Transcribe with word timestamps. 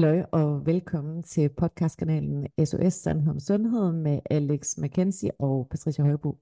Hallo 0.00 0.24
og 0.32 0.66
velkommen 0.66 1.22
til 1.22 1.48
podcastkanalen 1.48 2.46
SOS 2.64 2.94
Sandhed 2.94 3.30
om 3.30 3.40
Sundhed 3.40 3.92
med 3.92 4.20
Alex 4.30 4.76
McKenzie 4.76 5.30
og 5.38 5.68
Patricia 5.70 6.04
Højbo. 6.04 6.38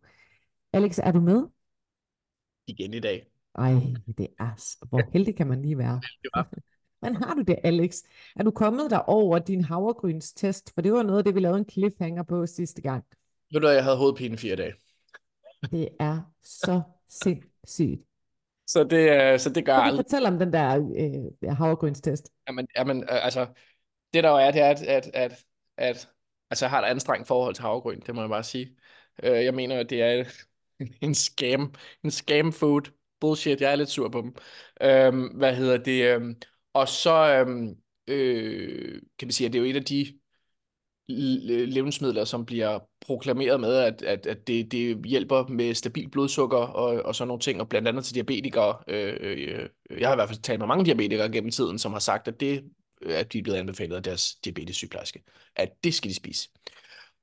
Alex, 0.73 0.99
er 1.03 1.13
du 1.13 1.21
med? 1.21 1.43
Igen 2.67 2.95
i 2.95 3.01
dag. 3.01 3.27
Ej, 3.55 3.73
det 4.19 4.29
er, 4.39 4.85
hvor 4.89 5.03
heldig 5.13 5.37
kan 5.37 5.47
man 5.47 5.63
lige 5.63 5.79
være. 5.79 6.01
Hvordan 6.99 7.17
har 7.23 7.35
du 7.35 7.43
det, 7.43 7.57
Alex? 7.65 8.03
Er 8.37 8.43
du 8.43 8.51
kommet 8.51 8.91
der 8.91 8.99
over 8.99 9.39
din 9.39 9.65
havregrynstest? 9.65 10.75
For 10.75 10.81
det 10.81 10.93
var 10.93 11.03
noget 11.03 11.19
af 11.19 11.25
det, 11.25 11.35
vi 11.35 11.41
lavede 11.41 11.59
en 11.59 11.69
cliffhanger 11.71 12.23
på 12.23 12.47
sidste 12.47 12.83
gang. 12.83 13.05
Ved 13.53 13.61
du 13.61 13.69
jeg 13.69 13.85
havde 13.85 13.97
hovedpine 13.97 14.37
fire 14.37 14.57
dage. 14.57 14.75
Det 15.71 15.89
er 16.01 16.21
så 16.43 16.83
sindssygt. 17.23 18.03
Så 18.67 18.85
det, 18.85 19.33
øh, 19.33 19.39
så 19.39 19.51
det 19.51 19.65
gør 19.65 19.75
aldrig. 19.75 20.05
fortælle 20.05 20.29
om 20.29 20.39
den 20.39 20.53
der 20.53 20.91
øh, 21.43 21.57
havregrynstest? 21.57 22.31
Jamen, 22.49 22.67
jamen, 22.77 23.03
øh, 23.03 23.25
altså, 23.25 23.47
det 24.15 24.25
der 24.25 24.31
jo 24.31 24.37
er, 24.37 24.51
det 24.51 24.61
er, 24.61 24.71
at, 24.71 24.83
at, 24.83 25.11
at, 25.15 25.45
at 25.77 26.09
altså, 26.51 26.65
jeg 26.65 26.71
har 26.71 26.83
et 26.83 26.87
anstrengt 26.87 27.29
forhold 27.29 27.55
til 27.55 27.63
havregryn, 27.63 28.01
det 28.01 28.15
må 28.15 28.21
jeg 28.21 28.31
bare 28.31 28.45
sige. 28.45 28.77
Øh, 29.23 29.45
jeg 29.45 29.55
mener, 29.55 29.81
at 29.81 29.91
det 29.91 30.03
er 30.03 30.25
en 31.01 31.15
scam, 31.15 31.75
en 32.05 32.11
scam 32.11 32.53
food. 32.53 32.83
Bullshit, 33.21 33.61
jeg 33.61 33.73
er 33.73 33.77
lidt 33.77 33.89
sur 33.89 34.09
på 34.09 34.21
dem. 34.21 34.35
Øhm, 34.81 35.27
hvad 35.27 35.57
hedder 35.57 35.77
det? 35.77 36.15
øhm, 36.15 36.37
og 36.73 36.89
så 36.89 37.45
øhm, 37.47 37.77
øh, 38.09 39.03
kan 39.19 39.29
vi 39.29 39.33
sige, 39.33 39.47
at 39.47 39.53
det 39.53 39.59
er 39.59 39.63
jo 39.63 39.71
et 39.71 39.77
af 39.77 39.85
de 39.85 40.19
levnedsmidler, 41.67 42.25
som 42.25 42.47
bliver 42.47 42.79
proklameret 43.07 43.61
med, 43.61 43.75
at, 43.75 44.03
at, 44.03 44.27
at 44.27 44.47
det, 44.47 44.73
det 44.73 45.07
hjælper 45.07 45.47
med 45.49 45.75
stabil 45.75 46.09
blodsukker 46.11 46.57
og, 46.57 47.03
og 47.05 47.15
sådan 47.15 47.29
nogle 47.29 47.41
ting, 47.41 47.61
og 47.61 47.69
blandt 47.69 47.89
andet 47.89 48.05
til 48.05 48.15
diabetikere. 48.15 48.77
Øh, 48.89 49.17
øh, 49.21 49.69
jeg 50.01 50.09
har 50.09 50.15
i 50.15 50.17
hvert 50.17 50.29
fald 50.29 50.43
talt 50.43 50.59
med 50.59 50.67
mange 50.67 50.85
diabetikere 50.85 51.33
gennem 51.33 51.51
tiden, 51.51 51.79
som 51.79 51.93
har 51.93 52.01
sagt, 52.01 52.29
at 52.29 52.41
det 52.41 52.65
at 53.07 53.33
de 53.33 53.39
er 53.39 53.43
blevet 53.43 53.59
anbefalet 53.59 53.97
af 53.97 54.03
deres 54.03 54.35
diabetessygeplejerske, 54.35 55.23
at 55.57 55.69
det 55.85 55.95
skal 55.95 56.11
de 56.11 56.15
spise. 56.15 56.49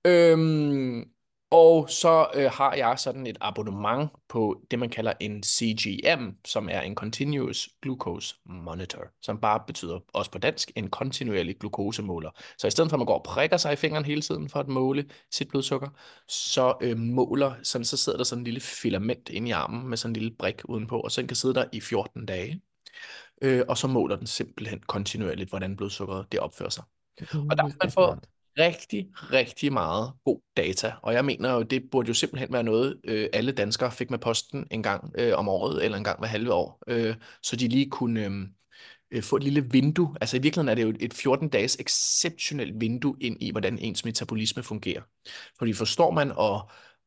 Øhm, 0.06 1.10
og 1.54 1.90
så 1.90 2.28
øh, 2.36 2.52
har 2.52 2.74
jeg 2.74 3.00
sådan 3.00 3.28
et 3.28 3.38
abonnement 3.42 4.10
på 4.30 4.62
det, 4.72 4.80
man 4.80 4.90
kalder 4.90 5.14
en 5.20 5.44
CGM, 5.44 6.30
som 6.46 6.70
er 6.70 6.82
en 6.82 6.96
Continuous 6.96 7.70
Glucose 7.82 8.36
Monitor, 8.46 9.04
som 9.22 9.38
bare 9.38 9.60
betyder, 9.68 10.00
også 10.14 10.32
på 10.32 10.38
dansk, 10.38 10.72
en 10.76 10.90
kontinuerlig 10.90 11.58
glukosemåler. 11.60 12.30
Så 12.58 12.68
i 12.68 12.72
stedet 12.72 12.90
for, 12.90 12.96
at 12.96 13.00
man 13.00 13.06
går 13.06 13.18
og 13.18 13.24
prikker 13.24 13.58
sig 13.58 13.74
i 13.74 13.76
fingeren 13.76 14.06
hele 14.06 14.22
tiden 14.22 14.50
for 14.50 14.60
at 14.60 14.68
måle 14.68 15.06
sit 15.32 15.50
blodsukker, 15.50 15.90
så 16.28 16.74
øh, 16.82 16.98
måler, 16.98 17.54
sådan, 17.64 17.86
så 17.86 17.98
sidder 17.98 18.18
der 18.18 18.26
sådan 18.26 18.40
en 18.40 18.46
lille 18.46 18.60
filament 18.60 19.30
inde 19.30 19.50
i 19.50 19.52
armen 19.52 19.88
med 19.88 19.98
sådan 19.98 20.10
en 20.12 20.22
lille 20.22 20.36
brik 20.40 20.62
udenpå, 20.66 21.00
og 21.00 21.12
så 21.12 21.22
den 21.22 21.28
kan 21.28 21.38
sidde 21.38 21.56
der 21.56 21.66
i 21.72 21.82
14 21.82 22.26
dage. 22.26 22.62
Øh, 23.42 23.64
og 23.68 23.78
så 23.78 23.88
måler 23.88 24.16
den 24.16 24.28
simpelthen 24.28 24.80
kontinuerligt, 24.80 25.50
hvordan 25.50 25.76
blodsukkeret 25.76 26.32
det 26.32 26.40
opfører 26.40 26.70
sig. 26.70 26.84
Og 27.20 27.58
der 27.58 27.64
kan 27.64 27.76
man 27.82 27.92
få. 27.92 28.16
Rigtig, 28.60 29.10
rigtig 29.16 29.74
meget 29.74 30.14
god 30.26 30.40
data. 30.58 30.94
Og 31.02 31.14
jeg 31.14 31.26
mener 31.26 31.54
jo, 31.54 31.64
det 31.64 31.90
burde 31.92 32.08
jo 32.08 32.14
simpelthen 32.14 32.54
være 32.54 32.64
noget, 32.64 33.02
øh, 33.04 33.30
alle 33.34 33.52
danskere 33.52 33.92
fik 33.92 34.10
med 34.10 34.20
posten 34.20 34.68
en 34.72 34.84
gang 34.84 35.12
øh, 35.18 35.38
om 35.38 35.50
året, 35.50 35.86
eller 35.86 35.98
en 35.98 36.04
gang 36.04 36.20
hver 36.20 36.28
halve 36.28 36.54
år, 36.54 36.80
øh, 36.88 37.16
så 37.44 37.56
de 37.56 37.68
lige 37.68 37.90
kunne 37.90 38.26
øh, 38.26 38.32
øh, 39.12 39.24
få 39.24 39.36
et 39.36 39.44
lille 39.44 39.66
vindue. 39.72 40.16
Altså 40.22 40.38
i 40.38 40.42
virkeligheden 40.42 40.70
er 40.70 40.76
det 40.76 40.84
jo 40.84 40.94
et 41.00 41.14
14-dages 41.14 41.78
exceptionelt 41.80 42.82
vindue 42.82 43.16
ind 43.22 43.38
i, 43.44 43.52
hvordan 43.52 43.80
ens 43.80 44.06
metabolisme 44.06 44.64
fungerer. 44.64 45.02
Fordi 45.58 45.74
forstår 45.74 46.12
man 46.12 46.32
at 46.32 46.62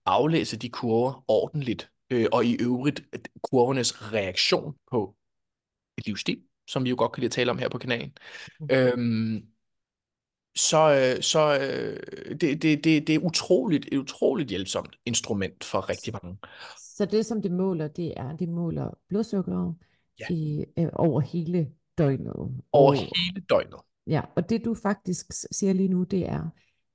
aflæse 0.06 0.56
de 0.56 0.68
kurver 0.68 1.24
ordentligt, 1.28 1.90
øh, 2.10 2.26
og 2.32 2.44
i 2.44 2.56
øvrigt 2.60 3.02
kurvernes 3.42 4.12
reaktion 4.12 4.74
på 4.90 5.16
et 5.98 6.06
livsstil, 6.06 6.42
som 6.68 6.84
vi 6.84 6.90
jo 6.90 6.96
godt 6.98 7.12
kan 7.12 7.20
lide 7.20 7.28
at 7.28 7.32
tale 7.32 7.50
om 7.50 7.58
her 7.58 7.68
på 7.68 7.78
kanalen, 7.78 8.12
Mhm. 8.60 8.68
øhm, 8.72 9.42
så, 10.56 11.12
øh, 11.16 11.22
så 11.22 11.58
øh, 11.60 11.96
det, 12.40 12.62
det, 12.62 12.84
det, 12.84 13.06
det 13.06 13.14
er 13.14 13.18
utroligt, 13.18 13.88
et 13.92 13.98
utroligt 13.98 14.48
hjælpsomt 14.50 14.96
instrument 15.06 15.64
for 15.64 15.88
rigtig 15.90 16.14
mange. 16.22 16.36
Så 16.96 17.04
det, 17.04 17.26
som 17.26 17.42
det 17.42 17.52
måler, 17.52 17.88
det 17.88 18.12
er, 18.16 18.36
det 18.36 18.48
måler 18.48 18.98
blodsukkeret 19.08 19.74
Ja. 20.20 20.34
i, 20.34 20.64
øh, 20.78 20.88
over 20.92 21.20
hele 21.20 21.70
døgnet. 21.98 22.32
Over 22.36 22.62
Og, 22.72 22.94
hele 22.94 23.44
døgnet. 23.50 23.80
ja, 24.06 24.20
og 24.36 24.50
det 24.50 24.64
du 24.64 24.74
faktisk 24.74 25.26
siger 25.52 25.72
lige 25.72 25.88
nu, 25.88 26.02
det 26.04 26.28
er, 26.28 26.50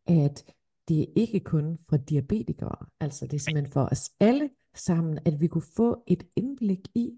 at 0.08 0.46
det 0.88 1.02
er 1.02 1.06
ikke 1.16 1.40
kun 1.40 1.78
for 1.90 1.98
diabetikere, 1.98 2.86
altså 3.00 3.28
det 3.28 3.34
er 3.34 3.40
simpelthen 3.40 3.72
for 3.74 3.90
os 3.92 4.12
alle 4.20 4.50
sammen, 4.76 5.20
at 5.26 5.42
vi 5.42 5.48
kunne 5.48 5.64
få 5.76 6.04
et 6.08 6.24
indblik 6.36 6.80
i, 6.96 7.10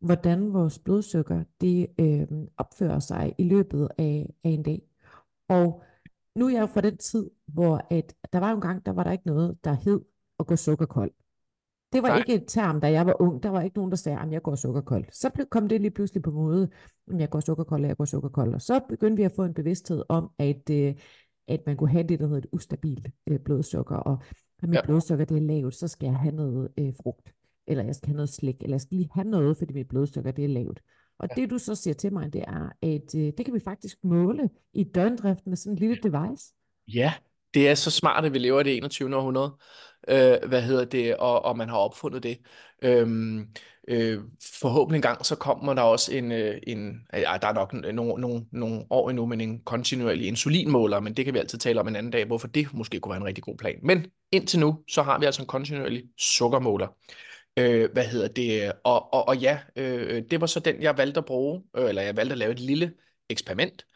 hvordan 0.00 0.52
vores 0.52 0.78
blodsukker 0.78 1.44
det 1.60 1.86
øh, 1.98 2.26
opfører 2.56 2.98
sig 2.98 3.34
i 3.38 3.44
løbet 3.44 3.88
af, 3.98 4.26
af 4.44 4.48
en 4.50 4.62
dag. 4.62 4.82
Og 5.52 5.82
nu 6.36 6.46
er 6.46 6.50
jeg 6.50 6.60
jo 6.60 6.66
fra 6.66 6.80
den 6.80 6.96
tid, 6.96 7.30
hvor 7.46 7.86
at 7.90 8.14
der 8.32 8.38
var 8.38 8.50
jo 8.50 8.54
en 8.54 8.60
gang, 8.60 8.86
der 8.86 8.92
var 8.92 9.04
der 9.04 9.12
ikke 9.12 9.26
noget, 9.26 9.58
der 9.64 9.72
hed 9.72 10.00
at 10.38 10.46
gå 10.46 10.56
sukkerkold. 10.56 11.10
Det 11.92 12.02
var 12.02 12.08
Nej. 12.08 12.18
ikke 12.18 12.34
et 12.34 12.44
term, 12.48 12.80
da 12.80 12.90
jeg 12.90 13.06
var 13.06 13.22
ung. 13.22 13.42
Der 13.42 13.48
var 13.48 13.62
ikke 13.62 13.76
nogen, 13.76 13.90
der 13.90 13.96
sagde, 13.96 14.18
at 14.18 14.32
jeg 14.32 14.42
går 14.42 14.54
sukkerkold. 14.54 15.04
Så 15.12 15.46
kom 15.50 15.68
det 15.68 15.80
lige 15.80 15.90
pludselig 15.90 16.22
på 16.22 16.30
mode, 16.30 16.68
at 17.12 17.20
jeg 17.20 17.30
går 17.30 17.40
sukkerkold, 17.40 17.82
og 17.82 17.88
jeg 17.88 17.96
går 17.96 18.04
sukkerkold. 18.04 18.54
Og 18.54 18.60
så 18.60 18.80
begyndte 18.88 19.16
vi 19.16 19.22
at 19.22 19.32
få 19.36 19.44
en 19.44 19.54
bevidsthed 19.54 20.02
om, 20.08 20.30
at, 20.38 20.70
øh, 20.70 20.94
at 21.48 21.60
man 21.66 21.76
kunne 21.76 21.90
have 21.90 22.04
det, 22.08 22.18
der 22.18 22.26
hedder 22.26 22.38
et 22.38 22.46
ustabilt 22.52 23.08
øh, 23.26 23.38
blodsukker. 23.38 23.96
Og 23.96 24.18
når 24.62 24.68
mit 24.68 24.76
Ja. 24.76 24.82
blodsukker 24.86 25.24
det 25.24 25.36
er 25.36 25.40
lavt, 25.40 25.74
så 25.74 25.88
skal 25.88 26.06
jeg 26.06 26.16
have 26.16 26.34
noget 26.34 26.68
øh, 26.78 26.92
frugt. 27.02 27.32
Eller 27.66 27.84
jeg 27.84 27.94
skal 27.94 28.06
have 28.08 28.16
noget 28.16 28.28
slik. 28.28 28.56
Eller 28.60 28.74
jeg 28.74 28.80
skal 28.80 28.96
lige 28.96 29.10
have 29.14 29.28
noget, 29.28 29.56
fordi 29.56 29.72
mit 29.72 29.88
blodsukker 29.88 30.30
det 30.30 30.44
er 30.44 30.48
lavt. 30.48 30.80
Og 31.22 31.28
Ja. 31.36 31.42
det 31.42 31.50
du 31.50 31.58
så 31.58 31.74
siger 31.74 31.94
til 31.94 32.12
mig, 32.12 32.32
det 32.32 32.44
er, 32.48 32.68
at 32.82 33.14
øh, 33.14 33.32
det 33.38 33.44
kan 33.44 33.54
vi 33.54 33.60
faktisk 33.64 33.96
måle 34.04 34.50
i 34.74 34.84
døgndrift 34.84 35.46
med 35.46 35.56
sådan 35.56 35.72
en 35.72 35.78
lille 35.78 35.96
device. 36.02 36.44
Ja, 36.88 37.14
det 37.54 37.68
er 37.68 37.74
så 37.74 37.90
smart, 37.90 38.24
at 38.24 38.32
vi 38.32 38.38
lever 38.38 38.60
i 38.60 38.62
det 38.62 38.76
21. 38.76 39.16
århundrede. 39.16 39.52
Øh, 40.08 40.48
hvad 40.48 40.62
hedder 40.62 40.84
det? 40.84 41.16
Og, 41.16 41.44
og 41.44 41.56
man 41.56 41.68
har 41.68 41.76
opfundet 41.76 42.22
det. 42.22 42.38
Øhm, 42.82 43.48
øh, 43.88 44.20
forhåbentlig 44.60 44.96
en 44.98 45.02
gang, 45.02 45.26
så 45.26 45.36
kommer 45.36 45.74
der 45.74 45.82
også 45.82 46.12
en, 46.14 46.32
øh, 46.32 46.58
en 46.66 47.00
ja, 47.12 47.38
der 47.42 47.48
er 47.48 47.52
nok 47.52 47.72
nogle, 47.72 48.20
nogle, 48.20 48.46
nogle 48.52 48.84
år 48.90 49.10
endnu, 49.10 49.26
men 49.26 49.40
en 49.40 49.60
kontinuerlig 49.64 50.26
insulinmåler, 50.26 51.00
men 51.00 51.14
det 51.14 51.24
kan 51.24 51.34
vi 51.34 51.38
altid 51.38 51.58
tale 51.58 51.80
om 51.80 51.88
en 51.88 51.96
anden 51.96 52.12
dag, 52.12 52.24
hvorfor 52.24 52.48
det 52.48 52.74
måske 52.74 53.00
kunne 53.00 53.10
være 53.10 53.20
en 53.20 53.26
rigtig 53.26 53.44
god 53.44 53.56
plan. 53.56 53.78
Men 53.82 54.06
indtil 54.32 54.60
nu, 54.60 54.78
så 54.88 55.02
har 55.02 55.18
vi 55.18 55.26
altså 55.26 55.42
en 55.42 55.48
kontinuerlig 55.48 56.02
sukkermåler. 56.18 56.86
Øh, 57.58 57.92
hvad 57.92 58.04
hedder 58.04 58.28
det? 58.28 58.72
Og, 58.84 59.14
og, 59.14 59.28
og 59.28 59.36
ja, 59.36 59.58
øh, 59.76 60.22
det 60.30 60.40
var 60.40 60.46
så 60.46 60.60
den, 60.60 60.82
jeg 60.82 60.98
valgte 60.98 61.18
at 61.18 61.24
bruge, 61.24 61.62
øh, 61.76 61.88
eller 61.88 62.02
jeg 62.02 62.16
valgte 62.16 62.32
at 62.32 62.38
lave 62.38 62.52
et 62.52 62.60
lille 62.60 62.92
eksperiment. 63.30 63.86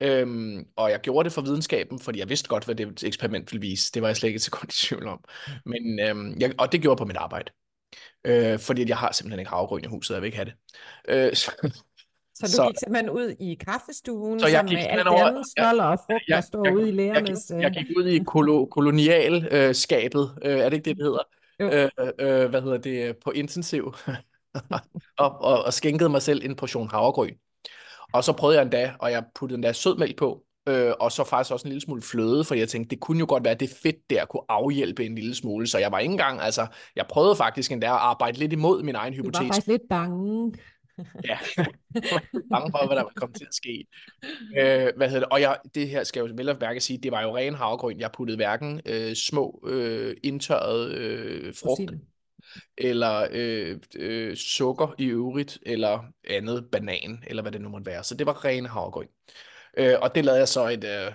Øhm, 0.00 0.66
og 0.76 0.90
jeg 0.90 1.00
gjorde 1.00 1.24
det 1.24 1.32
for 1.32 1.42
videnskaben, 1.42 1.98
fordi 2.00 2.18
jeg 2.18 2.28
vidste 2.28 2.48
godt, 2.48 2.64
hvad 2.64 2.74
det 2.74 3.02
eksperiment 3.04 3.52
ville 3.52 3.60
vise. 3.60 3.92
Det 3.92 4.02
var 4.02 4.08
jeg 4.08 4.16
slet 4.16 4.26
ikke 4.28 4.36
et 4.36 4.42
sekund 4.42 4.70
i 4.72 4.86
tvivl 4.86 5.06
om. 5.06 5.24
Men, 5.66 6.00
øhm, 6.00 6.36
jeg, 6.40 6.52
og 6.58 6.72
det 6.72 6.80
gjorde 6.82 6.92
jeg 7.00 7.04
på 7.04 7.08
mit 7.08 7.16
arbejde. 7.16 7.50
Øh, 8.24 8.58
fordi 8.58 8.88
jeg 8.88 8.96
har 8.96 9.12
simpelthen 9.12 9.38
ikke 9.40 9.50
havregryn 9.50 9.84
i 9.84 9.86
huset, 9.86 10.14
jeg 10.14 10.22
vil 10.22 10.26
ikke 10.26 10.36
have 10.38 10.44
det. 10.44 10.54
Øh, 11.08 11.34
så, 11.42 11.50
Så 12.34 12.46
du 12.46 12.48
Så- 12.52 12.66
gik 12.68 12.76
simpelthen 12.84 13.10
ud 13.10 13.34
i 13.40 13.54
kaffestuen, 13.54 14.40
Så 14.40 14.46
jeg 14.46 14.64
gik 14.68 14.76
med 14.78 14.86
alt 14.88 15.08
over- 15.08 15.24
andet 15.24 15.44
snoller 15.58 15.84
og 15.84 15.98
frugt, 15.98 16.22
der 16.28 16.34
jeg- 16.34 16.44
står 16.44 16.64
jeg- 16.64 16.74
ude 16.74 16.82
i 16.84 16.86
jeg, 16.86 16.94
lærernes... 16.94 17.50
jeg 17.50 17.70
gik 17.70 17.86
ud 17.96 18.06
i 18.06 18.18
kolo, 18.26 18.64
kolonialskabet, 18.66 19.68
øh, 19.68 19.74
skabet. 19.74 20.38
øh, 20.42 20.58
er 20.58 20.68
det 20.68 20.72
ikke 20.76 20.84
det, 20.84 20.96
det 20.96 21.04
hedder? 21.04 21.22
Jo. 21.60 21.70
Øh, 21.70 21.90
øh, 22.18 22.50
hvad 22.50 22.62
hedder 22.62 22.78
det? 22.78 23.16
På 23.24 23.30
intensiv. 23.30 23.84
og, 25.18 25.40
og, 25.40 25.64
og 25.64 25.72
skænkede 25.72 26.08
mig 26.08 26.22
selv 26.22 26.40
en 26.44 26.56
portion 26.56 26.88
havregryn. 26.88 27.34
Og 28.12 28.24
så 28.24 28.32
prøvede 28.32 28.58
jeg 28.58 28.62
endda, 28.62 28.94
og 28.98 29.10
jeg 29.10 29.24
puttede 29.34 29.56
endda 29.56 29.72
sødmælk 29.72 30.18
på, 30.18 30.42
øh, 30.68 30.92
og 31.00 31.12
så 31.12 31.24
faktisk 31.24 31.52
også 31.52 31.68
en 31.68 31.68
lille 31.68 31.80
smule 31.80 32.02
fløde, 32.02 32.44
for 32.44 32.54
jeg 32.54 32.68
tænkte, 32.68 32.90
det 32.90 33.00
kunne 33.00 33.18
jo 33.18 33.26
godt 33.28 33.44
være, 33.44 33.54
at 33.54 33.60
det 33.60 33.70
fedt 33.82 34.10
der 34.10 34.24
kunne 34.24 34.42
afhjælpe 34.48 35.06
en 35.06 35.14
lille 35.14 35.34
smule, 35.34 35.66
så 35.66 35.78
jeg 35.78 35.92
var 35.92 35.98
ikke 35.98 36.12
engang, 36.12 36.40
altså, 36.40 36.66
jeg 36.96 37.06
prøvede 37.08 37.36
faktisk 37.36 37.72
endda 37.72 37.86
at 37.86 37.92
arbejde 37.92 38.38
lidt 38.38 38.52
imod 38.52 38.82
min 38.82 38.94
egen 38.94 39.12
Du 39.12 39.16
var 39.16 39.22
hypotese. 39.22 39.44
faktisk 39.44 39.66
lidt 39.66 39.82
bange. 39.88 40.52
Ja, 41.24 41.38
bange 42.52 42.70
for, 42.70 42.86
hvad 42.86 42.96
der 42.96 43.04
komme 43.16 43.34
til 43.34 43.44
at 43.44 43.54
ske. 43.54 43.86
Øh, 44.58 44.92
hvad 44.96 45.08
hedder 45.08 45.20
det? 45.20 45.28
Og 45.28 45.40
jeg, 45.40 45.58
det 45.74 45.88
her 45.88 46.04
skal 46.04 46.20
jeg 46.20 46.30
jo 46.30 46.34
vel 46.36 46.46
mærke 46.60 46.76
at 46.76 46.82
sige, 46.82 46.98
det 46.98 47.12
var 47.12 47.22
jo 47.22 47.36
ren 47.36 47.54
havregryn. 47.54 48.00
Jeg 48.00 48.12
puttede 48.12 48.36
hverken 48.36 48.80
øh, 48.86 49.14
små 49.14 49.64
øh, 49.66 50.16
indtørrede 50.22 50.94
øh, 50.94 51.54
frugt, 51.54 51.92
eller 52.78 53.28
øh, 53.32 53.78
øh, 53.96 54.36
sukker 54.36 54.94
i 54.98 55.04
øvrigt, 55.06 55.58
eller 55.66 56.04
andet 56.30 56.68
banan, 56.72 57.24
eller 57.26 57.42
hvad 57.42 57.52
det 57.52 57.60
nu 57.60 57.68
måtte 57.68 57.86
være. 57.86 58.04
Så 58.04 58.14
det 58.14 58.26
var 58.26 58.44
ren 58.44 58.66
havregryn. 58.66 59.08
Øh, 59.78 59.94
og 60.02 60.14
det 60.14 60.24
lavede 60.24 60.38
jeg 60.40 60.48
så 60.48 60.68
et, 60.68 60.84
øh, 60.84 61.12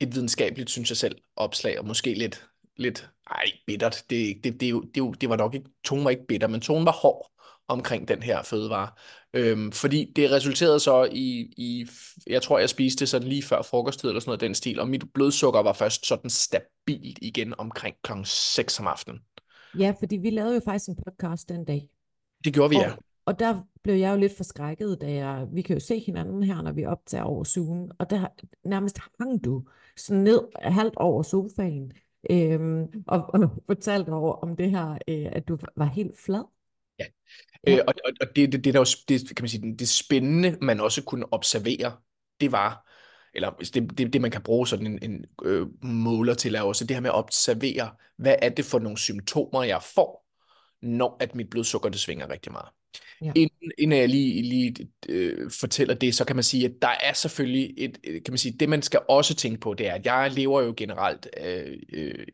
et 0.00 0.14
videnskabeligt, 0.14 0.70
synes 0.70 0.90
jeg 0.90 0.96
selv, 0.96 1.16
opslag, 1.36 1.78
og 1.78 1.86
måske 1.86 2.14
lidt, 2.14 2.48
lidt 2.76 3.10
ej, 3.30 3.44
bittert. 3.66 4.04
Det, 4.10 4.44
det, 4.44 4.60
det, 4.60 4.62
det, 4.94 4.98
jo- 5.00 5.12
det 5.12 5.28
var 5.28 5.36
nok 5.36 5.54
ikke, 5.54 5.70
tonen 5.84 6.04
var 6.04 6.10
ikke 6.10 6.26
bitter, 6.28 6.48
men 6.48 6.60
tonen 6.60 6.86
var 6.86 6.92
hård 6.92 7.30
omkring 7.68 8.08
den 8.08 8.22
her 8.22 8.42
fødevare. 8.42 8.88
Øhm, 9.34 9.72
fordi 9.72 10.12
det 10.16 10.30
resulterede 10.30 10.80
så 10.80 11.08
i, 11.12 11.52
i, 11.56 11.86
jeg 12.26 12.42
tror, 12.42 12.58
jeg 12.58 12.68
spiste 12.68 13.00
det 13.00 13.08
sådan 13.08 13.28
lige 13.28 13.42
før 13.42 13.62
frokosttid 13.62 14.08
eller 14.08 14.20
sådan 14.20 14.28
noget 14.28 14.40
den 14.40 14.54
stil, 14.54 14.80
og 14.80 14.88
mit 14.88 15.12
blodsukker 15.14 15.62
var 15.62 15.72
først 15.72 16.06
sådan 16.06 16.30
stabilt 16.30 17.18
igen 17.22 17.54
omkring 17.58 17.96
klokken 18.02 18.24
6 18.24 18.80
om 18.80 18.86
aftenen. 18.86 19.20
Ja, 19.78 19.94
fordi 20.00 20.16
vi 20.16 20.30
lavede 20.30 20.54
jo 20.54 20.60
faktisk 20.64 20.88
en 20.88 20.96
podcast 21.06 21.48
den 21.48 21.64
dag. 21.64 21.88
Det 22.44 22.54
gjorde 22.54 22.70
vi, 22.70 22.76
ja. 22.76 22.90
Og, 22.90 22.98
og 23.26 23.38
der 23.38 23.62
blev 23.82 23.94
jeg 23.94 24.12
jo 24.12 24.16
lidt 24.16 24.36
forskrækket, 24.36 24.98
da 25.00 25.12
jeg, 25.12 25.46
vi 25.52 25.62
kan 25.62 25.76
jo 25.76 25.80
se 25.80 25.98
hinanden 25.98 26.42
her, 26.42 26.62
når 26.62 26.72
vi 26.72 26.84
optager 26.84 27.24
over 27.24 27.44
Zoom, 27.44 27.90
og 27.98 28.10
der 28.10 28.26
nærmest 28.64 28.98
hang 29.20 29.44
du 29.44 29.64
sådan 29.96 30.22
ned 30.22 30.40
halvt 30.62 30.96
over 30.96 31.22
sofaen, 31.22 31.92
øhm, 32.30 32.86
og, 33.06 33.34
og 33.34 33.50
fortalte 33.66 34.10
over 34.10 34.32
om 34.32 34.56
det 34.56 34.70
her, 34.70 34.98
øh, 35.08 35.26
at 35.32 35.48
du 35.48 35.58
var 35.76 35.84
helt 35.84 36.18
flad. 36.18 36.44
Ja. 36.98 37.04
Øh, 37.68 37.78
og, 37.86 37.94
og, 38.20 38.26
det, 38.36 38.52
det, 38.52 38.64
det, 38.64 38.74
der 38.74 38.80
også, 38.80 39.04
det, 39.08 39.36
kan 39.36 39.42
man 39.42 39.48
sige, 39.48 39.76
det 39.78 39.88
spændende, 39.88 40.58
man 40.60 40.80
også 40.80 41.02
kunne 41.02 41.32
observere, 41.32 41.96
det 42.40 42.52
var, 42.52 42.88
eller 43.34 43.50
det, 43.50 43.98
det, 43.98 44.12
det 44.12 44.20
man 44.20 44.30
kan 44.30 44.42
bruge 44.42 44.68
sådan 44.68 44.86
en, 44.86 44.98
en 45.02 45.24
øh, 45.44 45.66
måler 45.82 46.34
til, 46.34 46.54
er 46.54 46.62
også 46.62 46.84
det 46.84 46.96
her 46.96 47.00
med 47.00 47.10
at 47.10 47.16
observere, 47.16 47.90
hvad 48.16 48.34
er 48.42 48.48
det 48.48 48.64
for 48.64 48.78
nogle 48.78 48.98
symptomer, 48.98 49.62
jeg 49.62 49.82
får, 49.82 50.26
når 50.82 51.16
at 51.20 51.34
mit 51.34 51.50
blodsukker 51.50 51.88
det 51.88 52.00
svinger 52.00 52.30
rigtig 52.30 52.52
meget. 52.52 52.68
Ja. 53.22 53.32
Inden, 53.34 53.72
inden 53.78 53.98
jeg 53.98 54.08
lige, 54.08 54.42
lige 54.42 54.88
øh, 55.08 55.50
fortæller 55.50 55.94
det, 55.94 56.14
så 56.14 56.24
kan 56.24 56.36
man 56.36 56.42
sige, 56.42 56.64
at 56.64 56.72
der 56.82 56.94
er 57.02 57.12
selvfølgelig 57.12 57.74
et, 57.76 57.98
kan 58.04 58.32
man 58.32 58.38
sige, 58.38 58.58
det 58.58 58.68
man 58.68 58.82
skal 58.82 59.00
også 59.08 59.34
tænke 59.34 59.60
på, 59.60 59.74
det 59.74 59.88
er, 59.88 59.94
at 59.94 60.06
jeg 60.06 60.30
lever 60.32 60.62
jo 60.62 60.74
generelt, 60.76 61.28
øh, 61.40 61.78
øh, 61.92 62.26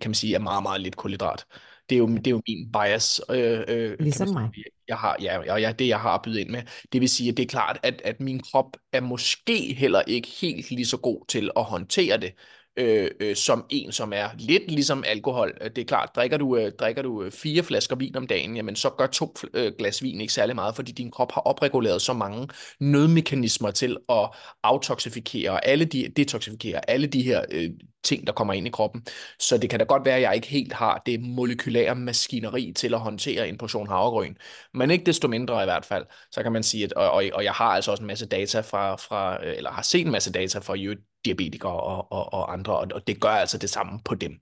kan 0.00 0.10
man 0.10 0.14
sige, 0.14 0.34
af 0.34 0.40
meget, 0.40 0.62
meget 0.62 0.80
lidt 0.80 0.96
kulhydrat. 0.96 1.44
Det 1.88 1.94
er 1.94 1.98
jo, 1.98 2.06
det 2.06 2.26
er 2.26 2.30
jo 2.30 2.42
min 2.48 2.72
bias. 2.72 3.20
Øh, 3.30 3.60
øh, 3.68 3.96
ligesom 4.00 4.28
mig. 4.28 4.50
Jeg 4.88 4.96
har, 4.96 5.16
ja, 5.20 5.52
og 5.52 5.60
ja, 5.60 5.72
det 5.72 5.88
jeg 5.88 6.00
har 6.00 6.20
bydet 6.24 6.38
ind 6.38 6.50
med. 6.50 6.62
Det 6.92 7.00
vil 7.00 7.08
sige, 7.08 7.30
at 7.30 7.36
det 7.36 7.42
er 7.42 7.46
klart, 7.46 7.78
at, 7.82 8.02
at 8.04 8.20
min 8.20 8.40
krop 8.40 8.76
er 8.92 9.00
måske 9.00 9.74
heller 9.74 10.02
ikke 10.06 10.28
helt 10.28 10.70
lige 10.70 10.86
så 10.86 10.96
god 10.96 11.24
til 11.28 11.50
at 11.56 11.64
håndtere 11.64 12.16
det, 12.16 12.32
øh, 12.76 13.10
øh, 13.20 13.36
som 13.36 13.66
en, 13.70 13.92
som 13.92 14.12
er 14.12 14.28
lidt 14.38 14.70
ligesom 14.70 15.04
alkohol. 15.06 15.58
Det 15.76 15.78
er 15.78 15.84
klart, 15.84 16.10
drikker 16.16 16.36
du, 16.36 16.56
øh, 16.56 16.72
drikker 16.72 17.02
du 17.02 17.22
øh, 17.22 17.32
fire 17.32 17.62
flasker 17.62 17.96
vin 17.96 18.16
om 18.16 18.26
dagen, 18.26 18.56
jamen 18.56 18.76
så 18.76 18.90
gør 18.90 19.06
to 19.06 19.34
øh, 19.54 19.72
glas 19.78 20.02
vin 20.02 20.20
ikke 20.20 20.32
særlig 20.32 20.54
meget, 20.54 20.76
fordi 20.76 20.92
din 20.92 21.10
krop 21.10 21.32
har 21.32 21.40
opreguleret 21.40 22.02
så 22.02 22.12
mange 22.12 22.48
nødmekanismer 22.80 23.70
til 23.70 23.96
at 24.08 24.30
autoxifikere, 24.62 25.66
alle 25.66 25.84
de, 25.84 26.08
detoxifikere 26.16 26.90
alle 26.90 27.06
de 27.06 27.22
her 27.22 27.44
øh, 27.52 27.70
ting, 28.06 28.26
der 28.26 28.32
kommer 28.32 28.54
ind 28.54 28.66
i 28.66 28.70
kroppen. 28.70 29.06
Så 29.38 29.58
det 29.58 29.70
kan 29.70 29.78
da 29.78 29.84
godt 29.84 30.04
være, 30.04 30.16
at 30.16 30.22
jeg 30.22 30.34
ikke 30.34 30.46
helt 30.46 30.72
har 30.72 31.02
det 31.06 31.20
molekylære 31.20 31.94
maskineri 31.94 32.72
til 32.76 32.94
at 32.94 33.00
håndtere 33.00 33.48
en 33.48 33.58
portion 33.58 33.88
havregryn. 33.88 34.34
Men 34.74 34.90
ikke 34.90 35.04
desto 35.04 35.28
mindre 35.28 35.62
i 35.62 35.66
hvert 35.66 35.84
fald, 35.84 36.06
så 36.30 36.42
kan 36.42 36.52
man 36.52 36.62
sige, 36.62 36.84
at, 36.84 36.92
og, 36.92 37.24
og, 37.32 37.44
jeg 37.44 37.52
har 37.52 37.66
altså 37.66 37.90
også 37.90 38.02
en 38.02 38.06
masse 38.06 38.26
data 38.26 38.60
fra, 38.60 38.96
fra 38.96 39.44
eller 39.44 39.70
har 39.70 39.82
set 39.82 40.06
en 40.06 40.12
masse 40.12 40.32
data 40.32 40.58
fra 40.58 40.76
diabetikere 41.24 41.80
og, 41.80 42.12
og, 42.12 42.32
og 42.32 42.52
andre, 42.52 42.78
og 42.78 43.06
det 43.06 43.20
gør 43.20 43.28
altså 43.28 43.58
det 43.58 43.70
samme 43.70 44.00
på 44.04 44.14
dem. 44.14 44.32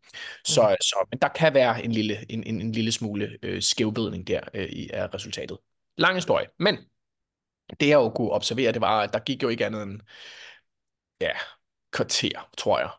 Så, 0.44 0.68
mm. 0.68 0.76
så 0.80 1.06
men 1.10 1.18
der 1.18 1.28
kan 1.28 1.54
være 1.54 1.84
en 1.84 1.92
lille, 1.92 2.32
en, 2.32 2.44
en, 2.44 2.60
en 2.60 2.72
lille 2.72 2.92
smule 2.92 3.38
øh, 3.42 3.62
skævbedning 3.62 4.26
der 4.26 4.40
øh, 4.54 4.68
i 4.68 4.90
af 4.92 5.14
resultatet. 5.14 5.58
Lang 5.98 6.14
historie, 6.14 6.46
men 6.58 6.76
det 7.80 7.88
jeg 7.88 7.94
jo 7.94 8.08
kunne 8.08 8.30
observere, 8.30 8.72
det 8.72 8.80
var, 8.80 9.00
at 9.00 9.12
der 9.12 9.18
gik 9.18 9.42
jo 9.42 9.48
ikke 9.48 9.66
andet 9.66 9.82
end 9.82 10.00
ja, 11.20 11.32
kvarter, 11.92 12.48
tror 12.58 12.78
jeg. 12.78 12.90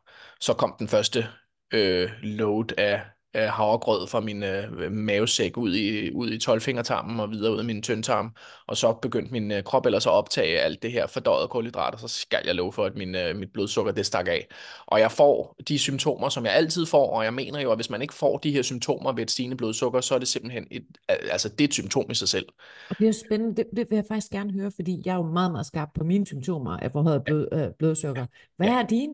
Så 0.41 0.53
kom 0.53 0.75
den 0.79 0.87
første 0.87 1.27
øh, 1.73 2.09
load 2.23 2.73
af 2.77 3.01
øh, 3.35 3.43
havregrød 3.43 4.07
fra 4.07 4.19
min 4.19 4.43
øh, 4.43 4.91
mavesæk 4.91 5.57
ud 5.57 5.75
i, 5.75 6.11
ud 6.11 6.29
i 6.31 6.37
12-fingertarmen 6.37 7.19
og 7.19 7.31
videre 7.31 7.53
ud 7.53 7.61
i 7.63 7.65
min 7.65 7.81
tyndtarm. 7.81 8.35
Og 8.67 8.77
så 8.77 8.93
begyndte 8.93 9.31
min 9.31 9.51
øh, 9.51 9.63
krop 9.63 9.85
ellers 9.85 10.05
at 10.05 10.11
optage 10.11 10.59
alt 10.59 10.83
det 10.83 10.91
her 10.91 11.07
fordøjet 11.07 11.49
kulhydrater, 11.49 11.97
så 11.97 12.07
skal 12.07 12.39
jeg 12.45 12.55
love 12.55 12.73
for, 12.73 12.85
at 12.85 12.95
min, 12.95 13.15
øh, 13.15 13.35
mit 13.35 13.53
blodsukker 13.53 13.91
det 13.91 14.05
stak 14.05 14.27
af. 14.27 14.47
Og 14.85 14.99
jeg 14.99 15.11
får 15.11 15.55
de 15.67 15.79
symptomer, 15.79 16.29
som 16.29 16.45
jeg 16.45 16.53
altid 16.53 16.85
får, 16.85 17.09
og 17.09 17.23
jeg 17.23 17.33
mener 17.33 17.59
jo, 17.59 17.71
at 17.71 17.77
hvis 17.77 17.89
man 17.89 18.01
ikke 18.01 18.13
får 18.13 18.37
de 18.37 18.51
her 18.51 18.61
symptomer 18.61 19.13
ved 19.13 19.23
et 19.23 19.31
stigende 19.31 19.57
blodsukker, 19.57 20.01
så 20.01 20.15
er 20.15 20.19
det 20.19 20.27
simpelthen 20.27 20.67
et, 20.71 20.85
altså 21.07 21.49
det 21.49 21.61
er 21.61 21.67
et 21.67 21.73
symptom 21.73 22.11
i 22.11 22.15
sig 22.15 22.29
selv. 22.29 22.45
Og 22.89 22.95
det 22.99 23.07
er 23.07 23.11
spændende, 23.27 23.55
det, 23.55 23.65
det 23.75 23.87
vil 23.89 23.95
jeg 23.95 24.05
faktisk 24.07 24.31
gerne 24.31 24.51
høre, 24.51 24.71
fordi 24.75 25.01
jeg 25.05 25.11
er 25.11 25.15
jo 25.15 25.23
meget, 25.23 25.51
meget 25.51 25.65
skarp 25.65 25.89
på 25.95 26.03
mine 26.03 26.25
symptomer 26.25 26.77
af 26.77 26.91
forhøjet 26.91 27.23
blod, 27.23 27.47
øh, 27.53 27.67
blodsukker. 27.79 28.25
Hvad 28.57 28.67
ja. 28.67 28.79
er 28.79 28.87
dine? 28.87 29.13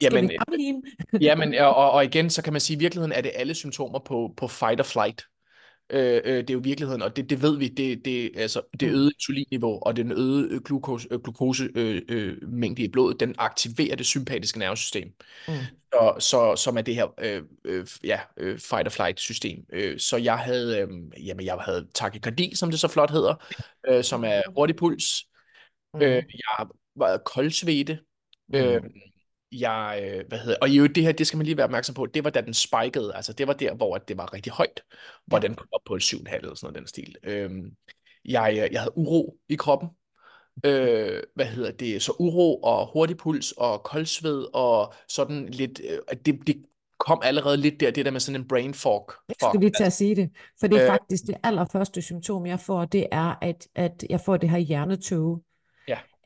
Jamen, 0.00 0.30
jamen 1.20 1.54
og, 1.54 1.90
og 1.90 2.04
igen, 2.04 2.30
så 2.30 2.42
kan 2.42 2.52
man 2.52 2.60
sige, 2.60 2.74
at 2.74 2.78
i 2.78 2.84
virkeligheden 2.84 3.12
er 3.12 3.20
det 3.20 3.32
alle 3.34 3.54
symptomer 3.54 3.98
på, 3.98 4.34
på 4.36 4.48
fight 4.48 4.80
or 4.80 4.84
flight. 4.84 5.24
Øh, 5.90 6.20
øh, 6.24 6.36
det 6.36 6.50
er 6.50 6.54
jo 6.54 6.60
virkeligheden, 6.64 7.02
og 7.02 7.16
det, 7.16 7.30
det 7.30 7.42
ved 7.42 7.58
vi, 7.58 7.68
det, 7.68 8.04
det, 8.04 8.30
altså, 8.36 8.60
det 8.80 8.88
mm. 8.88 8.94
øgede 8.94 9.10
insulinniveau 9.14 9.78
og 9.82 9.96
den 9.96 10.12
øgede 10.12 10.60
glukose, 10.60 11.08
øh, 11.10 11.20
glukose 11.20 11.68
øh, 11.74 12.02
øh, 12.08 12.36
mængde 12.48 12.82
i 12.82 12.88
blodet, 12.88 13.20
den 13.20 13.34
aktiverer 13.38 13.96
det 13.96 14.06
sympatiske 14.06 14.58
nervesystem, 14.58 15.12
mm. 15.48 15.54
så, 15.92 16.14
så, 16.18 16.56
som 16.56 16.78
er 16.78 16.82
det 16.82 16.94
her 16.94 17.06
øh, 17.20 17.42
øh, 17.64 17.86
ja, 18.04 18.20
øh, 18.36 18.58
fight 18.58 18.86
or 18.86 18.90
flight 18.90 19.20
system. 19.20 19.64
Øh, 19.72 19.98
så 19.98 20.16
jeg 20.16 20.38
havde, 20.38 20.80
øh, 20.80 20.88
jamen, 21.26 21.46
jeg 21.46 21.54
havde 21.54 21.86
takykardi, 21.94 22.54
som 22.54 22.70
det 22.70 22.80
så 22.80 22.88
flot 22.88 23.10
hedder, 23.10 23.34
øh, 23.88 24.04
som 24.04 24.24
er 24.24 24.42
hurtig 24.54 24.76
puls. 24.76 25.24
Mm. 25.94 26.02
Øh, 26.02 26.22
jeg 26.58 26.66
var 26.96 27.18
koldsvede. 27.18 27.98
Mm. 28.48 28.58
Øh, 28.58 28.80
jeg, 29.60 30.00
øh, 30.02 30.24
hvad 30.28 30.38
hedder, 30.38 30.58
og 30.62 30.68
jo, 30.68 30.86
det 30.86 31.02
her, 31.02 31.12
det 31.12 31.26
skal 31.26 31.36
man 31.36 31.46
lige 31.46 31.56
være 31.56 31.64
opmærksom 31.64 31.94
på, 31.94 32.06
det 32.06 32.24
var 32.24 32.30
da 32.30 32.40
den 32.40 32.54
spikede, 32.54 33.14
altså 33.14 33.32
det 33.32 33.46
var 33.46 33.52
der, 33.52 33.74
hvor 33.74 33.98
det 33.98 34.16
var 34.16 34.34
rigtig 34.34 34.52
højt, 34.52 34.82
hvor 35.26 35.38
den 35.38 35.54
kom 35.54 35.68
op 35.72 35.80
på 35.86 35.94
et 35.94 36.02
7,5 36.02 36.34
eller 36.34 36.54
sådan 36.54 36.56
noget, 36.62 36.78
den 36.78 36.86
stil. 36.86 37.16
Øhm, 37.22 37.70
jeg, 38.24 38.50
øh, 38.52 38.72
jeg 38.72 38.80
havde 38.80 38.98
uro 38.98 39.36
i 39.48 39.56
kroppen, 39.56 39.88
øh, 40.64 41.22
hvad 41.34 41.46
hedder 41.46 41.70
det, 41.70 42.02
så 42.02 42.12
uro 42.18 42.60
og 42.60 42.92
hurtig 42.92 43.16
puls 43.16 43.52
og 43.52 43.82
koldsved 43.82 44.46
og 44.54 44.94
sådan 45.08 45.48
lidt, 45.48 45.80
øh, 45.90 46.16
det, 46.26 46.46
det 46.46 46.64
kom 46.98 47.20
allerede 47.24 47.56
lidt 47.56 47.80
der, 47.80 47.90
det 47.90 48.04
der 48.04 48.10
med 48.10 48.20
sådan 48.20 48.40
en 48.40 48.48
brain 48.48 48.74
fog. 48.74 49.12
Jeg 49.28 49.36
skulle 49.40 49.60
lige 49.60 49.72
til 49.76 49.84
at 49.84 49.92
sige 49.92 50.16
det, 50.16 50.30
for 50.60 50.66
det 50.66 50.78
er 50.78 50.82
øh, 50.82 50.90
faktisk 50.90 51.26
det 51.26 51.34
allerførste 51.42 52.02
symptom, 52.02 52.46
jeg 52.46 52.60
får, 52.60 52.84
det 52.84 53.06
er, 53.12 53.34
at, 53.42 53.68
at 53.74 54.04
jeg 54.10 54.20
får 54.20 54.36
det 54.36 54.50
her 54.50 54.58
hjernetog 54.58 55.42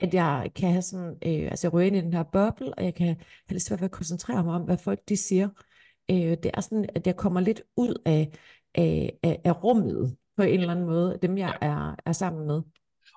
at 0.01 0.15
jeg 0.15 0.51
kan 0.55 0.71
have 0.71 0.83
sådan, 0.83 1.09
øh, 1.09 1.51
altså 1.51 1.67
jeg 1.67 1.73
ryger 1.73 1.87
ind 1.87 1.97
i 1.97 2.01
den 2.01 2.13
her 2.13 2.23
boble, 2.23 2.75
og 2.75 2.85
jeg 2.85 2.95
kan 2.95 3.07
have 3.07 3.17
lidt 3.49 3.63
svært 3.63 3.81
ved 3.81 3.85
at 3.85 3.91
koncentrere 3.91 4.45
mig 4.45 4.55
om, 4.55 4.63
hvad 4.63 4.79
folk 4.79 5.01
de 5.09 5.17
siger. 5.17 5.49
Øh, 6.11 6.17
det 6.17 6.51
er 6.55 6.61
sådan, 6.61 6.89
at 6.95 7.07
jeg 7.07 7.17
kommer 7.17 7.41
lidt 7.41 7.63
ud 7.77 8.03
af, 8.07 8.31
af, 8.75 9.19
af, 9.23 9.41
af 9.45 9.65
rummet 9.65 10.17
på 10.37 10.43
en 10.43 10.61
eller 10.61 10.71
anden 10.71 10.87
måde, 10.87 11.19
dem 11.23 11.39
jeg 11.39 11.59
er, 11.61 11.95
er 12.07 12.13
sammen 12.13 12.47
med. 12.47 12.63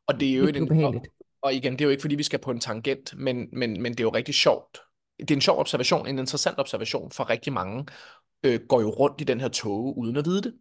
Og 0.07 0.19
det 0.19 0.29
er 0.29 0.35
jo 0.35 0.47
en, 0.47 0.83
og, 0.83 1.05
og 1.41 1.53
igen, 1.53 1.73
det 1.73 1.81
er 1.81 1.85
jo 1.85 1.91
ikke 1.91 2.01
fordi, 2.01 2.15
vi 2.15 2.23
skal 2.23 2.39
på 2.39 2.51
en 2.51 2.59
tangent, 2.59 3.17
men, 3.17 3.47
men, 3.51 3.81
men 3.81 3.91
det 3.91 3.99
er 3.99 4.03
jo 4.03 4.09
rigtig 4.09 4.35
sjovt. 4.35 4.79
Det 5.19 5.31
er 5.31 5.35
en 5.35 5.41
sjov 5.41 5.59
observation, 5.59 6.07
en 6.07 6.19
interessant 6.19 6.59
observation 6.59 7.11
for 7.11 7.29
rigtig 7.29 7.53
mange, 7.53 7.85
øh, 8.43 8.59
går 8.69 8.81
jo 8.81 8.89
rundt 8.89 9.21
i 9.21 9.23
den 9.23 9.41
her 9.41 9.47
tog 9.47 9.97
uden 9.97 10.17
at 10.17 10.25
vide 10.25 10.41
det. 10.41 10.53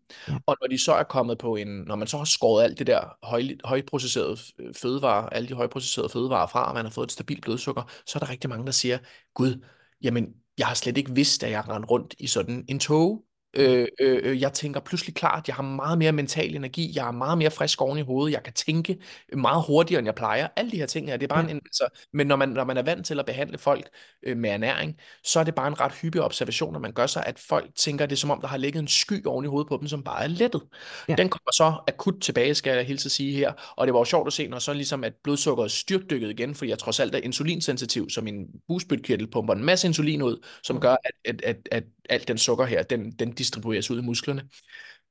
Og 0.47 0.57
når 0.61 0.69
de 0.69 0.79
så 0.79 0.93
er 0.95 1.03
kommet 1.03 1.39
på 1.39 1.57
en, 1.57 1.69
når 1.69 1.97
man 1.97 2.09
så 2.09 2.19
har 2.19 2.25
skåret 2.25 2.65
alt 2.65 2.79
det 2.79 2.87
der 2.87 3.17
høj, 3.23 3.43
højprocesserede 3.65 4.37
fødevarer, 4.77 5.29
alle 5.29 5.49
de 5.49 5.55
højprocesserede 5.55 6.09
fødevarer 6.09 6.47
fra, 6.47 6.69
og 6.69 6.75
man 6.75 6.85
har 6.85 6.91
fået 6.91 7.07
et 7.07 7.13
stabilt 7.13 7.43
blodsukker, 7.43 7.83
så 8.07 8.19
er 8.19 8.21
der 8.21 8.31
rigtig 8.31 8.51
mange, 8.51 8.67
der 8.67 8.73
siger, 8.73 8.99
gud, 9.35 9.65
jamen, 10.03 10.35
jeg 10.59 10.67
har 10.67 10.75
slet 10.75 10.97
ikke 10.97 11.15
vidst, 11.15 11.45
at 11.45 11.51
jeg 11.51 11.69
rendte 11.69 11.89
rundt 11.91 12.15
i 12.19 12.27
sådan 12.27 12.65
en 12.69 12.79
tog. 12.81 13.25
Øh, 13.55 13.87
øh, 14.01 14.21
øh, 14.25 14.41
jeg 14.41 14.53
tænker 14.53 14.81
pludselig 14.81 15.15
klart, 15.15 15.49
jeg 15.49 15.57
har 15.57 15.63
meget 15.63 15.99
mere 15.99 16.13
mental 16.13 16.55
energi, 16.55 16.93
jeg 16.97 17.07
er 17.07 17.13
meget 17.13 17.39
mere 17.39 17.51
frisk 17.51 17.83
oven 17.83 17.99
i 17.99 18.03
hovedet, 18.03 18.33
jeg 18.33 18.43
kan 18.43 18.53
tænke 18.53 18.99
meget 19.37 19.65
hurtigere, 19.67 19.99
end 19.99 20.07
jeg 20.07 20.15
plejer. 20.15 20.49
Alle 20.57 20.71
de 20.71 20.77
her 20.77 20.87
ting 20.87 21.09
her, 21.09 21.17
det 21.17 21.25
er 21.25 21.35
bare 21.35 21.45
ja. 21.45 21.51
en, 21.51 21.57
altså, 21.57 21.89
men 22.13 22.27
når 22.27 22.37
man, 22.37 22.49
når 22.49 22.65
man 22.65 22.77
er 22.77 22.83
vant 22.83 23.07
til 23.07 23.19
at 23.19 23.27
behandle 23.27 23.59
folk 23.59 23.89
øh, 24.23 24.37
med 24.37 24.51
ernæring, 24.51 24.97
så 25.25 25.41
er 25.41 25.45
det 25.45 25.55
bare 25.55 25.69
en 25.69 25.81
ret 25.81 25.93
hyppig 25.93 26.23
observation, 26.23 26.73
når 26.73 26.81
man 26.81 26.93
gør 26.93 27.07
sig, 27.07 27.27
at 27.27 27.39
folk 27.39 27.71
tænker, 27.77 28.07
det 28.07 28.17
er 28.17 28.21
som 28.21 28.31
om, 28.31 28.41
der 28.41 28.49
har 28.49 28.57
ligget 28.57 28.81
en 28.81 28.89
sky 28.89 29.27
oven 29.27 29.45
i 29.45 29.49
hovedet 29.49 29.69
på 29.69 29.77
dem, 29.81 29.89
som 29.89 30.03
bare 30.03 30.23
er 30.23 30.29
lettet. 30.29 30.63
Ja. 31.09 31.15
Den 31.15 31.29
kommer 31.29 31.53
så 31.53 31.75
akut 31.89 32.15
tilbage, 32.21 32.55
skal 32.55 32.77
jeg 32.77 32.85
hilse 32.85 33.07
at 33.07 33.13
sige 33.13 33.37
her, 33.37 33.53
og 33.77 33.87
det 33.87 33.95
var 33.95 34.01
jo 34.01 34.05
sjovt 34.05 34.27
at 34.27 34.33
se, 34.33 34.49
når 34.49 34.59
så 34.59 34.73
ligesom 34.73 35.05
at 35.05 35.13
blodsukkeret 35.25 35.71
styrtdykket 35.71 36.31
igen, 36.31 36.55
fordi 36.55 36.71
jeg 36.71 36.79
trods 36.79 37.01
alt 37.01 37.15
er 37.15 37.19
insulinsensitiv, 37.19 38.11
så 38.11 38.21
min 38.21 38.47
bugspytkirtel 38.69 39.31
pumper 39.31 39.55
en 39.55 39.65
masse 39.65 39.87
insulin 39.87 40.23
ud, 40.23 40.47
som 40.63 40.81
gør, 40.81 40.97
at, 41.05 41.13
at, 41.25 41.43
at, 41.45 41.57
at 41.71 41.85
alt 42.11 42.29
den 42.29 42.39
sukker 42.39 42.65
her, 42.65 42.83
den, 42.83 43.11
den 43.11 43.33
distribueres 43.43 43.91
ud 43.91 43.99
i 43.99 44.03
musklerne. 44.03 44.43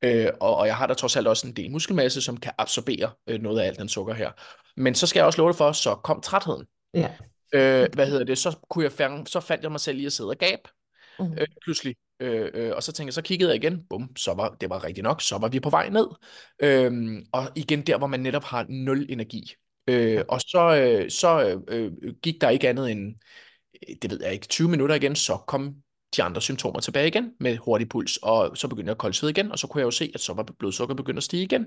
Øh, 0.03 0.27
og, 0.39 0.55
og 0.55 0.67
jeg 0.67 0.75
har 0.75 0.87
da 0.87 0.93
trods 0.93 1.15
alt 1.15 1.27
også 1.27 1.47
en 1.47 1.55
del 1.55 1.71
muskelmasse, 1.71 2.21
som 2.21 2.37
kan 2.37 2.51
absorbere 2.57 3.11
øh, 3.27 3.41
noget 3.41 3.59
af 3.59 3.67
alt 3.67 3.79
den 3.79 3.89
sukker 3.89 4.13
her. 4.13 4.31
Men 4.77 4.95
så 4.95 5.07
skal 5.07 5.19
jeg 5.19 5.25
også 5.25 5.37
love 5.37 5.49
det 5.49 5.57
for, 5.57 5.71
så 5.71 5.95
kom 5.95 6.21
trætheden. 6.21 6.65
Ja. 6.93 7.09
Øh, 7.53 7.87
hvad 7.93 8.07
hedder 8.07 8.23
det? 8.23 8.37
Så, 8.37 8.57
kunne 8.69 8.83
jeg 8.83 8.91
fang, 8.91 9.27
så 9.27 9.39
fandt 9.39 9.63
jeg 9.63 9.71
mig 9.71 9.79
selv 9.79 9.99
i 9.99 10.05
at 10.05 10.13
sidde 10.13 10.29
og 10.29 10.37
gab. 10.37 10.59
Mm. 11.19 11.33
Øh, 11.37 11.47
pludselig. 11.61 11.95
Øh, 12.19 12.49
øh, 12.53 12.71
og 12.75 12.83
så 12.83 12.91
tænkte 12.91 13.07
jeg, 13.07 13.13
så 13.13 13.21
kiggede 13.21 13.49
jeg 13.49 13.63
igen, 13.63 13.85
bum, 13.89 14.15
så 14.15 14.33
var 14.33 14.57
det 14.61 14.69
var 14.69 14.83
rigtigt 14.83 15.03
nok, 15.03 15.21
så 15.21 15.37
var 15.37 15.47
vi 15.47 15.59
på 15.59 15.69
vej 15.69 15.89
ned. 15.89 16.07
Øh, 16.59 17.21
og 17.31 17.43
igen 17.55 17.81
der, 17.81 17.97
hvor 17.97 18.07
man 18.07 18.19
netop 18.19 18.43
har 18.43 18.65
nul 18.69 19.05
energi. 19.09 19.53
Øh, 19.87 20.23
og 20.29 20.41
så, 20.41 20.75
øh, 20.75 21.11
så 21.11 21.61
øh, 21.67 21.91
gik 22.23 22.41
der 22.41 22.49
ikke 22.49 22.69
andet 22.69 22.91
end, 22.91 23.15
det 24.01 24.11
ved 24.11 24.19
jeg 24.23 24.33
ikke, 24.33 24.47
20 24.47 24.69
minutter 24.69 24.95
igen, 24.95 25.15
så 25.15 25.37
kom 25.37 25.75
de 26.17 26.23
andre 26.23 26.41
symptomer 26.41 26.79
tilbage 26.79 27.07
igen 27.07 27.31
med 27.39 27.57
hurtig 27.57 27.89
puls, 27.89 28.17
og 28.17 28.57
så 28.57 28.67
begyndte 28.67 28.87
jeg 28.87 28.91
at 28.91 28.97
kolde 28.97 29.15
sved 29.15 29.29
igen, 29.29 29.51
og 29.51 29.59
så 29.59 29.67
kunne 29.67 29.79
jeg 29.81 29.85
jo 29.85 29.91
se, 29.91 30.11
at 30.13 30.21
så 30.21 30.33
var 30.33 30.43
blodsukker 30.59 30.95
begyndt 30.95 31.17
at 31.17 31.23
stige 31.23 31.43
igen, 31.43 31.65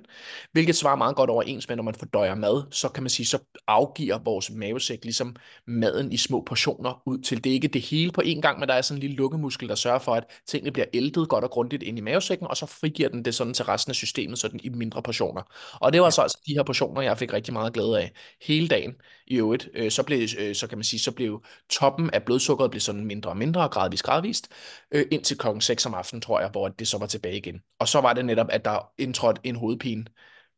hvilket 0.52 0.76
svarer 0.76 0.96
meget 0.96 1.16
godt 1.16 1.30
overens 1.30 1.68
med, 1.68 1.76
når 1.76 1.82
man 1.82 1.94
fordøjer 1.94 2.34
mad, 2.34 2.62
så 2.70 2.88
kan 2.88 3.02
man 3.02 3.10
sige, 3.10 3.26
så 3.26 3.38
afgiver 3.66 4.18
vores 4.18 4.50
mavesæk 4.50 5.04
ligesom 5.04 5.36
maden 5.66 6.12
i 6.12 6.16
små 6.16 6.42
portioner 6.46 7.02
ud 7.06 7.18
til. 7.18 7.44
Det 7.44 7.50
er 7.50 7.54
ikke 7.54 7.68
det 7.68 7.80
hele 7.82 8.12
på 8.12 8.20
én 8.24 8.40
gang, 8.40 8.58
men 8.58 8.68
der 8.68 8.74
er 8.74 8.82
sådan 8.82 8.96
en 8.96 9.00
lille 9.00 9.16
lukkemuskel, 9.16 9.68
der 9.68 9.74
sørger 9.74 9.98
for, 9.98 10.14
at 10.14 10.24
tingene 10.46 10.70
bliver 10.70 10.86
ældet 10.94 11.28
godt 11.28 11.44
og 11.44 11.50
grundigt 11.50 11.82
ind 11.82 11.98
i 11.98 12.00
mavesækken, 12.00 12.46
og 12.46 12.56
så 12.56 12.66
frigiver 12.66 13.08
den 13.08 13.24
det 13.24 13.34
sådan 13.34 13.54
til 13.54 13.64
resten 13.64 13.90
af 13.90 13.96
systemet, 13.96 14.38
sådan 14.38 14.60
i 14.62 14.68
mindre 14.68 15.02
portioner. 15.02 15.42
Og 15.80 15.92
det 15.92 16.02
var 16.02 16.10
så 16.10 16.22
altså 16.22 16.38
de 16.46 16.54
her 16.54 16.62
portioner, 16.62 17.02
jeg 17.02 17.18
fik 17.18 17.32
rigtig 17.32 17.52
meget 17.52 17.72
glæde 17.72 18.00
af 18.00 18.12
hele 18.42 18.68
dagen 18.68 18.94
i 19.26 19.37
øvrigt. 19.37 19.69
Øh, 19.75 19.90
så 19.90 20.02
blev, 20.02 20.28
øh, 20.38 20.54
så 20.54 20.66
kan 20.66 20.78
man 20.78 20.85
sige, 20.85 21.00
så 21.00 21.12
blev 21.12 21.45
toppen 21.71 22.11
af 22.11 22.23
blodsukkeret 22.23 22.71
blev 22.71 22.81
sådan 22.81 23.04
mindre 23.04 23.31
og 23.31 23.37
mindre, 23.37 23.69
gradvist 23.69 24.02
gradvist, 24.02 24.49
øh, 24.90 25.07
indtil 25.12 25.38
klokken 25.38 25.61
6 25.61 25.87
om 25.87 25.95
aftenen, 25.95 26.21
tror 26.21 26.40
jeg, 26.40 26.49
hvor 26.49 26.69
det 26.69 26.88
så 26.88 26.99
var 26.99 27.07
tilbage 27.07 27.37
igen. 27.37 27.61
Og 27.78 27.88
så 27.88 28.00
var 28.00 28.12
det 28.12 28.25
netop, 28.25 28.47
at 28.50 28.64
der 28.64 28.93
indtrådte 28.99 29.40
en 29.45 29.57
hovedpine, 29.57 30.04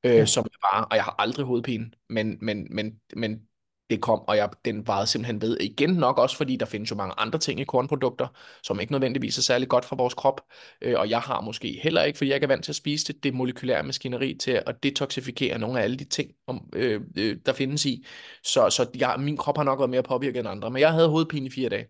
øh, 0.04 0.14
ja. 0.14 0.26
som 0.26 0.46
var, 0.62 0.82
og 0.82 0.96
jeg 0.96 1.04
har 1.04 1.14
aldrig 1.18 1.46
hovedpine, 1.46 1.90
men, 2.08 2.38
men, 2.40 2.66
men, 2.70 3.00
men 3.16 3.40
det 3.90 4.00
kom, 4.00 4.20
og 4.20 4.36
jeg, 4.36 4.48
den 4.64 4.86
varede 4.86 5.06
simpelthen 5.06 5.40
ved. 5.40 5.56
Igen 5.60 5.90
nok 5.90 6.18
også, 6.18 6.36
fordi 6.36 6.56
der 6.56 6.66
findes 6.66 6.90
jo 6.90 6.96
mange 6.96 7.14
andre 7.18 7.38
ting 7.38 7.60
i 7.60 7.64
kornprodukter, 7.64 8.26
som 8.62 8.80
ikke 8.80 8.92
nødvendigvis 8.92 9.38
er 9.38 9.42
særlig 9.42 9.68
godt 9.68 9.84
for 9.84 9.96
vores 9.96 10.14
krop, 10.14 10.40
øh, 10.82 10.94
og 10.98 11.10
jeg 11.10 11.20
har 11.20 11.40
måske 11.40 11.80
heller 11.82 12.02
ikke, 12.02 12.16
fordi 12.16 12.28
jeg 12.28 12.36
ikke 12.36 12.44
er 12.44 12.48
vant 12.48 12.64
til 12.64 12.72
at 12.72 12.76
spise 12.76 13.12
det, 13.12 13.24
det 13.24 13.34
molekylære 13.34 13.82
maskineri 13.82 14.34
til 14.34 14.62
at 14.66 14.82
detoxifikere 14.82 15.58
nogle 15.58 15.78
af 15.80 15.84
alle 15.84 15.96
de 15.96 16.04
ting, 16.04 16.30
om, 16.46 16.68
øh, 16.74 17.00
øh, 17.16 17.36
der 17.46 17.52
findes 17.52 17.86
i. 17.86 18.06
Så, 18.44 18.70
så 18.70 18.86
jeg, 18.98 19.14
min 19.18 19.36
krop 19.36 19.56
har 19.56 19.64
nok 19.64 19.78
været 19.78 19.90
mere 19.90 20.02
påvirket 20.02 20.40
end 20.40 20.48
andre, 20.48 20.70
men 20.70 20.80
jeg 20.80 20.92
havde 20.92 21.08
hovedpine 21.08 21.46
i 21.46 21.50
fire 21.50 21.68
dage. 21.68 21.86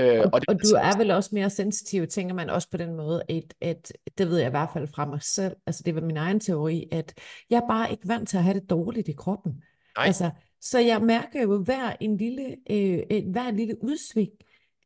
Øh, 0.00 0.20
og, 0.20 0.30
og, 0.32 0.40
det, 0.40 0.48
og 0.48 0.54
du 0.54 0.68
er 0.76 0.98
vel 0.98 1.10
også 1.10 1.30
mere 1.32 1.50
sensitiv, 1.50 2.06
tænker 2.06 2.34
man 2.34 2.50
også 2.50 2.70
på 2.70 2.76
den 2.76 2.96
måde, 2.96 3.22
at, 3.28 3.54
at 3.60 3.92
det 4.18 4.28
ved 4.28 4.38
jeg 4.38 4.46
i 4.46 4.50
hvert 4.50 4.68
fald 4.72 4.88
fra 4.94 5.06
mig 5.06 5.22
selv, 5.22 5.56
altså 5.66 5.82
det 5.86 5.94
var 5.94 6.00
min 6.00 6.16
egen 6.16 6.40
teori, 6.40 6.84
at 6.92 7.14
jeg 7.50 7.56
er 7.56 7.68
bare 7.68 7.90
ikke 7.90 8.08
vant 8.08 8.28
til 8.28 8.36
at 8.36 8.42
have 8.42 8.60
det 8.60 8.70
dårligt 8.70 9.08
i 9.08 9.12
kroppen. 9.12 9.52
Nej. 9.96 10.06
Altså, 10.06 10.30
så 10.60 10.78
jeg 10.78 11.02
mærker 11.02 11.42
jo 11.42 11.62
hver 11.62 11.96
en 12.00 12.16
lille, 12.16 12.56
øh, 12.70 12.98
hver 13.30 13.48
en 13.48 13.56
lille 13.56 13.84
udsving. 13.84 14.30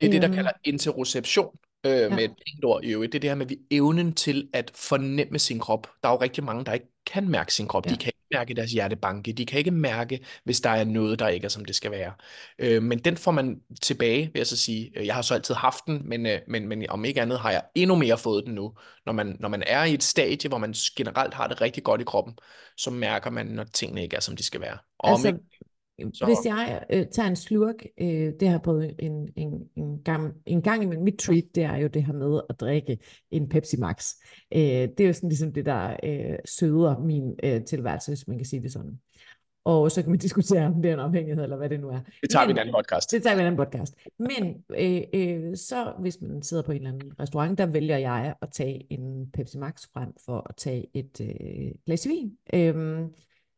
Det 0.01 0.07
er 0.07 0.11
det, 0.11 0.23
der 0.23 0.31
øh, 0.31 0.35
kalder 0.35 0.53
interoception 0.65 1.57
øh, 1.87 1.93
ja. 1.93 2.09
med 2.09 2.25
et 2.25 2.65
ord 2.65 2.85
i 2.85 2.93
øvrigt. 2.93 3.13
Det 3.13 3.19
er 3.19 3.21
det 3.21 3.31
her 3.31 3.35
med 3.35 3.47
vi 3.47 3.59
evnen 3.71 4.13
til 4.15 4.49
at 4.53 4.71
fornemme 4.75 5.39
sin 5.39 5.59
krop. 5.59 5.91
Der 6.03 6.09
er 6.09 6.13
jo 6.13 6.21
rigtig 6.21 6.45
mange, 6.45 6.65
der 6.65 6.73
ikke 6.73 6.93
kan 7.07 7.29
mærke 7.29 7.55
sin 7.55 7.69
krop. 7.69 7.87
Ja. 7.87 7.91
De 7.91 7.97
kan 7.97 8.09
ikke 8.09 8.39
mærke 8.39 8.55
deres 8.55 8.73
hjertebanke. 8.73 9.33
De 9.33 9.47
kan 9.47 9.59
ikke 9.59 9.71
mærke, 9.71 10.21
hvis 10.45 10.61
der 10.61 10.71
er 10.71 10.85
noget, 10.85 11.19
der 11.19 11.29
ikke 11.29 11.45
er, 11.45 11.49
som 11.49 11.65
det 11.65 11.75
skal 11.75 11.91
være. 11.91 12.13
Øh, 12.59 12.83
men 12.83 12.99
den 12.99 13.17
får 13.17 13.31
man 13.31 13.61
tilbage, 13.83 14.31
vil 14.33 14.41
jeg 14.41 14.47
så 14.47 14.57
sige. 14.57 14.93
Jeg 15.05 15.15
har 15.15 15.23
så 15.23 15.35
altid 15.35 15.55
haft 15.55 15.87
den, 15.87 16.09
men, 16.09 16.27
øh, 16.27 16.41
men, 16.49 16.69
men 16.69 16.91
om 16.91 17.05
ikke 17.05 17.23
andet 17.23 17.39
har 17.39 17.51
jeg 17.51 17.63
endnu 17.75 17.97
mere 17.97 18.19
fået 18.19 18.47
den 18.47 18.55
nu. 18.55 18.73
Når 19.07 19.13
man, 19.13 19.37
når 19.41 19.49
man 19.49 19.63
er 19.67 19.85
i 19.85 19.95
et 19.95 20.03
stadie, 20.03 20.49
hvor 20.49 20.59
man 20.59 20.75
generelt 20.97 21.35
har 21.35 21.47
det 21.47 21.61
rigtig 21.61 21.83
godt 21.85 22.01
i 22.01 22.05
kroppen, 22.05 22.35
så 22.77 22.91
mærker 22.91 23.31
man, 23.31 23.47
når 23.47 23.65
tingene 23.65 24.03
ikke 24.03 24.17
er, 24.17 24.21
som 24.21 24.37
de 24.37 24.43
skal 24.43 24.61
være. 24.61 24.79
Og 24.99 25.11
altså, 25.11 25.29
om 25.29 25.35
ikke, 25.35 25.47
så... 26.13 26.25
Hvis 26.25 26.47
jeg 26.47 26.85
øh, 26.91 27.07
tager 27.13 27.29
en 27.29 27.37
slurk, 27.37 27.87
øh, 28.01 28.33
det 28.41 28.49
har 28.49 28.59
både 28.59 28.95
en, 28.99 29.29
en, 29.37 29.69
en, 29.77 30.03
gang, 30.03 30.35
en 30.47 30.63
gang 30.63 30.83
imellem, 30.83 31.05
mit 31.05 31.19
treat, 31.19 31.45
det 31.55 31.63
er 31.63 31.77
jo 31.77 31.89
det 31.89 32.05
her 32.05 32.13
med 32.13 32.41
at 32.51 32.61
drikke 32.61 32.99
en 33.31 33.49
Pepsi 33.49 33.77
Max. 33.77 34.15
Øh, 34.55 34.61
det 34.61 35.01
er 35.01 35.07
jo 35.07 35.13
sådan 35.13 35.29
ligesom 35.29 35.53
det, 35.53 35.67
der 35.67 35.97
øh, 36.05 36.39
søder 36.45 36.99
min 36.99 37.35
øh, 37.43 37.65
tilværelse, 37.65 38.11
hvis 38.11 38.29
man 38.29 38.39
kan 38.39 38.47
sige 38.47 38.63
det 38.63 38.73
sådan. 38.73 38.99
Og 39.65 39.91
så 39.91 40.03
kan 40.03 40.11
man 40.11 40.19
diskutere, 40.29 40.67
om 40.67 40.83
det 40.83 40.89
er 40.89 40.95
en 40.95 41.01
afhængighed, 41.01 41.43
eller 41.43 41.57
hvad 41.57 41.69
det 41.69 41.81
nu 41.81 41.89
er. 41.89 42.01
Det 42.23 42.31
tager 42.31 42.47
Men, 42.47 42.49
vi 42.49 42.53
en 42.53 42.59
anden 42.59 42.75
podcast. 42.75 43.11
Det 43.11 43.23
tager 43.23 43.37
vi 43.37 43.41
en 43.41 43.47
anden 43.47 43.57
podcast. 43.57 43.95
Men 44.19 44.65
øh, 44.79 45.03
øh, 45.15 45.57
så 45.57 45.93
hvis 46.01 46.21
man 46.21 46.43
sidder 46.43 46.63
på 46.63 46.73
en 46.73 46.77
eller 46.77 46.93
anden 46.93 47.13
restaurant, 47.21 47.59
der 47.59 47.67
vælger 47.67 47.97
jeg 47.97 48.35
at 48.43 48.49
tage 48.53 48.87
en 48.93 49.31
Pepsi 49.33 49.59
Max 49.59 49.83
frem 49.95 50.09
for 50.25 50.47
at 50.49 50.57
tage 50.57 50.87
et 50.95 51.21
øh, 51.21 51.73
glas 51.87 52.09
vin. 52.09 52.33
Øh, 52.55 53.01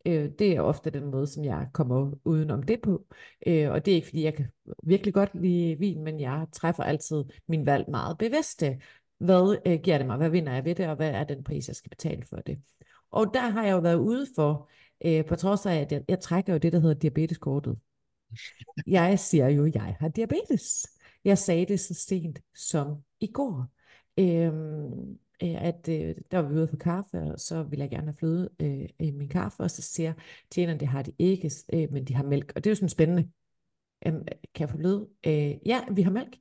Øh, 0.06 0.30
det 0.38 0.56
er 0.56 0.60
ofte 0.60 0.90
den 0.90 1.04
måde, 1.10 1.26
som 1.26 1.44
jeg 1.44 1.68
kommer 1.72 2.12
udenom 2.24 2.62
det 2.62 2.80
på. 2.82 3.06
Øh, 3.46 3.70
og 3.70 3.84
det 3.84 3.92
er 3.92 3.96
ikke, 3.96 4.06
fordi 4.06 4.24
jeg 4.24 4.34
kan 4.34 4.46
virkelig 4.82 5.14
godt 5.14 5.30
lide 5.34 5.78
vin, 5.78 6.04
men 6.04 6.20
jeg 6.20 6.46
træffer 6.52 6.82
altid 6.82 7.24
min 7.48 7.66
valg 7.66 7.90
meget 7.90 8.18
bevidste. 8.18 8.66
Øh, 8.66 8.76
hvad 9.18 9.56
øh, 9.66 9.80
giver 9.80 9.98
det 9.98 10.06
mig? 10.06 10.16
Hvad 10.16 10.30
vinder 10.30 10.52
jeg 10.52 10.64
ved 10.64 10.74
det? 10.74 10.88
Og 10.88 10.96
hvad 10.96 11.10
er 11.10 11.24
den 11.24 11.44
pris, 11.44 11.68
jeg 11.68 11.76
skal 11.76 11.90
betale 11.90 12.24
for 12.26 12.36
det? 12.36 12.58
Og 13.10 13.30
der 13.34 13.48
har 13.48 13.64
jeg 13.64 13.72
jo 13.72 13.78
været 13.78 13.96
ude 13.96 14.26
for, 14.34 14.68
øh, 15.04 15.24
på 15.26 15.36
trods 15.36 15.66
af, 15.66 15.74
at 15.74 15.92
jeg, 15.92 16.02
jeg 16.08 16.20
trækker 16.20 16.52
jo 16.52 16.58
det, 16.58 16.72
der 16.72 16.80
hedder 16.80 16.94
diabeteskortet. 16.94 17.78
Jeg 18.86 19.18
siger 19.18 19.48
jo, 19.48 19.64
at 19.64 19.74
jeg 19.74 19.96
har 20.00 20.08
diabetes. 20.08 20.86
Jeg 21.24 21.38
sagde 21.38 21.66
det 21.66 21.80
så 21.80 21.94
sent 21.94 22.40
som 22.54 22.96
i 23.20 23.26
går. 23.26 23.68
Øhm, 24.18 25.18
øh, 25.44 25.64
at 25.64 25.88
øh, 25.88 26.14
der 26.30 26.38
var 26.38 26.48
vi 26.48 26.54
ude 26.54 26.68
for 26.68 26.76
kaffe, 26.76 27.18
og 27.18 27.40
så 27.40 27.62
ville 27.62 27.82
jeg 27.82 27.90
gerne 27.90 28.06
have 28.06 28.14
fløde 28.14 28.50
øh, 28.60 28.88
i 28.98 29.10
min 29.10 29.28
kaffe, 29.28 29.62
og 29.62 29.70
så 29.70 29.82
siger 29.82 30.12
tjeneren, 30.50 30.80
det 30.80 30.88
har 30.88 31.02
de 31.02 31.12
ikke, 31.18 31.50
øh, 31.72 31.92
men 31.92 32.04
de 32.04 32.14
har 32.14 32.24
mælk. 32.24 32.52
Og 32.56 32.64
det 32.64 32.70
er 32.70 32.70
jo 32.70 32.74
sådan 32.74 32.88
spændende. 32.88 33.28
Øhm, 34.06 34.24
kan 34.54 34.60
jeg 34.60 34.70
få 34.70 34.76
fløde? 34.76 35.08
Øh, 35.26 35.54
ja, 35.66 35.80
vi 35.92 36.02
har 36.02 36.10
mælk. 36.10 36.36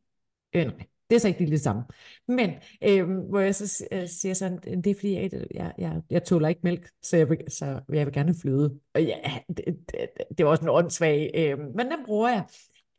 Øh, 0.55 0.65
nej, 0.65 0.87
det 1.09 1.15
er 1.15 1.19
så 1.19 1.27
ikke 1.27 1.39
lige 1.39 1.51
det 1.51 1.61
samme. 1.61 1.83
Men 2.27 2.51
øh, 2.83 3.09
hvor 3.29 3.39
jeg 3.39 3.55
så 3.55 3.87
øh, 3.91 4.07
siger 4.07 4.33
sådan, 4.33 4.57
det 4.57 4.87
er 4.87 4.95
fordi, 4.95 5.13
jeg, 5.13 5.33
øh, 5.33 5.45
jeg, 5.53 5.73
jeg, 5.77 6.01
jeg 6.09 6.23
tåler 6.23 6.47
ikke 6.47 6.61
mælk, 6.63 6.89
så 7.01 7.17
jeg 7.17 7.29
vil, 7.29 7.37
så 7.47 7.65
jeg 7.89 8.05
vil 8.05 8.13
gerne 8.13 8.29
have 8.29 8.39
fløde. 8.41 8.79
Og 8.93 9.03
ja, 9.03 9.39
det, 9.47 9.65
det, 9.65 10.09
det 10.37 10.45
var 10.45 10.51
også 10.51 10.63
en 10.63 10.69
åndssvag, 10.69 11.31
øh, 11.35 11.59
men 11.59 11.85
den 11.91 12.05
bruger 12.05 12.29
jeg. 12.29 12.43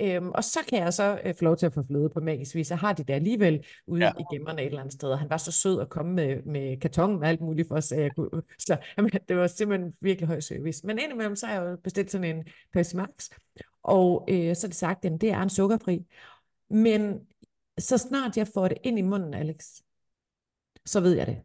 Øhm, 0.03 0.31
og 0.31 0.45
så 0.45 0.59
kan 0.69 0.79
jeg 0.79 0.95
så 0.95 1.21
øh, 1.25 1.35
få 1.35 1.45
lov 1.45 1.57
til 1.57 1.67
at 1.67 1.73
få 1.73 1.83
fløde 1.83 2.09
på 2.09 2.21
magisk 2.21 2.55
vis. 2.55 2.71
Jeg 2.71 2.79
har 2.79 2.93
det 2.93 3.09
der 3.09 3.15
alligevel 3.15 3.67
ude 3.87 4.05
ja. 4.05 4.13
i 4.21 4.35
gemmerne 4.35 4.63
et 4.63 4.67
eller 4.67 4.81
andet 4.81 4.93
sted. 4.93 5.09
Og 5.09 5.19
han 5.19 5.31
var 5.31 5.37
så 5.37 5.53
sød 5.53 5.81
at 5.81 5.89
komme 5.89 6.13
med, 6.13 6.43
med 6.43 6.81
kartongen 6.81 7.23
og 7.23 7.29
alt 7.29 7.41
muligt 7.41 7.69
for 7.69 7.77
os, 7.77 7.93
kunne. 8.17 8.43
Så 8.67 8.77
jamen, 8.97 9.11
det 9.29 9.37
var 9.37 9.47
simpelthen 9.47 9.95
virkelig 10.01 10.29
høj 10.29 10.41
service. 10.41 10.87
Men 10.87 10.99
indimellem 10.99 11.37
så 11.37 11.47
har 11.47 11.55
jeg 11.55 11.71
jo 11.71 11.77
bestilt 11.77 12.11
sådan 12.11 12.37
en 12.37 12.45
Pepsi 12.73 12.97
Max. 12.97 13.31
Og 13.83 14.25
øh, 14.29 14.57
så 14.57 14.67
er 14.67 14.69
det 14.69 14.77
sagt, 14.77 15.05
at 15.05 15.21
det 15.21 15.31
er 15.31 15.43
en 15.43 15.51
sukkerfri. 15.51 16.07
Men 16.71 17.21
så 17.79 17.99
snart 17.99 18.37
jeg 18.37 18.49
får 18.49 18.69
det 18.69 18.79
ind 18.83 18.99
i 18.99 19.03
munden, 19.03 19.35
Alex, 19.35 19.67
så 20.87 21.01
ved 21.01 21.17
jeg 21.17 21.27
det. 21.27 21.39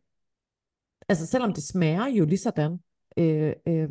Altså 1.09 1.25
selvom 1.25 1.53
det 1.53 1.63
smager 1.63 2.07
jo 2.07 2.25
lige 2.25 2.39
sådan, 2.39 2.79
øh, 3.17 3.53
øh, 3.67 3.89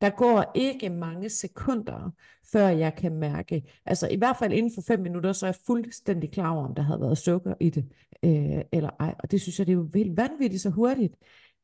der 0.00 0.10
går 0.10 0.52
ikke 0.54 0.88
mange 0.88 1.30
sekunder, 1.30 2.10
før 2.52 2.68
jeg 2.68 2.94
kan 2.94 3.12
mærke, 3.12 3.80
altså 3.86 4.08
i 4.08 4.16
hvert 4.16 4.36
fald 4.38 4.52
inden 4.52 4.72
for 4.74 4.82
fem 4.82 5.00
minutter, 5.00 5.32
så 5.32 5.46
er 5.46 5.48
jeg 5.48 5.56
fuldstændig 5.66 6.32
klar 6.32 6.50
over, 6.50 6.68
om 6.68 6.74
der 6.74 6.82
havde 6.82 7.00
været 7.00 7.18
sukker 7.18 7.54
i 7.60 7.70
det, 7.70 7.84
øh, 8.22 8.64
eller 8.72 8.90
ej. 9.00 9.14
Og 9.18 9.30
det 9.30 9.40
synes 9.40 9.58
jeg, 9.58 9.66
det 9.66 9.72
er 9.72 9.76
jo 9.76 9.90
helt 9.94 10.16
vanvittigt 10.16 10.62
så 10.62 10.70
hurtigt, 10.70 11.14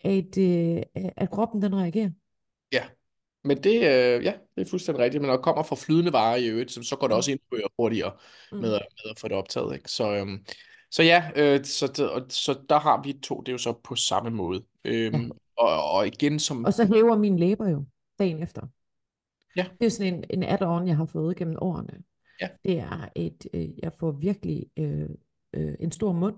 at, 0.05 0.38
øh, 0.38 0.83
at 1.16 1.31
kroppen 1.31 1.62
den 1.62 1.75
reagerer. 1.75 2.11
Ja, 2.73 2.85
men 3.45 3.57
det, 3.62 3.75
øh, 3.75 4.25
ja, 4.25 4.33
det 4.57 4.66
er 4.66 4.71
fuldstændig 4.71 5.05
rigtigt. 5.05 5.23
Men 5.23 5.28
når 5.28 5.37
det 5.37 5.45
kommer 5.45 5.62
fra 5.62 5.76
flydende 5.76 6.12
varer 6.12 6.37
i 6.37 6.49
øvrigt, 6.49 6.73
så, 6.73 6.83
så 6.83 6.97
går 6.97 7.07
det 7.07 7.14
mm. 7.14 7.16
også 7.16 7.31
ind 7.31 7.40
hurtigere 7.78 8.12
mm. 8.52 8.59
med, 8.59 8.71
med 8.71 9.11
at 9.11 9.19
få 9.19 9.28
det 9.28 9.37
optaget. 9.37 9.75
Ikke? 9.75 9.90
Så, 9.90 10.14
øhm, 10.14 10.47
så 10.90 11.02
ja, 11.02 11.31
øh, 11.37 11.64
så, 11.64 11.87
så, 12.28 12.59
der 12.69 12.78
har 12.78 13.02
vi 13.02 13.12
to, 13.12 13.40
det 13.40 13.49
er 13.49 13.52
jo 13.52 13.59
så 13.59 13.73
på 13.73 13.95
samme 13.95 14.31
måde. 14.31 14.62
Øhm, 14.85 15.23
ja. 15.23 15.28
og, 15.59 15.90
og 15.90 16.07
igen 16.07 16.38
som... 16.38 16.64
Og 16.64 16.73
så 16.73 16.87
hæver 16.87 17.19
min 17.19 17.38
læber 17.38 17.69
jo 17.69 17.85
dagen 18.19 18.43
efter. 18.43 18.67
Ja. 19.57 19.67
Det 19.81 19.87
er 19.87 19.91
sådan 19.91 20.15
en, 20.15 20.25
en 20.31 20.43
add-on, 20.43 20.87
jeg 20.87 20.97
har 20.97 21.07
fået 21.07 21.37
gennem 21.37 21.57
årene. 21.61 22.03
Ja. 22.41 22.49
Det 22.65 22.79
er 22.79 23.09
et, 23.17 23.47
øh, 23.55 23.69
jeg 23.83 23.93
får 23.93 24.11
virkelig 24.11 24.67
øh, 24.77 25.09
øh, 25.53 25.75
en 25.81 25.93
stor 25.93 26.13
mund. 26.13 26.35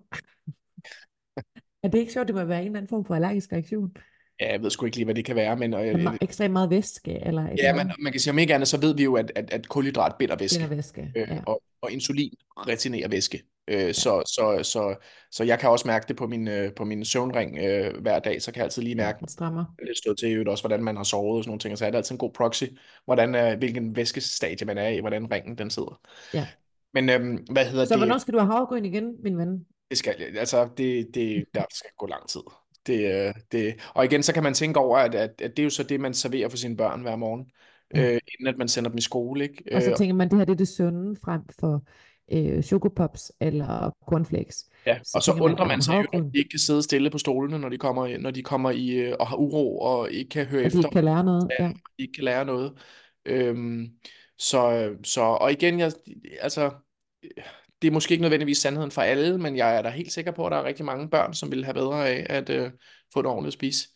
er 1.82 1.88
det 1.88 1.98
ikke 1.98 2.12
sjovt, 2.12 2.28
det 2.28 2.34
må 2.34 2.44
være 2.44 2.60
en 2.60 2.66
eller 2.66 2.78
anden 2.78 2.88
form 2.88 3.04
for 3.04 3.14
allergisk 3.14 3.52
reaktion? 3.52 3.96
Ja, 4.40 4.52
jeg 4.52 4.62
ved 4.62 4.70
sgu 4.70 4.86
ikke 4.86 4.96
lige, 4.96 5.04
hvad 5.04 5.14
det 5.14 5.24
kan 5.24 5.36
være, 5.36 5.56
men... 5.56 5.74
Øh, 5.74 5.80
er 5.80 6.18
ekstremt 6.20 6.52
meget 6.52 6.70
væske, 6.70 7.26
eller... 7.26 7.48
Ja, 7.58 7.74
men 7.74 7.92
man 7.98 8.12
kan 8.12 8.20
sige, 8.20 8.30
om 8.30 8.38
ikke 8.38 8.54
andet, 8.54 8.68
så 8.68 8.80
ved 8.80 8.94
vi 8.96 9.04
jo, 9.04 9.14
at, 9.14 9.32
at, 9.34 9.52
at 9.52 9.68
kulhydrat 9.68 10.14
binder 10.18 10.36
væske. 10.36 10.58
Binder 10.58 10.74
væske, 10.74 11.12
øh, 11.16 11.28
ja. 11.28 11.40
og, 11.46 11.62
og 11.80 11.92
insulin 11.92 12.34
retinerer 12.56 13.08
væske. 13.08 13.42
Øh, 13.68 13.94
så, 13.94 14.22
så, 14.26 14.60
så, 14.62 14.94
så 15.30 15.44
jeg 15.44 15.58
kan 15.58 15.70
også 15.70 15.88
mærke 15.88 16.04
det 16.08 16.16
på 16.16 16.26
min, 16.26 16.48
øh, 16.48 16.74
på 16.74 16.84
min 16.84 17.04
søvnring 17.04 17.58
øh, 17.58 18.00
hver 18.00 18.18
dag, 18.18 18.42
så 18.42 18.52
kan 18.52 18.58
jeg 18.58 18.64
altid 18.64 18.82
lige 18.82 18.94
mærke, 18.94 19.18
det 19.20 19.30
strammer. 19.30 19.64
lidt 19.86 19.98
stød 19.98 20.16
til 20.16 20.32
øvrigt 20.32 20.48
også, 20.48 20.62
hvordan 20.62 20.84
man 20.84 20.96
har 20.96 21.04
sovet 21.04 21.38
og 21.38 21.44
sådan 21.44 21.50
nogle 21.50 21.60
ting, 21.60 21.72
og 21.72 21.78
så 21.78 21.86
er 21.86 21.90
det 21.90 21.96
altid 21.96 22.14
en 22.14 22.18
god 22.18 22.32
proxy, 22.32 22.64
hvordan, 23.04 23.34
øh, 23.34 23.58
hvilken 23.58 23.96
væskestadie 23.96 24.66
man 24.66 24.78
er 24.78 24.88
i, 24.88 25.00
hvordan 25.00 25.32
ringen 25.32 25.58
den 25.58 25.70
sidder. 25.70 26.00
Ja. 26.34 26.46
Men 26.94 27.10
øh, 27.10 27.38
hvad 27.50 27.64
hedder 27.64 27.70
så 27.72 27.80
det? 27.80 27.88
Så 27.88 27.96
hvornår 27.96 28.18
skal 28.18 28.34
du 28.34 28.38
have 28.38 28.52
havregryn 28.52 28.84
igen, 28.84 29.12
min 29.22 29.38
ven? 29.38 29.66
Det 29.90 29.98
skal, 29.98 30.14
altså, 30.38 30.68
det, 30.76 31.14
det, 31.14 31.44
der 31.54 31.64
skal 31.70 31.90
gå 31.98 32.06
lang 32.06 32.28
tid. 32.28 32.40
Det, 32.86 33.26
øh, 33.26 33.34
det, 33.52 33.74
og 33.94 34.04
igen, 34.04 34.22
så 34.22 34.34
kan 34.34 34.42
man 34.42 34.54
tænke 34.54 34.80
over, 34.80 34.98
at, 34.98 35.14
at, 35.14 35.30
at 35.42 35.56
det 35.56 35.58
er 35.58 35.64
jo 35.64 35.70
så 35.70 35.82
det, 35.82 36.00
man 36.00 36.14
serverer 36.14 36.48
for 36.48 36.56
sine 36.56 36.76
børn 36.76 37.00
hver 37.00 37.16
morgen, 37.16 37.50
mm. 37.94 38.00
øh, 38.00 38.12
inden 38.12 38.46
at 38.46 38.58
man 38.58 38.68
sender 38.68 38.90
dem 38.90 38.98
i 38.98 39.00
skole. 39.00 39.44
Ikke? 39.44 39.64
Og 39.72 39.82
så 39.82 39.90
øh, 39.90 39.96
tænker 39.96 40.14
man, 40.14 40.28
det 40.28 40.38
her 40.38 40.44
det 40.44 40.52
er 40.52 40.56
det 40.56 40.68
sunde 40.68 41.16
frem 41.24 41.42
for 41.60 41.82
øh, 42.32 42.62
chokopops 42.62 43.32
eller 43.40 43.90
cornflakes. 44.08 44.64
Ja, 44.86 44.98
så 45.04 45.12
og 45.14 45.22
så 45.22 45.32
undrer 45.32 45.64
man, 45.64 45.68
man 45.68 45.82
sig 45.82 45.94
jo, 46.12 46.18
at 46.18 46.24
de 46.32 46.38
ikke 46.38 46.50
kan 46.50 46.58
sidde 46.58 46.82
stille 46.82 47.10
på 47.10 47.18
stolene, 47.18 47.58
når 47.58 47.68
de 47.68 47.78
kommer, 47.78 48.18
når 48.18 48.30
de 48.30 48.42
kommer 48.42 48.70
i 48.70 48.88
øh, 48.88 49.16
og 49.20 49.26
har 49.26 49.36
uro 49.36 49.78
og 49.78 50.12
ikke 50.12 50.28
kan 50.28 50.46
høre 50.46 50.60
at 50.60 50.66
efter. 50.66 50.80
de 50.80 50.86
ikke 50.86 50.94
kan 50.94 51.04
lære 51.04 51.24
noget. 51.24 51.48
Ja, 51.58 51.64
ja. 51.64 51.70
De 51.70 52.02
ikke 52.02 52.12
kan 52.12 52.24
lære 52.24 52.44
noget. 52.44 52.72
Øhm, 53.26 53.88
så, 54.38 54.90
så, 55.04 55.20
og 55.20 55.52
igen, 55.52 55.78
jeg, 55.78 55.92
altså, 56.40 56.70
det 57.82 57.88
er 57.88 57.92
måske 57.92 58.12
ikke 58.12 58.22
nødvendigvis 58.22 58.58
sandheden 58.58 58.90
for 58.90 59.02
alle, 59.02 59.38
men 59.38 59.56
jeg 59.56 59.76
er 59.76 59.82
da 59.82 59.88
helt 59.88 60.12
sikker 60.12 60.32
på, 60.32 60.46
at 60.46 60.52
der 60.52 60.58
er 60.58 60.64
rigtig 60.64 60.84
mange 60.84 61.08
børn, 61.08 61.34
som 61.34 61.50
vil 61.50 61.64
have 61.64 61.74
bedre 61.74 62.08
af 62.08 62.26
at 62.28 62.50
øh, 62.50 62.70
få 63.12 63.22
noget 63.22 63.34
ordentligt 63.34 63.54
at 63.54 63.58
spise. 63.58 63.88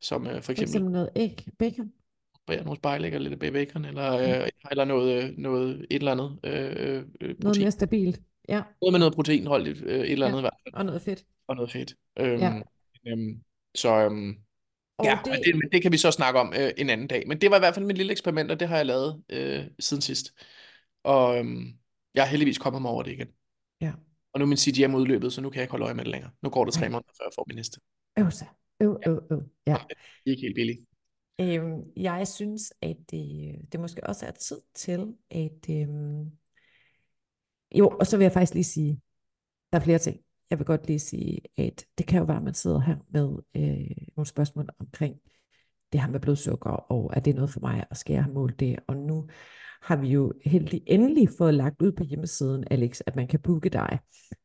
Som 0.00 0.26
øh, 0.26 0.34
for 0.34 0.40
For 0.40 0.52
eksempel 0.52 0.62
eksempel 0.62 0.92
noget 0.92 1.10
æg, 1.16 1.46
bacon. 1.58 1.92
Bære 2.46 2.64
nogle 2.64 2.76
spejlæg 2.76 3.14
og 3.14 3.20
lidt 3.20 3.38
bacon, 3.40 3.84
eller, 3.84 4.12
Ja. 4.12 4.42
øh, 4.42 4.48
eller 4.70 4.84
noget, 4.84 5.38
noget, 5.38 5.86
et 5.90 5.96
eller 5.96 6.12
andet 6.12 6.38
øh, 6.44 6.76
øh, 6.80 7.04
Noget 7.20 7.36
protein. 7.42 7.62
mere 7.64 7.70
stabilt. 7.70 8.20
Ja, 8.48 8.62
Noget 8.82 8.92
med 8.92 8.98
noget 8.98 9.14
proteinholdigt, 9.14 9.82
øh, 9.82 10.00
et 10.00 10.12
eller 10.12 10.26
Ja. 10.26 10.32
andet 10.32 10.42
fald, 10.42 10.74
og 10.74 10.84
noget 10.86 11.02
fedt. 11.02 11.24
og 11.48 11.56
noget 11.56 11.70
fedt. 11.72 11.94
Øhm, 12.18 12.40
Ja. 12.40 12.60
øhm, 13.06 13.42
så 13.74 13.88
øhm, 14.04 14.36
Og 14.98 15.04
ja, 15.04 15.18
det, 15.24 15.32
men 15.32 15.40
det, 15.44 15.54
men 15.54 15.68
det 15.72 15.82
kan 15.82 15.92
vi 15.92 15.96
så 15.96 16.10
snakke 16.10 16.40
om 16.40 16.52
øh, 16.58 16.70
en 16.76 16.90
anden 16.90 17.06
dag. 17.06 17.28
Men 17.28 17.40
det 17.40 17.50
var 17.50 17.56
i 17.56 17.60
hvert 17.60 17.74
fald 17.74 17.84
mit 17.86 17.96
lille 17.96 18.12
eksperiment, 18.12 18.50
og 18.50 18.60
det 18.60 18.68
har 18.68 18.76
jeg 18.76 18.86
lavet 18.86 19.22
øh, 19.30 19.64
siden 19.80 20.00
sidst. 20.00 20.32
Og 21.04 21.38
øhm, 21.38 21.72
jeg 22.14 22.22
er 22.22 22.26
heldigvis 22.28 22.58
kommet 22.58 22.82
mig 22.82 22.90
over 22.90 23.02
det 23.02 23.12
igen. 23.12 23.28
Ja. 23.80 23.92
Og 24.32 24.40
nu 24.40 24.44
er 24.44 24.48
min 24.48 24.56
CGM 24.58 24.94
udløbet, 24.94 25.32
så 25.32 25.40
nu 25.40 25.50
kan 25.50 25.56
jeg 25.56 25.62
ikke 25.64 25.70
holde 25.70 25.84
øje 25.84 25.94
med 25.94 26.04
det 26.04 26.10
længere. 26.10 26.30
Nu 26.42 26.50
går 26.50 26.64
det 26.64 26.74
tre 26.74 26.88
måneder, 26.88 27.12
før 27.18 27.24
jeg 27.26 27.32
får 27.34 27.44
min 27.48 27.56
næste. 27.56 27.80
øv 28.18 28.30
sig. 28.30 28.48
Øv, 28.82 29.00
øv, 29.06 29.22
øv. 29.30 29.42
Ja. 29.66 29.76
Det 29.88 30.26
er 30.26 30.30
ikke 30.30 30.42
helt 30.42 30.54
billigt. 30.54 30.78
Øhm, 31.40 31.82
jeg 31.96 32.28
synes, 32.28 32.72
at 32.82 32.96
det, 33.10 33.48
øh, 33.48 33.64
det 33.72 33.80
måske 33.80 34.06
også 34.06 34.26
er 34.26 34.30
tid 34.30 34.60
til, 34.74 35.14
at... 35.30 35.70
Øhm, 35.70 36.30
jo, 37.74 37.88
og 37.88 38.06
så 38.06 38.16
vil 38.16 38.24
jeg 38.24 38.32
faktisk 38.32 38.54
lige 38.54 38.64
sige, 38.64 39.00
der 39.72 39.78
er 39.78 39.82
flere 39.82 39.98
ting. 39.98 40.20
Jeg 40.50 40.58
vil 40.58 40.66
godt 40.66 40.86
lige 40.86 40.98
sige, 40.98 41.40
at 41.56 41.84
det 41.98 42.06
kan 42.06 42.18
jo 42.18 42.24
være, 42.24 42.36
at 42.36 42.42
man 42.42 42.54
sidder 42.54 42.80
her 42.80 42.96
med 43.08 43.36
øh, 43.56 44.06
nogle 44.16 44.26
spørgsmål 44.26 44.68
omkring 44.78 45.16
det 45.92 46.00
her 46.00 46.10
med 46.10 46.20
blodsukker, 46.20 46.70
og 46.70 47.10
er 47.16 47.20
det 47.20 47.34
noget 47.34 47.50
for 47.50 47.60
mig, 47.60 47.86
og 47.90 47.96
skal 47.96 48.14
jeg 48.14 48.24
have 48.24 48.34
målt 48.34 48.60
det? 48.60 48.78
Og 48.86 48.96
nu 48.96 49.28
har 49.86 49.96
vi 49.96 50.08
jo 50.08 50.32
heldig 50.44 50.82
endelig 50.86 51.28
fået 51.38 51.54
lagt 51.54 51.82
ud 51.82 51.92
på 51.92 52.04
hjemmesiden, 52.04 52.64
Alex, 52.70 53.00
at 53.06 53.16
man 53.16 53.28
kan 53.28 53.40
booke 53.40 53.68
dig 53.68 53.98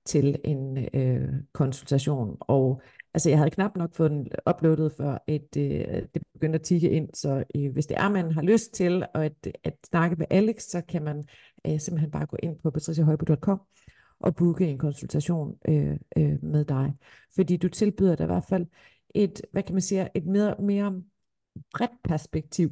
til 0.05 0.39
en 0.43 0.85
øh, 0.93 1.29
konsultation. 1.53 2.37
Og 2.39 2.81
altså, 3.13 3.29
jeg 3.29 3.37
havde 3.37 3.49
knap 3.49 3.77
nok 3.77 3.95
fået 3.95 4.11
den 4.11 4.27
uploadet, 4.49 4.93
før 4.97 5.17
et, 5.27 5.57
øh, 5.57 6.03
det 6.13 6.21
begyndte 6.33 6.59
at 6.59 6.65
tikke 6.65 6.89
ind. 6.89 7.09
Så 7.13 7.43
øh, 7.55 7.71
hvis 7.71 7.85
det 7.85 7.97
er, 7.97 8.09
man 8.09 8.31
har 8.31 8.41
lyst 8.41 8.73
til 8.73 9.05
at, 9.13 9.47
at 9.63 9.73
snakke 9.89 10.15
med 10.15 10.25
Alex, 10.29 10.61
så 10.61 10.81
kan 10.89 11.03
man 11.03 11.23
øh, 11.67 11.79
simpelthen 11.79 12.11
bare 12.11 12.25
gå 12.25 12.37
ind 12.43 12.55
på 12.63 12.71
patriciahøjbo.com 12.71 13.61
og 14.19 14.35
booke 14.35 14.67
en 14.67 14.77
konsultation 14.77 15.55
øh, 15.67 15.97
øh, 16.17 16.43
med 16.43 16.65
dig. 16.65 16.93
Fordi 17.35 17.57
du 17.57 17.69
tilbyder 17.69 18.15
dig 18.15 18.23
i 18.23 18.27
hvert 18.27 18.45
fald 18.49 18.65
et, 19.15 19.41
hvad 19.51 19.63
kan 19.63 19.75
man 19.75 19.81
sige, 19.81 20.09
et 20.15 20.25
mere, 20.25 20.55
mere 20.59 21.01
bredt 21.73 22.03
perspektiv. 22.03 22.71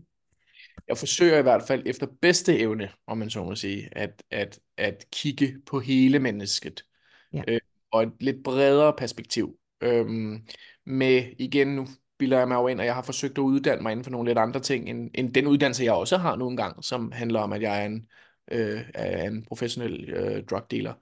Jeg 0.90 0.98
forsøger 0.98 1.40
i 1.40 1.42
hvert 1.42 1.64
fald 1.68 1.84
efter 1.86 2.08
bedste 2.22 2.60
evne, 2.60 2.90
om 3.08 3.18
man 3.18 3.30
så 3.30 3.44
må 3.44 3.56
sige, 3.56 3.90
at, 3.92 4.24
at, 4.32 4.60
at 4.78 5.06
kigge 5.12 5.56
på 5.66 5.80
hele 5.80 6.20
mennesket. 6.20 6.86
Ja. 7.34 7.42
Øh, 7.48 7.60
og 7.92 8.04
et 8.04 8.14
lidt 8.20 8.44
bredere 8.44 8.94
perspektiv. 8.98 9.58
Øhm, 9.82 10.46
med, 10.86 11.24
igen, 11.38 11.68
nu 11.68 11.88
bilder 12.18 12.38
jeg 12.38 12.48
mig 12.48 12.56
jo 12.56 12.68
ind, 12.68 12.80
og 12.80 12.86
jeg 12.86 12.96
har 12.96 13.02
forsøgt 13.02 13.38
at 13.38 13.42
uddanne 13.42 13.82
mig 13.82 13.92
inden 13.92 14.04
for 14.04 14.12
nogle 14.12 14.30
lidt 14.30 14.38
andre 14.38 14.60
ting, 14.60 14.90
end, 14.90 15.12
end 15.16 15.34
den 15.34 15.48
uddannelse, 15.48 15.84
jeg 15.84 15.94
også 15.94 16.18
har 16.18 16.36
nogle 16.36 16.58
gange, 16.58 16.84
som 16.84 17.12
handler 17.12 17.40
om, 17.40 17.54
at 17.54 17.62
jeg 17.62 17.82
er 17.82 17.86
en, 17.86 18.08
øh, 18.52 18.82
er 18.94 19.28
en 19.28 19.46
professionel 19.46 20.10
øh, 20.10 20.44
drug 20.44 20.72
dealer. 20.72 20.94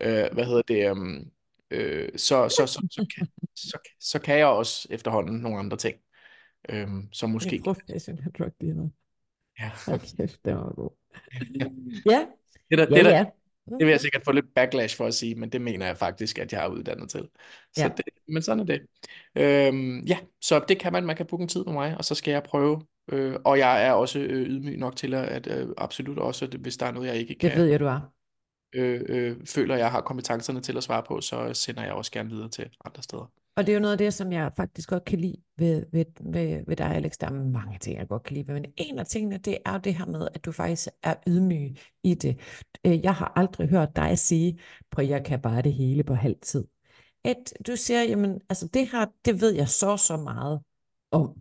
Øh, 0.00 0.24
hvad 0.32 0.44
hedder 0.44 0.62
det? 0.62 0.90
Um, 0.90 1.30
øh, 1.70 2.08
så, 2.12 2.48
så, 2.48 2.66
så, 2.66 2.86
så, 2.90 3.06
kan, 3.16 3.28
så, 3.56 3.78
så 4.00 4.18
kan 4.18 4.38
jeg 4.38 4.46
også 4.46 4.88
efterhånden 4.90 5.36
nogle 5.36 5.58
andre 5.58 5.76
ting, 5.76 5.96
øh, 6.68 6.88
som 7.12 7.30
måske... 7.30 7.56
En 7.56 7.62
professionel 7.62 8.24
drug 8.38 8.52
dealer. 8.60 8.88
Ja. 9.60 9.70
Hold 9.86 10.16
kæft, 10.16 10.44
det 10.44 10.54
var 10.56 10.74
god. 10.74 10.90
Ja, 12.06 12.26
Det, 12.70 12.78
der, 12.78 12.86
ja, 12.90 12.96
det, 12.96 13.04
der, 13.04 13.10
ja. 13.10 13.24
det 13.78 13.86
vil 13.86 13.88
jeg 13.88 14.00
sikkert 14.00 14.22
få 14.24 14.32
lidt 14.32 14.54
backlash 14.54 14.96
for 14.96 15.06
at 15.06 15.14
sige, 15.14 15.34
men 15.34 15.48
det 15.50 15.60
mener 15.60 15.86
jeg 15.86 15.96
faktisk, 15.98 16.38
at 16.38 16.52
jeg 16.52 16.64
er 16.64 16.68
uddannet 16.68 17.10
til. 17.10 17.28
Så 17.76 17.82
Ja. 17.82 17.88
det, 17.96 18.04
men 18.28 18.42
sådan 18.42 18.60
er 18.60 18.64
det. 18.64 18.80
Øhm, 19.36 19.98
ja, 20.00 20.18
så 20.40 20.64
det 20.68 20.78
kan 20.78 20.92
man. 20.92 21.06
Man 21.06 21.16
kan 21.16 21.26
booke 21.26 21.42
en 21.42 21.48
tid 21.48 21.64
med 21.64 21.72
mig, 21.72 21.96
og 21.98 22.04
så 22.04 22.14
skal 22.14 22.32
jeg 22.32 22.42
prøve. 22.42 22.82
Øh, 23.12 23.36
og 23.44 23.58
jeg 23.58 23.86
er 23.86 23.92
også 23.92 24.18
øh, 24.18 24.46
ydmyg 24.46 24.76
nok 24.78 24.96
til 24.96 25.14
at, 25.14 25.46
øh, 25.46 25.68
absolut 25.78 26.18
også, 26.18 26.46
hvis 26.60 26.76
der 26.76 26.86
er 26.86 26.92
noget, 26.92 27.06
jeg 27.08 27.16
ikke 27.16 27.36
Det 27.40 27.50
kan, 27.50 27.58
ved 27.60 27.66
jeg, 27.66 27.80
du 27.80 27.86
er. 27.86 28.00
øh, 28.72 29.00
øh, 29.08 29.36
føler, 29.46 29.76
jeg 29.76 29.90
har 29.90 30.00
kompetencerne 30.00 30.60
til 30.60 30.76
at 30.76 30.82
svare 30.82 31.02
på, 31.02 31.20
så 31.20 31.54
sender 31.54 31.82
jeg 31.84 31.92
også 31.92 32.12
gerne 32.12 32.30
videre 32.30 32.48
til 32.48 32.68
andre 32.84 33.02
steder. 33.02 33.30
Og 33.60 33.66
det 33.66 33.72
er 33.72 33.76
jo 33.76 33.80
noget 33.80 33.92
af 33.92 33.98
det, 33.98 34.14
som 34.14 34.32
jeg 34.32 34.52
faktisk 34.56 34.88
godt 34.88 35.04
kan 35.04 35.18
lide 35.18 35.36
ved, 35.56 35.86
ved, 35.92 36.04
ved, 36.20 36.64
ved 36.66 36.76
dig, 36.76 36.86
Alex. 36.86 37.12
Der 37.20 37.26
er 37.26 37.30
mange 37.30 37.78
ting, 37.78 37.98
jeg 37.98 38.08
godt 38.08 38.22
kan 38.22 38.36
lide. 38.36 38.52
Men 38.52 38.64
en 38.76 38.98
af 38.98 39.06
tingene, 39.06 39.38
det 39.38 39.58
er 39.64 39.72
jo 39.72 39.78
det 39.78 39.94
her 39.94 40.06
med, 40.06 40.28
at 40.34 40.44
du 40.44 40.52
faktisk 40.52 40.88
er 41.02 41.14
ydmyg 41.26 41.76
i 42.02 42.14
det. 42.14 42.40
Øh, 42.86 43.04
jeg 43.04 43.14
har 43.14 43.32
aldrig 43.36 43.68
hørt 43.68 43.96
dig 43.96 44.18
sige, 44.18 44.60
på 44.90 45.00
jeg 45.00 45.24
kan 45.24 45.40
bare 45.40 45.62
det 45.62 45.72
hele 45.72 46.04
på 46.04 46.14
halv 46.14 46.36
tid. 46.42 46.64
At 47.24 47.52
du 47.66 47.76
siger, 47.76 48.02
jamen, 48.02 48.40
altså 48.48 48.66
det 48.66 48.88
her, 48.92 49.06
det 49.24 49.40
ved 49.40 49.54
jeg 49.54 49.68
så 49.68 49.96
så 49.96 50.16
meget 50.16 50.60
om. 51.10 51.34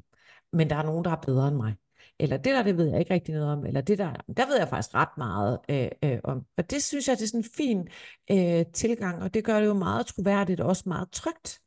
Men 0.53 0.69
der 0.69 0.75
er 0.75 0.83
nogen, 0.83 1.05
der 1.05 1.11
er 1.11 1.21
bedre 1.25 1.47
end 1.47 1.55
mig. 1.55 1.75
Eller 2.19 2.37
det 2.37 2.53
der, 2.53 2.63
det 2.63 2.77
ved 2.77 2.89
jeg 2.89 2.99
ikke 2.99 3.13
rigtig 3.13 3.35
noget 3.35 3.51
om. 3.51 3.65
Eller 3.65 3.81
det 3.81 3.97
der, 3.97 4.13
der 4.37 4.47
ved 4.47 4.57
jeg 4.57 4.69
faktisk 4.69 4.95
ret 4.95 5.17
meget 5.17 5.59
øh, 5.69 5.89
øh, 6.03 6.19
om. 6.23 6.45
Og 6.57 6.69
det 6.69 6.83
synes 6.83 7.07
jeg, 7.07 7.17
det 7.17 7.23
er 7.23 7.27
sådan 7.27 7.39
en 7.39 7.49
fin 7.57 7.87
øh, 8.31 8.65
tilgang. 8.73 9.23
Og 9.23 9.33
det 9.33 9.43
gør 9.43 9.59
det 9.59 9.67
jo 9.67 9.73
meget 9.73 10.05
troværdigt 10.05 10.59
og 10.59 10.67
også 10.67 10.83
meget 10.85 11.11
trygt 11.11 11.61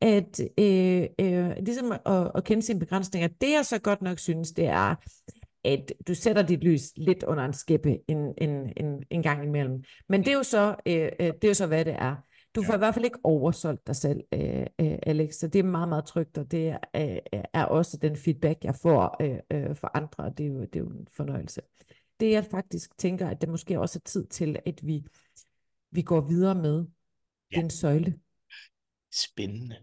at 0.00 0.40
øh, 0.58 1.06
øh, 1.20 1.56
ligesom 1.56 1.92
at, 1.92 2.30
at 2.34 2.44
kende 2.44 2.62
sine 2.62 2.80
begrænsninger. 2.80 3.28
Det 3.28 3.50
jeg 3.50 3.66
så 3.66 3.78
godt 3.78 4.02
nok 4.02 4.18
synes, 4.18 4.52
det 4.52 4.66
er, 4.66 4.94
at 5.64 5.92
du 6.08 6.14
sætter 6.14 6.42
dit 6.42 6.64
lys 6.64 6.82
lidt 6.96 7.22
under 7.22 7.44
en 7.44 7.52
skæppe 7.52 8.10
en, 8.10 8.34
en, 8.38 8.72
en, 8.76 9.02
en 9.10 9.22
gang 9.22 9.44
imellem. 9.44 9.84
Men 10.08 10.20
det 10.20 10.28
er 10.28 10.34
jo 10.36 10.42
så, 10.42 10.74
øh, 10.86 11.08
øh, 11.20 11.26
det 11.26 11.44
er 11.44 11.48
jo 11.48 11.54
så 11.54 11.66
hvad 11.66 11.84
det 11.84 11.94
er. 11.98 12.16
Du 12.54 12.62
får 12.62 12.74
i 12.74 12.78
hvert 12.78 12.94
fald 12.94 13.04
ikke 13.04 13.18
oversolgt 13.24 13.86
dig 13.86 13.96
selv, 13.96 14.20
øh, 14.32 14.66
øh, 14.80 14.98
Alex, 15.02 15.34
så 15.34 15.48
det 15.48 15.58
er 15.58 15.62
meget, 15.62 15.88
meget 15.88 16.04
trygt, 16.04 16.38
og 16.38 16.50
det 16.50 16.68
er, 16.68 16.78
øh, 16.96 17.40
er 17.52 17.64
også 17.64 17.96
den 17.96 18.16
feedback, 18.16 18.64
jeg 18.64 18.74
får 18.74 19.16
øh, 19.20 19.38
øh, 19.52 19.76
fra 19.76 19.90
andre, 19.94 20.24
og 20.24 20.38
det 20.38 20.46
er, 20.46 20.50
jo, 20.50 20.60
det 20.60 20.76
er 20.76 20.80
jo 20.80 20.88
en 20.88 21.06
fornøjelse. 21.12 21.60
Det 22.20 22.30
jeg 22.30 22.44
faktisk 22.44 22.98
tænker, 22.98 23.28
at 23.28 23.40
det 23.40 23.48
måske 23.48 23.80
også 23.80 23.98
er 23.98 24.08
tid 24.08 24.26
til, 24.26 24.58
at 24.66 24.86
vi, 24.86 25.04
vi 25.92 26.02
går 26.02 26.20
videre 26.20 26.54
med 26.54 26.84
Ja. 27.52 27.60
den 27.60 27.70
søjle. 27.70 28.14
Spændende. 29.16 29.76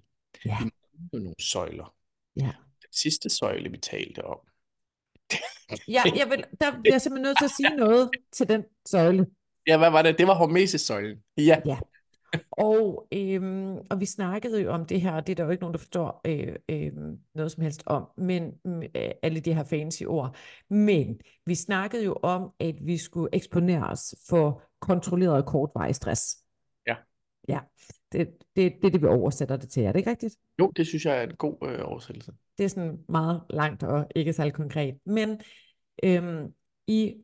Ja, 0.46 0.58
Vi 0.63 0.63
mangler 0.63 1.19
nogle 1.19 1.36
søjler. 1.39 1.96
ja. 2.36 2.52
Den 2.82 2.93
sidste 2.93 3.30
søjle, 3.30 3.69
vi 3.72 3.78
talte 3.78 4.26
om. 4.26 4.39
Ja, 5.88 6.02
jeg 6.15 6.30
vil, 6.30 6.43
der 6.62 6.72
bliver 6.82 6.93
jeg 6.93 7.02
simpelthen 7.02 7.24
nødt 7.24 7.38
til 7.38 7.46
at 7.46 7.52
sige 7.52 7.76
noget 7.78 8.10
til 8.32 8.50
den 8.50 8.63
søjle. 8.88 9.26
Ja, 9.67 9.78
hvad 9.78 9.91
var 9.91 10.02
det? 10.02 10.17
Det 10.17 10.28
var 10.28 10.34
Hormesis-søjlen. 10.36 11.17
Ja. 11.38 11.62
Ja. 11.65 11.78
Og, 12.52 13.08
øhm, 13.12 13.78
og 13.89 14.00
vi 14.00 14.06
snakkede 14.06 14.62
jo 14.62 14.72
om 14.72 14.86
det 14.86 15.02
her, 15.02 15.12
og 15.12 15.28
det 15.28 15.34
er 15.34 15.36
der 15.36 15.43
jo 15.43 15.50
ikke 15.50 15.62
nogen, 15.62 15.74
der 15.74 15.78
forstår 15.80 16.22
øh, 16.26 16.56
øh, 16.69 16.91
noget 17.36 17.52
som 17.52 17.63
helst 17.63 17.84
om, 17.86 18.08
men 18.17 18.52
øh, 18.65 19.12
alle 19.24 19.39
de 19.39 19.54
her 19.54 19.63
fancy 19.63 20.04
ord. 20.08 20.36
Men 20.69 21.19
vi 21.46 21.56
snakkede 21.56 22.04
jo 22.04 22.13
om, 22.24 22.52
at 22.60 22.76
vi 22.82 22.98
skulle 22.98 23.30
eksponere 23.34 23.89
os 23.89 24.15
for 24.30 24.63
kontrolleret 24.82 25.46
kortvarig 25.46 25.96
stress. 25.96 26.43
Ja. 27.48 27.60
Det, 28.12 28.28
det, 28.56 28.74
det 28.82 28.86
er 28.86 28.92
det, 28.92 29.02
vi 29.02 29.08
oversætter 29.08 29.58
det 29.58 29.70
til. 29.70 29.84
Er 29.84 29.92
det 29.92 30.00
ikke 30.00 30.10
rigtigt? 30.10 30.36
Jo, 30.60 30.72
det 30.76 30.88
synes 30.88 31.06
jeg 31.06 31.18
er 31.18 31.24
en 31.24 31.36
god 31.36 31.58
øh, 31.64 31.80
oversættelse. 31.84 32.32
Det 32.58 32.64
er 32.64 32.68
sådan 32.68 33.00
meget 33.10 33.42
langt 33.50 33.84
og 33.84 34.08
ikke 34.16 34.34
særlig 34.34 34.54
konkret. 34.54 35.00
Men 35.06 35.42
øhm, 36.04 36.54
i, 36.88 37.16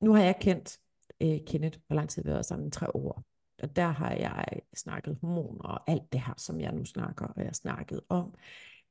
nu 0.00 0.14
har 0.14 0.22
jeg 0.22 0.36
kendt 0.40 0.78
øh, 1.20 1.38
Kenneth, 1.46 1.78
hvor 1.86 1.96
lang 1.96 2.08
tid 2.08 2.22
vi 2.22 2.28
har 2.28 2.34
været 2.34 2.46
sammen? 2.46 2.70
Tre 2.70 2.96
år. 2.96 3.24
Og 3.62 3.76
der 3.76 3.88
har 3.88 4.12
jeg 4.12 4.60
snakket 4.74 5.18
hormoner 5.20 5.62
og 5.62 5.90
alt 5.90 6.12
det 6.12 6.20
her, 6.20 6.34
som 6.36 6.60
jeg 6.60 6.72
nu 6.72 6.84
snakker, 6.84 7.26
og 7.26 7.34
jeg 7.36 7.46
har 7.46 7.52
snakket 7.52 8.00
om, 8.08 8.34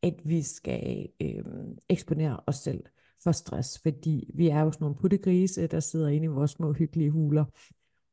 at 0.03 0.15
vi 0.23 0.41
skal 0.41 1.07
øhm, 1.21 1.77
eksponere 1.89 2.39
os 2.47 2.55
selv 2.55 2.83
for 3.23 3.31
stress, 3.31 3.79
fordi 3.79 4.31
vi 4.33 4.49
er 4.49 4.61
jo 4.61 4.71
sådan 4.71 4.83
nogle 4.83 4.97
puttegrise, 4.97 5.67
der 5.67 5.79
sidder 5.79 6.07
inde 6.07 6.25
i 6.25 6.27
vores 6.27 6.51
små 6.51 6.73
hyggelige 6.73 7.11
huler. 7.11 7.45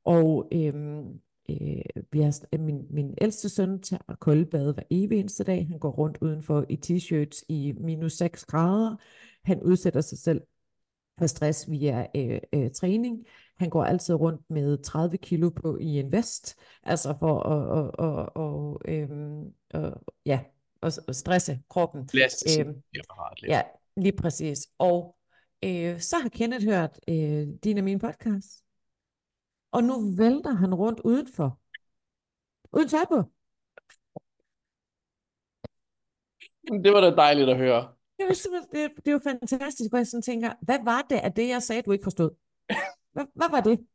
Og 0.05 0.49
øhm, 0.53 1.21
øh, 1.51 2.03
vi 2.13 2.21
har, 2.21 2.59
min, 2.59 2.87
min 2.91 3.15
ældste 3.21 3.49
søn 3.49 3.81
tager 3.81 4.17
koldbad 4.21 4.75
hver 4.75 4.83
evig 4.91 5.21
eneste 5.21 5.45
dag. 5.45 5.67
Han 5.71 5.79
går 5.79 5.91
rundt 5.91 6.19
udenfor 6.21 6.65
i 6.69 6.81
t-shirts 6.87 7.43
i 7.49 7.73
minus 7.81 8.13
6 8.13 8.45
grader. 8.45 8.97
Han 9.45 9.63
udsætter 9.63 10.01
sig 10.01 10.19
selv 10.19 10.41
for 11.19 11.27
stress 11.27 11.71
via 11.71 12.07
øh, 12.17 12.41
øh, 12.53 12.71
træning. 12.71 13.27
Han 13.59 13.71
går 13.71 13.85
altid 13.85 14.15
rundt 14.15 14.51
med 14.51 14.83
30 14.83 15.17
kilo 15.17 15.51
på 15.51 15.79
i 15.81 15.87
en 15.99 16.13
vest, 16.13 16.57
altså 16.83 17.15
for 17.19 17.41
at, 17.41 17.69
og, 17.69 17.91
og, 17.99 18.37
og, 18.37 18.81
øhm, 18.89 19.45
og, 19.75 20.03
ja, 20.27 20.41
at, 20.83 20.99
at 21.09 21.17
stresse 21.17 21.61
kroppen. 21.69 22.09
Lad 22.13 22.29
Øhm. 22.61 22.83
Ja, 23.49 23.63
lige 23.97 24.17
præcis. 24.17 24.69
Og 24.79 25.17
øh, 25.65 26.01
så 26.01 26.17
har 26.23 26.29
Kenneth 26.29 26.65
hørt 26.65 27.01
øh, 27.09 27.47
din 27.65 27.79
og 27.79 27.85
min 27.85 27.99
podcast. 27.99 28.66
Og 29.73 29.85
nu 29.85 30.15
vælter 30.17 30.53
han 30.53 30.75
rundt 30.75 31.01
udenfor. 31.01 31.59
Uden 32.73 32.89
tøj 32.89 33.05
på. 33.09 33.23
Det 36.85 36.93
var 36.93 37.01
da 37.01 37.11
dejligt 37.11 37.49
at 37.49 37.57
høre. 37.57 37.89
Det, 38.19 38.27
var 38.27 38.67
det, 38.73 38.91
det 39.05 39.13
jo 39.13 39.21
fantastisk, 39.25 39.91
hvor 39.91 39.99
jeg 39.99 40.07
sådan 40.07 40.23
tænker, 40.23 40.53
hvad 40.63 40.79
var 40.85 41.07
det 41.11 41.17
af 41.17 41.33
det, 41.33 41.49
jeg 41.49 41.63
sagde, 41.63 41.83
du 41.83 41.93
ikke 41.93 42.03
forstod? 42.03 42.31
Hvad, 43.13 43.25
hvad 43.35 43.51
var 43.51 43.61
det? 43.61 43.87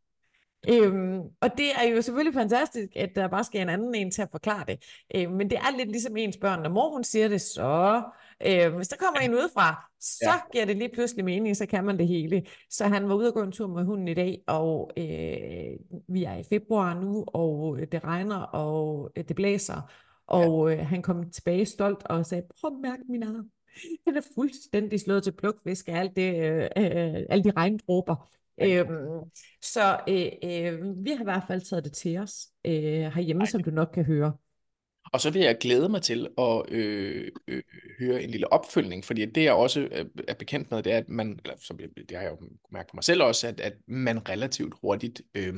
Øhm, 0.69 1.19
og 1.41 1.49
det 1.57 1.71
er 1.75 1.83
jo 1.83 2.01
selvfølgelig 2.01 2.33
fantastisk, 2.33 2.87
at 2.95 3.09
der 3.15 3.27
bare 3.27 3.43
skal 3.43 3.61
en 3.61 3.69
anden 3.69 3.95
en 3.95 4.11
til 4.11 4.21
at 4.21 4.31
forklare 4.31 4.65
det. 4.67 4.83
Øhm, 5.15 5.31
men 5.33 5.49
det 5.49 5.57
er 5.57 5.77
lidt 5.77 5.89
ligesom 5.89 6.17
ens 6.17 6.37
børn. 6.37 6.61
Når 6.61 6.69
mor 6.69 6.93
hun 6.93 7.03
siger 7.03 7.27
det, 7.27 7.41
så... 7.41 8.03
Øhm, 8.45 8.75
hvis 8.75 8.87
der 8.87 8.95
kommer 8.95 9.19
en 9.19 9.33
udefra, 9.33 9.89
så 9.99 10.25
ja. 10.25 10.39
giver 10.51 10.65
det 10.65 10.77
lige 10.77 10.89
pludselig 10.93 11.25
mening, 11.25 11.57
så 11.57 11.65
kan 11.65 11.83
man 11.83 11.97
det 11.97 12.07
hele. 12.07 12.45
Så 12.69 12.85
han 12.85 13.09
var 13.09 13.15
ude 13.15 13.27
og 13.27 13.33
gå 13.33 13.41
en 13.41 13.51
tur 13.51 13.67
med 13.67 13.83
hunden 13.83 14.07
i 14.07 14.13
dag, 14.13 14.43
og 14.47 14.91
øh, 14.97 15.05
vi 16.07 16.23
er 16.23 16.35
i 16.35 16.43
februar 16.49 16.99
nu, 16.99 17.25
og 17.27 17.79
det 17.91 18.03
regner, 18.03 18.41
og 18.41 19.11
det 19.15 19.35
blæser. 19.35 19.91
Og 20.27 20.69
ja. 20.69 20.77
øh, 20.77 20.87
han 20.87 21.01
kom 21.01 21.29
tilbage 21.29 21.65
stolt 21.65 22.03
og 22.05 22.25
sagde, 22.25 22.43
prøv 22.59 22.71
at 22.73 22.81
mærke 22.81 23.03
min 23.09 23.23
arm. 23.23 23.49
Den 24.05 24.17
er 24.17 24.21
fuldstændig 24.35 24.99
slået 24.99 25.23
til 25.23 25.31
plukfisk 25.31 25.89
af 25.89 25.99
alt 25.99 26.15
det, 26.15 26.35
øh, 26.35 26.63
øh, 26.77 27.25
alle 27.29 27.43
de 27.43 27.51
regndråber. 27.51 28.29
Øhm, 28.61 29.29
så 29.61 29.99
øh, 30.09 30.25
øh, 30.43 31.05
vi 31.05 31.09
har 31.09 31.21
i 31.21 31.23
hvert 31.23 31.43
fald 31.47 31.61
taget 31.61 31.83
det 31.83 31.93
til 31.93 32.17
os 32.17 32.47
øh, 32.65 32.73
herhjemme, 32.73 33.43
Ej. 33.43 33.49
som 33.49 33.63
du 33.63 33.71
nok 33.71 33.89
kan 33.93 34.05
høre. 34.05 34.33
Og 35.13 35.21
så 35.21 35.29
vil 35.29 35.41
jeg 35.41 35.57
glæde 35.59 35.89
mig 35.89 36.01
til 36.01 36.27
at 36.37 36.69
øh, 36.69 37.31
øh, 37.47 37.63
høre 37.99 38.23
en 38.23 38.29
lille 38.29 38.53
opfølgning, 38.53 39.05
fordi 39.05 39.25
det 39.25 39.43
jeg 39.43 39.53
også 39.53 39.79
øh, 39.79 40.05
er 40.27 40.33
bekendt 40.33 40.71
med, 40.71 40.83
det 40.83 40.93
er, 40.93 40.97
at 40.97 41.09
man, 41.09 41.39
eller 41.43 41.57
som 41.59 41.79
jeg, 41.79 41.89
det 42.09 42.17
har 42.17 42.23
jeg 42.23 42.31
jo 42.31 42.49
mærket 42.71 42.89
på 42.89 42.95
mig 42.95 43.03
selv 43.03 43.23
også, 43.23 43.47
at, 43.47 43.59
at 43.59 43.73
man 43.87 44.29
relativt 44.29 44.73
hurtigt 44.81 45.21
øh, 45.35 45.53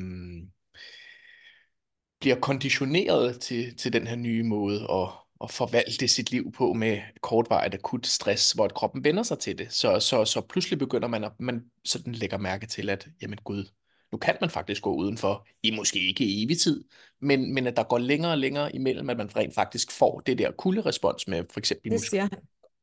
bliver 2.19 2.39
konditioneret 2.39 3.39
til, 3.39 3.77
til 3.77 3.93
den 3.93 4.07
her 4.07 4.15
nye 4.15 4.43
måde 4.43 4.81
at, 4.91 5.09
at 5.43 5.51
forvalte 5.51 6.07
sit 6.07 6.31
liv 6.31 6.51
på 6.51 6.73
med 6.73 7.01
kortvarigt 7.21 7.75
akut 7.75 8.07
stress, 8.07 8.51
hvor 8.51 8.67
kroppen 8.67 9.03
vender 9.03 9.23
sig 9.23 9.39
til 9.39 9.57
det. 9.57 9.73
Så, 9.73 9.99
så, 9.99 10.25
så 10.25 10.41
pludselig 10.41 10.79
begynder 10.79 11.07
man 11.07 11.23
at 11.23 11.31
man 11.39 11.65
sådan 11.85 12.13
lægger 12.13 12.37
mærke 12.37 12.65
til, 12.65 12.89
at 12.89 13.07
jamen 13.21 13.37
gud, 13.43 13.65
nu 14.13 14.17
kan 14.17 14.38
man 14.41 14.49
faktisk 14.49 14.82
gå 14.82 14.95
udenfor, 14.95 15.47
i 15.63 15.76
måske 15.76 16.08
ikke 16.08 16.43
evig 16.43 16.60
tid, 16.60 16.84
men, 17.21 17.54
men 17.54 17.67
at 17.67 17.78
der 17.78 17.84
går 17.84 17.97
længere 17.97 18.32
og 18.32 18.38
længere 18.38 18.76
imellem, 18.76 19.10
at 19.10 19.17
man 19.17 19.36
rent 19.36 19.56
faktisk 19.56 19.91
får 19.91 20.19
det 20.19 20.38
der 20.38 20.52
kulderespons 20.52 21.28
med 21.28 21.43
for 21.52 21.60
eksempel 21.60 21.91
Det 21.91 22.02
siger 22.02 22.21
han. 22.21 22.39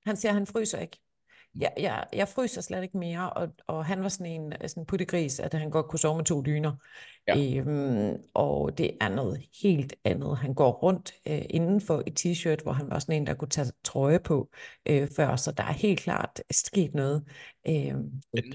Han 0.06 0.16
siger, 0.16 0.30
at 0.30 0.34
han 0.34 0.46
fryser 0.46 0.78
ikke 0.78 0.98
jeg, 1.58 1.72
jeg, 1.78 2.06
jeg 2.12 2.28
fryser 2.28 2.60
slet 2.60 2.82
ikke 2.82 2.98
mere, 2.98 3.32
og, 3.32 3.48
og 3.66 3.84
han 3.84 4.02
var 4.02 4.08
sådan 4.08 4.32
en 4.32 4.68
sådan 4.68 4.86
puttegris, 4.86 5.40
at 5.40 5.54
han 5.54 5.70
godt 5.70 5.88
kunne 5.88 5.98
sove 5.98 6.16
med 6.16 6.24
to 6.24 6.42
dyner. 6.42 6.72
Ja. 7.28 7.56
Øhm, 7.56 8.16
og 8.34 8.78
det 8.78 8.90
er 9.00 9.08
noget 9.08 9.42
helt 9.62 9.94
andet. 10.04 10.38
Han 10.38 10.54
går 10.54 10.72
rundt 10.72 11.12
øh, 11.28 11.42
indenfor 11.50 12.02
i 12.06 12.10
t-shirt, 12.20 12.62
hvor 12.62 12.72
han 12.72 12.90
var 12.90 12.98
sådan 12.98 13.14
en, 13.14 13.26
der 13.26 13.34
kunne 13.34 13.48
tage 13.48 13.72
trøje 13.84 14.18
på 14.18 14.50
øh, 14.88 15.08
før, 15.16 15.36
så 15.36 15.52
der 15.52 15.62
er 15.62 15.72
helt 15.72 16.00
klart 16.00 16.42
sket 16.50 16.94
noget. 16.94 17.24
Øh, 17.68 17.94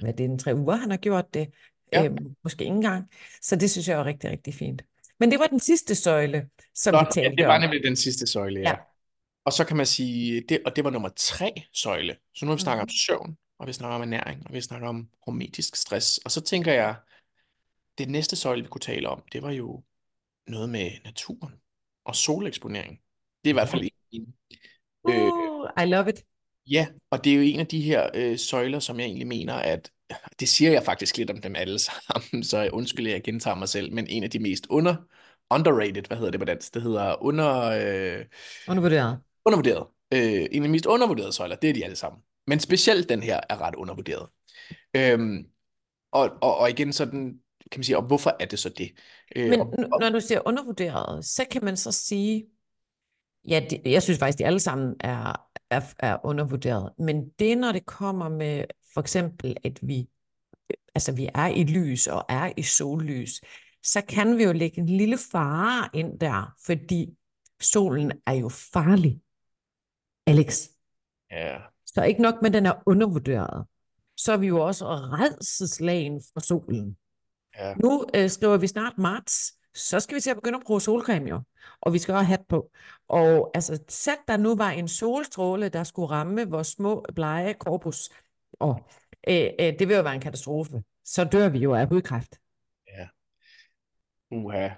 hvad 0.02 0.14
det 0.14 0.26
er 0.26 0.30
en 0.30 0.40
tre 0.40 0.56
uger, 0.56 0.76
han 0.76 0.90
har 0.90 0.98
gjort 0.98 1.34
det. 1.34 1.48
Ja. 1.93 2.06
Øh, 2.06 2.12
måske 2.43 2.63
ikke 2.63 2.76
engang. 2.76 3.10
Så 3.41 3.56
det 3.56 3.71
synes 3.71 3.88
jeg 3.88 4.00
er 4.00 4.06
rigtig, 4.06 4.30
rigtig 4.30 4.54
fint. 4.54 4.82
Men 5.19 5.32
det 5.32 5.39
var 5.39 5.48
den 5.48 5.60
sidste 5.60 5.95
søjle, 5.95 6.50
som 6.76 6.93
Nå, 6.93 7.00
vi 7.00 7.06
talte 7.12 7.30
ja, 7.30 7.36
det 7.36 7.48
var 7.48 7.58
nemlig 7.58 7.84
den 7.84 7.95
sidste 7.95 8.28
søjle, 8.28 8.60
ja. 8.60 8.69
ja. 8.69 8.76
Og 9.45 9.54
så 9.54 9.65
kan 9.65 9.78
man 9.78 9.86
sige, 9.86 10.43
det, 10.50 10.62
og 10.65 10.76
det 10.76 10.84
var 10.84 10.89
nummer 10.89 11.10
tre 11.15 11.54
søjle. 11.74 12.15
Så 12.36 12.45
nu 12.45 12.52
har 12.52 12.56
vi 12.56 12.62
snakket 12.62 12.82
mm. 12.82 12.84
om 12.84 12.89
søvn, 12.89 13.38
og 13.60 13.67
vi 13.67 13.74
snakker 13.74 13.95
om 13.95 14.02
ernæring, 14.02 14.48
og 14.48 14.54
vi 14.54 14.62
snakker 14.62 14.88
om 14.88 15.10
hormetisk 15.26 15.76
stress. 15.76 16.17
Og 16.17 16.32
så 16.32 16.41
tænker 16.41 16.74
jeg, 16.74 16.95
det 17.98 18.10
næste 18.10 18.36
søjle, 18.36 18.62
vi 18.62 18.67
kunne 18.67 18.82
tale 18.82 19.10
om, 19.10 19.24
det 19.32 19.41
var 19.41 19.52
jo 19.52 19.84
noget 20.48 20.69
med 20.69 20.91
naturen 21.04 21.54
og 22.06 22.15
soleksponering. 22.15 23.00
Det 23.43 23.50
er 23.50 23.54
i 23.54 23.54
hvert 23.54 23.69
fald 23.69 23.89
en. 24.12 24.36
Uh, 25.04 25.84
I 25.84 25.86
love 25.86 26.10
it. 26.10 26.26
Ja, 26.67 26.88
og 27.10 27.24
det 27.24 27.32
er 27.32 27.36
jo 27.36 27.41
en 27.41 27.60
af 27.60 27.67
de 27.67 27.82
her 27.82 28.10
øh, 28.13 28.38
søjler, 28.38 28.80
som 28.80 29.00
jeg 29.00 29.06
egentlig 29.06 29.28
mener, 29.28 29.54
at 29.54 29.91
det 30.39 30.50
siger 30.50 30.72
jeg 30.72 30.84
faktisk 30.84 31.18
lidt 31.18 31.30
om 31.30 31.41
dem 31.41 31.56
alle 31.56 31.80
sammen, 31.80 32.44
så 32.44 32.58
jeg 32.58 32.74
undskylder, 32.74 33.12
jeg 33.12 33.24
gentager 33.24 33.56
mig 33.56 33.70
selv, 33.70 33.94
men 33.94 34.08
en 34.08 34.24
af 34.24 34.30
de 34.30 34.39
mest 34.39 34.68
under, 34.70 34.96
underrated, 35.50 36.08
hvad 36.08 36.18
hedder 36.18 36.32
det 36.32 36.39
på 36.39 36.46
dansk? 36.46 36.74
Det 36.74 36.82
hedder 36.82 37.24
under... 37.24 37.62
Øh, 37.62 38.26
Undervurderet 38.68 39.20
undervurderet. 39.46 39.88
Øh, 40.13 40.48
en 40.52 40.63
af 40.63 40.68
de 40.68 40.72
mest 40.72 40.86
undervurderede 40.86 41.34
søjler, 41.34 41.56
det 41.56 41.70
er 41.70 41.74
de 41.74 41.84
alle 41.84 41.96
sammen. 41.96 42.22
Men 42.48 42.60
specielt 42.60 43.10
den 43.10 43.24
her 43.24 43.39
er 43.50 43.62
ret 43.62 43.76
undervurderet. 43.76 44.30
Øhm, 44.96 45.46
og, 46.12 46.30
og, 46.41 46.58
og 46.58 46.70
igen 46.70 46.94
sådan, 46.94 47.39
kan 47.72 47.80
man 47.80 47.84
sige, 47.84 47.98
og 47.98 48.04
hvorfor 48.04 48.36
er 48.39 48.46
det 48.46 48.60
så 48.60 48.70
det? 48.70 48.91
Øh, 49.36 49.50
Men 49.50 49.62
og, 49.62 49.74
og, 49.91 50.00
når 50.00 50.10
du 50.10 50.20
siger 50.20 50.41
undervurderet, 50.46 51.26
så 51.26 51.46
kan 51.52 51.65
man 51.65 51.78
så 51.78 51.91
sige, 51.91 52.46
ja, 53.48 53.65
det, 53.70 53.82
jeg 53.86 54.04
synes 54.04 54.20
faktisk, 54.20 54.39
de 54.39 54.46
alle 54.46 54.60
sammen 54.60 54.96
er, 55.00 55.48
er, 55.70 55.82
er 56.00 56.18
undervurderet. 56.24 56.91
Men 57.00 57.30
det, 57.39 57.58
når 57.58 57.72
det 57.72 57.86
kommer 57.86 58.30
med 58.30 58.63
for 58.95 59.01
eksempel, 59.01 59.58
at 59.63 59.79
vi, 59.81 60.10
altså 60.95 61.12
vi 61.12 61.29
er 61.36 61.47
i 61.47 61.63
lys 61.63 62.08
og 62.08 62.25
er 62.29 62.51
i 62.58 62.63
sollys, 62.63 63.41
så 63.84 64.01
kan 64.10 64.38
vi 64.38 64.43
jo 64.43 64.51
lægge 64.51 64.79
en 64.79 64.86
lille 64.86 65.17
fare 65.31 65.89
ind 65.93 66.19
der, 66.19 66.55
fordi 66.65 67.17
solen 67.62 68.12
er 68.25 68.34
jo 68.34 68.49
farlig. 68.49 69.21
Alex. 70.27 70.67
Ja. 71.31 71.58
Så 71.86 72.03
ikke 72.03 72.21
nok 72.21 72.36
med, 72.41 72.49
at 72.49 72.53
den 72.53 72.65
er 72.65 72.84
undervurderet, 72.86 73.65
så 74.17 74.34
er 74.34 74.38
vi 74.38 74.47
jo 74.47 74.65
også 74.65 74.86
redselslagen 74.86 76.21
for 76.34 76.39
solen. 76.39 76.97
Ja. 77.58 77.73
Nu 77.73 78.05
øh, 78.15 78.29
skriver 78.29 78.58
vi 78.58 78.67
snart 78.67 78.97
marts, 78.97 79.53
så 79.75 79.99
skal 79.99 80.15
vi 80.15 80.21
til 80.21 80.29
at 80.29 80.38
begynde 80.38 80.58
at 80.58 80.63
bruge 80.65 80.81
solcreme 80.81 81.29
jo, 81.29 81.41
og 81.81 81.93
vi 81.93 81.99
skal 81.99 82.13
også 82.13 82.23
have 82.23 82.38
hat 82.38 82.47
på. 82.49 82.71
Og 83.08 83.51
altså, 83.53 83.79
sæt 83.89 84.17
der 84.27 84.38
nu 84.38 84.55
var 84.55 84.69
en 84.69 84.88
solstråle, 84.88 85.69
der 85.69 85.84
skulle 85.84 86.12
ramme 86.12 86.49
vores 86.49 86.67
små, 86.67 87.05
blege 87.15 87.53
korpus, 87.53 88.10
og 88.60 88.89
øh, 89.28 89.50
øh, 89.60 89.74
det 89.80 89.88
vil 89.88 89.96
jo 89.96 90.02
være 90.02 90.15
en 90.15 90.22
katastrofe. 90.22 90.84
Så 91.06 91.24
dør 91.24 91.50
vi 91.50 91.60
jo 91.60 91.74
af 91.74 91.88
hudkræft. 91.88 92.36
Ja. 92.88 93.08
Uha. 94.32 94.70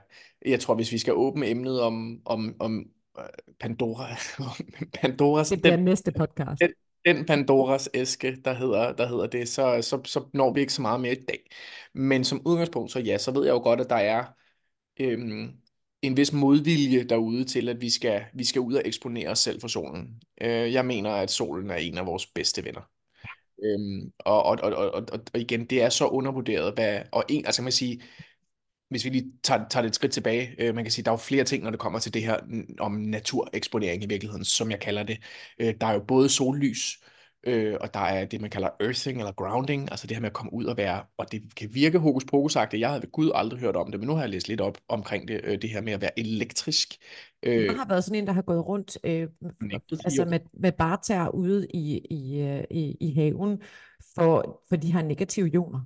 Jeg 0.45 0.59
tror, 0.59 0.75
hvis 0.75 0.91
vi 0.91 0.97
skal 0.97 1.13
åbne 1.13 1.47
emnet 1.47 1.81
om, 1.81 2.21
om, 2.25 2.55
om 2.59 2.85
Pandora. 3.59 4.07
Pandoras, 5.01 5.49
det 5.49 5.61
bliver 5.61 5.75
den, 5.75 5.85
næste 5.85 6.11
podcast. 6.11 6.61
Den, 6.61 6.71
den 7.05 7.25
Pandoras 7.25 7.89
æske, 7.93 8.37
der 8.45 8.53
hedder, 8.53 8.93
der 8.93 9.07
hedder 9.07 9.27
det, 9.27 9.49
så, 9.49 9.81
så, 9.81 10.01
så 10.05 10.29
når 10.33 10.53
vi 10.53 10.59
ikke 10.59 10.73
så 10.73 10.81
meget 10.81 11.01
mere 11.01 11.11
i 11.13 11.25
dag. 11.27 11.49
Men 11.93 12.23
som 12.23 12.41
udgangspunkt, 12.45 12.91
så 12.91 12.99
ja, 12.99 13.17
så 13.17 13.31
ved 13.31 13.45
jeg 13.45 13.51
jo 13.51 13.59
godt, 13.59 13.81
at 13.81 13.89
der 13.89 13.95
er 13.95 14.25
øhm, 14.99 15.51
en 16.01 16.17
vis 16.17 16.33
modvilje 16.33 17.03
derude 17.03 17.45
til, 17.45 17.69
at 17.69 17.81
vi 17.81 17.89
skal, 17.89 18.25
vi 18.33 18.43
skal 18.43 18.61
ud 18.61 18.73
og 18.73 18.81
eksponere 18.85 19.29
os 19.29 19.39
selv 19.39 19.61
for 19.61 19.67
solen. 19.67 20.21
Øh, 20.41 20.73
jeg 20.73 20.85
mener, 20.85 21.11
at 21.11 21.31
solen 21.31 21.69
er 21.69 21.75
en 21.75 21.97
af 21.97 22.05
vores 22.05 22.25
bedste 22.25 22.65
venner. 22.65 22.89
Øhm, 23.63 24.11
og, 24.19 24.43
og, 24.45 24.57
og, 24.63 24.75
og, 24.75 25.05
og, 25.11 25.19
igen, 25.35 25.65
det 25.65 25.81
er 25.83 25.89
så 25.89 26.07
undervurderet, 26.07 26.73
hvad, 26.73 27.01
og 27.11 27.23
en, 27.29 27.45
altså 27.45 27.59
kan 27.61 27.63
man 27.63 27.71
sige, 27.71 28.01
hvis 28.89 29.05
vi 29.05 29.09
lige 29.09 29.31
tager, 29.43 29.67
tager 29.69 29.81
det 29.81 29.89
et 29.89 29.95
skridt 29.95 30.13
tilbage, 30.13 30.55
øh, 30.59 30.75
man 30.75 30.83
kan 30.83 30.91
sige, 30.91 31.05
der 31.05 31.11
er 31.11 31.13
jo 31.13 31.17
flere 31.17 31.43
ting, 31.43 31.63
når 31.63 31.71
det 31.71 31.79
kommer 31.79 31.99
til 31.99 32.13
det 32.13 32.23
her 32.23 32.39
om 32.79 32.91
natureksponering 32.91 34.03
i 34.03 34.07
virkeligheden, 34.07 34.45
som 34.45 34.71
jeg 34.71 34.79
kalder 34.79 35.03
det. 35.03 35.17
Øh, 35.59 35.73
der 35.81 35.87
er 35.87 35.93
jo 35.93 36.03
både 36.07 36.29
sollys, 36.29 36.97
øh, 37.03 37.16
og 37.81 37.93
der 37.93 37.99
er 37.99 38.25
det, 38.25 38.41
man 38.41 38.49
kalder 38.49 38.69
earthing 38.79 39.19
eller 39.19 39.31
grounding, 39.31 39.91
altså 39.91 40.07
det 40.07 40.15
her 40.15 40.21
med 40.21 40.29
at 40.29 40.33
komme 40.33 40.53
ud 40.53 40.65
og 40.65 40.77
være, 40.77 41.03
og 41.17 41.31
det 41.31 41.55
kan 41.55 41.69
virke 41.73 41.99
hokus 41.99 42.25
pokus 42.25 42.55
jeg 42.55 42.89
havde 42.89 43.01
ved 43.01 43.11
Gud 43.11 43.31
aldrig 43.35 43.59
hørt 43.59 43.75
om 43.75 43.91
det, 43.91 43.99
men 43.99 44.07
nu 44.07 44.13
har 44.13 44.21
jeg 44.21 44.29
læst 44.29 44.47
lidt 44.47 44.61
op 44.61 44.77
omkring 44.87 45.27
det, 45.27 45.41
øh, 45.43 45.61
det 45.61 45.69
her 45.69 45.81
med 45.81 45.93
at 45.93 46.01
være 46.01 46.19
elektrisk. 46.19 46.93
Øh, 47.43 47.65
jeg 47.65 47.75
har 47.75 47.87
været 47.87 48.03
sådan 48.03 48.19
en, 48.19 48.27
der 48.27 48.33
har 48.33 48.41
gået 48.41 48.65
rundt 48.67 48.97
øh, 49.03 49.27
altså 50.05 50.25
med, 50.25 50.39
med 50.53 50.71
barter 50.71 51.29
ude 51.29 51.67
i, 51.73 51.97
i, 51.97 52.41
øh, 52.41 52.63
i, 52.71 52.97
i 53.01 53.13
haven, 53.13 53.61
for, 54.15 54.63
for 54.69 54.75
de 54.75 54.91
har 54.91 55.01
negative 55.01 55.49
ioner. 55.49 55.79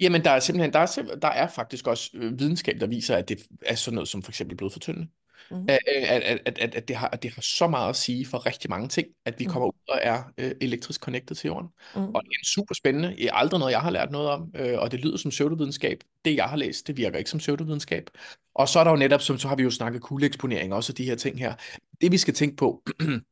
Jamen, 0.00 0.24
der 0.24 0.30
er 0.30 0.40
simpelthen, 0.40 0.72
der 0.72 0.78
er, 0.78 1.18
der 1.22 1.28
er 1.28 1.46
faktisk 1.46 1.86
også 1.86 2.10
øh, 2.14 2.38
videnskab, 2.38 2.80
der 2.80 2.86
viser, 2.86 3.16
at 3.16 3.28
det 3.28 3.46
er 3.66 3.74
sådan 3.74 3.94
noget 3.94 4.08
som 4.08 4.22
for 4.22 4.30
eksempel 4.30 4.56
blodfortyndende. 4.56 5.08
Mm-hmm. 5.50 5.66
At, 5.68 5.78
at, 5.86 6.22
at, 6.22 6.58
at, 6.58 6.74
at, 6.74 6.88
det 6.88 6.96
har, 6.96 7.08
at 7.08 7.22
det 7.22 7.30
har 7.30 7.42
så 7.42 7.68
meget 7.68 7.88
at 7.88 7.96
sige 7.96 8.26
for 8.26 8.46
rigtig 8.46 8.70
mange 8.70 8.88
ting, 8.88 9.08
at 9.24 9.38
vi 9.38 9.44
mm. 9.44 9.52
kommer 9.52 9.68
ud 9.68 9.88
og 9.88 9.98
er 10.02 10.22
øh, 10.38 10.52
elektrisk 10.60 11.00
connected 11.00 11.36
til 11.36 11.48
jorden. 11.48 11.68
Mm. 11.94 12.14
Og 12.14 12.22
det 12.24 12.30
er 12.30 12.44
super 12.44 12.74
spændende. 12.74 13.08
Det 13.08 13.24
er 13.24 13.32
aldrig 13.32 13.58
noget, 13.58 13.72
jeg 13.72 13.80
har 13.80 13.90
lært 13.90 14.10
noget 14.10 14.28
om, 14.28 14.52
øh, 14.54 14.78
og 14.78 14.90
det 14.90 15.00
lyder 15.00 15.16
som 15.16 15.30
pseudovidenskab. 15.30 16.00
Det, 16.24 16.36
jeg 16.36 16.44
har 16.44 16.56
læst, 16.56 16.86
det 16.86 16.96
virker 16.96 17.18
ikke 17.18 17.30
som 17.30 17.38
pseudovidenskab. 17.38 18.10
Og 18.54 18.68
så 18.68 18.80
er 18.80 18.84
der 18.84 18.90
jo 18.90 18.96
netop, 18.96 19.22
som 19.22 19.38
så 19.38 19.48
har 19.48 19.56
vi 19.56 19.62
jo 19.62 19.70
snakket 19.70 20.02
kuldeeksponering, 20.02 20.74
også 20.74 20.92
de 20.92 21.04
her 21.04 21.16
ting 21.16 21.38
her. 21.38 21.54
Det, 22.00 22.12
vi 22.12 22.18
skal 22.18 22.34
tænke 22.34 22.56
på, 22.56 22.82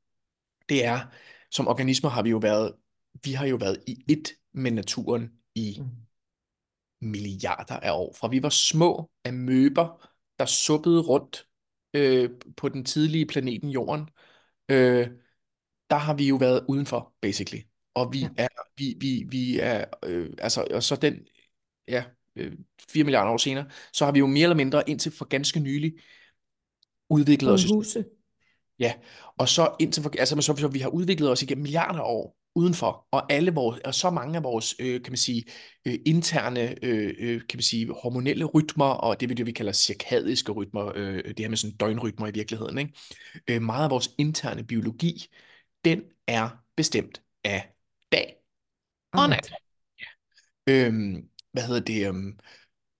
det 0.68 0.84
er, 0.84 1.00
som 1.50 1.68
organismer 1.68 2.10
har 2.10 2.22
vi 2.22 2.30
jo 2.30 2.38
været, 2.38 2.72
vi 3.24 3.32
har 3.32 3.46
jo 3.46 3.56
været 3.56 3.78
i 3.86 3.96
et 4.08 4.28
med 4.54 4.70
naturen 4.70 5.30
i 5.54 5.76
mm 5.80 5.86
milliarder 7.00 7.74
af 7.74 7.90
år. 7.92 8.14
Fra 8.20 8.28
vi 8.28 8.42
var 8.42 8.48
små 8.48 9.10
amøber, 9.24 10.08
der 10.38 10.46
suppede 10.46 11.00
rundt 11.00 11.46
øh, 11.98 12.30
på 12.56 12.68
den 12.68 12.84
tidlige 12.84 13.26
planeten 13.26 13.70
Jorden, 13.70 14.08
øh, 14.68 15.08
der 15.90 15.96
har 15.96 16.14
vi 16.14 16.28
jo 16.28 16.36
været 16.36 16.64
udenfor, 16.68 17.14
basically. 17.20 17.62
Og 17.94 18.12
vi 18.12 18.18
ja. 18.18 18.28
er, 18.36 18.48
vi, 18.76 18.96
vi, 19.00 19.24
vi 19.28 19.58
er, 19.58 19.84
øh, 20.04 20.30
altså, 20.38 20.66
og 20.70 20.82
så 20.82 20.96
den, 20.96 21.14
ja, 21.88 22.04
øh, 22.36 22.52
4 22.90 23.04
milliarder 23.04 23.30
år 23.30 23.36
senere, 23.36 23.66
så 23.92 24.04
har 24.04 24.12
vi 24.12 24.18
jo 24.18 24.26
mere 24.26 24.42
eller 24.42 24.56
mindre 24.56 24.90
indtil 24.90 25.12
for 25.12 25.24
ganske 25.24 25.60
nylig 25.60 25.92
udviklet 27.10 27.52
os. 27.52 27.64
Huse. 27.64 28.04
Ja, 28.78 28.94
og 29.36 29.48
så 29.48 29.76
indtil 29.80 30.02
for, 30.02 30.12
altså 30.18 30.40
så, 30.40 30.56
så 30.56 30.68
vi 30.68 30.78
har 30.78 30.88
udviklet 30.88 31.30
os 31.30 31.42
igennem 31.42 31.62
milliarder 31.62 31.98
af 31.98 32.04
år 32.04 32.37
udenfor, 32.58 33.06
og 33.10 33.32
alle 33.32 33.50
vores, 33.50 33.80
og 33.84 33.94
så 33.94 34.10
mange 34.10 34.36
af 34.36 34.42
vores, 34.42 34.74
øh, 34.78 35.02
kan 35.02 35.12
man 35.12 35.16
sige, 35.16 35.44
øh, 35.86 35.98
interne, 36.06 36.84
øh, 36.84 37.14
øh, 37.18 37.40
kan 37.40 37.56
man 37.56 37.62
sige, 37.62 37.92
hormonelle 38.02 38.44
rytmer, 38.44 38.84
og 38.84 39.20
det 39.20 39.28
vi, 39.28 39.34
det, 39.34 39.46
vi 39.46 39.52
kalder 39.52 39.72
cirkadiske 39.72 40.52
rytmer, 40.52 40.92
øh, 40.94 41.24
det 41.24 41.38
her 41.38 41.48
med 41.48 41.56
sådan 41.56 41.76
døgnrytmer 41.76 42.26
i 42.26 42.30
virkeligheden, 42.30 42.78
ikke? 42.78 42.92
Øh, 43.48 43.62
meget 43.62 43.84
af 43.84 43.90
vores 43.90 44.10
interne 44.18 44.64
biologi, 44.64 45.26
den 45.84 46.02
er 46.26 46.48
bestemt 46.76 47.22
af 47.44 47.72
dag 48.12 48.36
og 49.12 49.28
nat. 49.28 49.52
Ja. 50.00 50.06
Øhm, 50.72 51.28
hvad 51.52 51.62
hedder 51.62 51.80
det? 51.80 52.08
Øhm, 52.08 52.38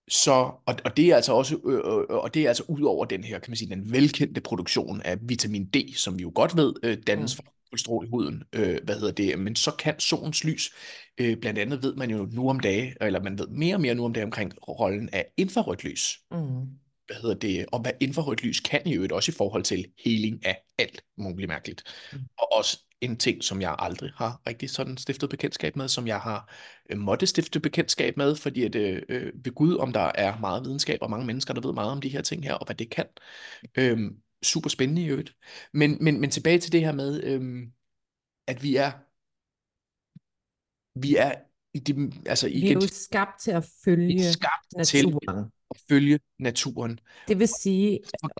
så, 0.09 0.33
og, 0.66 0.75
og 0.85 0.97
det 0.97 1.11
er 1.11 1.16
altså 1.16 1.33
også, 1.33 1.55
øh, 1.55 2.18
og 2.18 2.35
det 2.35 2.44
er 2.44 2.49
altså 2.49 2.64
ud 2.68 2.83
over 2.83 3.05
den 3.05 3.25
her, 3.25 3.38
kan 3.38 3.51
man 3.51 3.57
sige, 3.57 3.71
den 3.71 3.92
velkendte 3.92 4.40
produktion 4.40 5.03
af 5.03 5.18
vitamin 5.23 5.66
D, 5.66 5.77
som 5.97 6.18
vi 6.18 6.23
jo 6.23 6.33
godt 6.35 6.57
ved 6.57 6.75
øh, 6.83 6.99
dannes 7.07 7.38
mm. 7.38 7.44
fra 7.44 7.53
kolesterol 7.71 8.07
i 8.07 8.09
huden, 8.09 8.43
øh, 8.53 8.79
hvad 8.85 8.95
hedder 8.95 9.13
det, 9.13 9.39
men 9.39 9.57
så 9.57 9.71
kan 9.79 10.01
solens 10.01 10.45
lys, 10.45 10.71
øh, 11.19 11.37
blandt 11.37 11.59
andet 11.59 11.83
ved 11.83 11.95
man 11.95 12.11
jo 12.11 12.29
nu 12.33 12.51
om 12.51 12.61
dage, 12.61 12.95
eller 13.01 13.23
man 13.23 13.39
ved 13.39 13.47
mere 13.47 13.75
og 13.75 13.81
mere 13.81 13.95
nu 13.95 14.05
om 14.05 14.13
dage 14.13 14.25
omkring 14.25 14.53
rollen 14.69 15.09
af 15.13 15.27
infrarødt 15.37 15.85
lys. 15.85 16.19
Mm. 16.31 16.67
Hvad 17.07 17.17
hedder 17.23 17.35
det, 17.35 17.67
og 17.73 17.81
hvad 17.81 17.93
infrarødt 18.01 18.43
lys 18.43 18.61
kan 18.61 18.81
i 18.87 18.95
øvrigt 18.95 19.13
også 19.13 19.31
i 19.31 19.35
forhold 19.39 19.63
til 19.63 19.87
heling 20.05 20.47
af 20.47 20.63
alt 20.79 21.05
muligt 21.19 21.49
mærkeligt. 21.49 21.83
Mm. 22.13 22.19
Og 22.39 22.53
også 22.53 22.79
en 23.01 23.17
ting, 23.17 23.45
som 23.45 23.61
jeg 23.61 23.77
aldrig 23.79 24.11
har 24.17 24.43
rigtig 24.47 24.71
sådan 24.71 24.97
stiftet 24.97 25.31
bekendtskab 25.31 25.77
med, 25.77 25.89
som 25.89 26.07
jeg 26.07 26.21
har 26.21 26.55
øh, 26.91 26.99
måtte 26.99 27.27
stifte 27.27 27.61
bekendtskab 27.61 28.17
med, 28.17 28.37
fordi 28.37 28.65
at, 28.65 28.75
øh, 28.75 29.03
øh, 29.09 29.33
ved 29.45 29.55
Gud, 29.55 29.77
om 29.77 29.93
der 29.93 30.11
er 30.15 30.39
meget 30.39 30.65
videnskab 30.65 30.99
og 31.03 31.11
mange 31.11 31.27
mennesker, 31.27 31.55
der 31.55 31.61
ved 31.61 31.73
meget 31.73 31.91
om 31.91 32.01
de 32.01 32.09
her 32.09 32.23
ting 32.23 32.45
her, 32.45 32.55
og 32.55 32.67
hvad 32.67 32.77
det 32.77 32.91
kan. 32.91 33.07
Øh, 33.79 33.99
super 34.42 34.68
spændende 34.68 35.03
i 35.03 35.07
øvrigt. 35.07 35.37
Men, 35.72 35.98
men, 36.01 36.20
men 36.20 36.31
tilbage 36.31 36.59
til 36.59 36.72
det 36.72 36.81
her 36.81 36.92
med, 36.92 37.24
øh, 37.24 37.68
at 38.46 38.62
vi 38.62 38.77
er 38.77 38.92
vi 41.01 41.16
er 41.16 41.33
i 41.74 41.79
de, 41.79 42.12
altså 42.27 42.46
igen, 42.46 42.62
vi 42.62 42.68
er 42.68 42.74
jo 42.74 42.81
skabt 42.81 43.40
til 43.40 43.51
at 43.51 43.68
følge 43.85 44.33
skabt 44.33 44.77
naturen. 44.77 45.20
Til 45.20 45.51
at 45.70 45.83
følge 45.88 46.20
naturen. 46.38 47.01
Det 47.29 47.38
vil 47.38 47.48
sige... 47.61 48.01
For, 48.20 48.31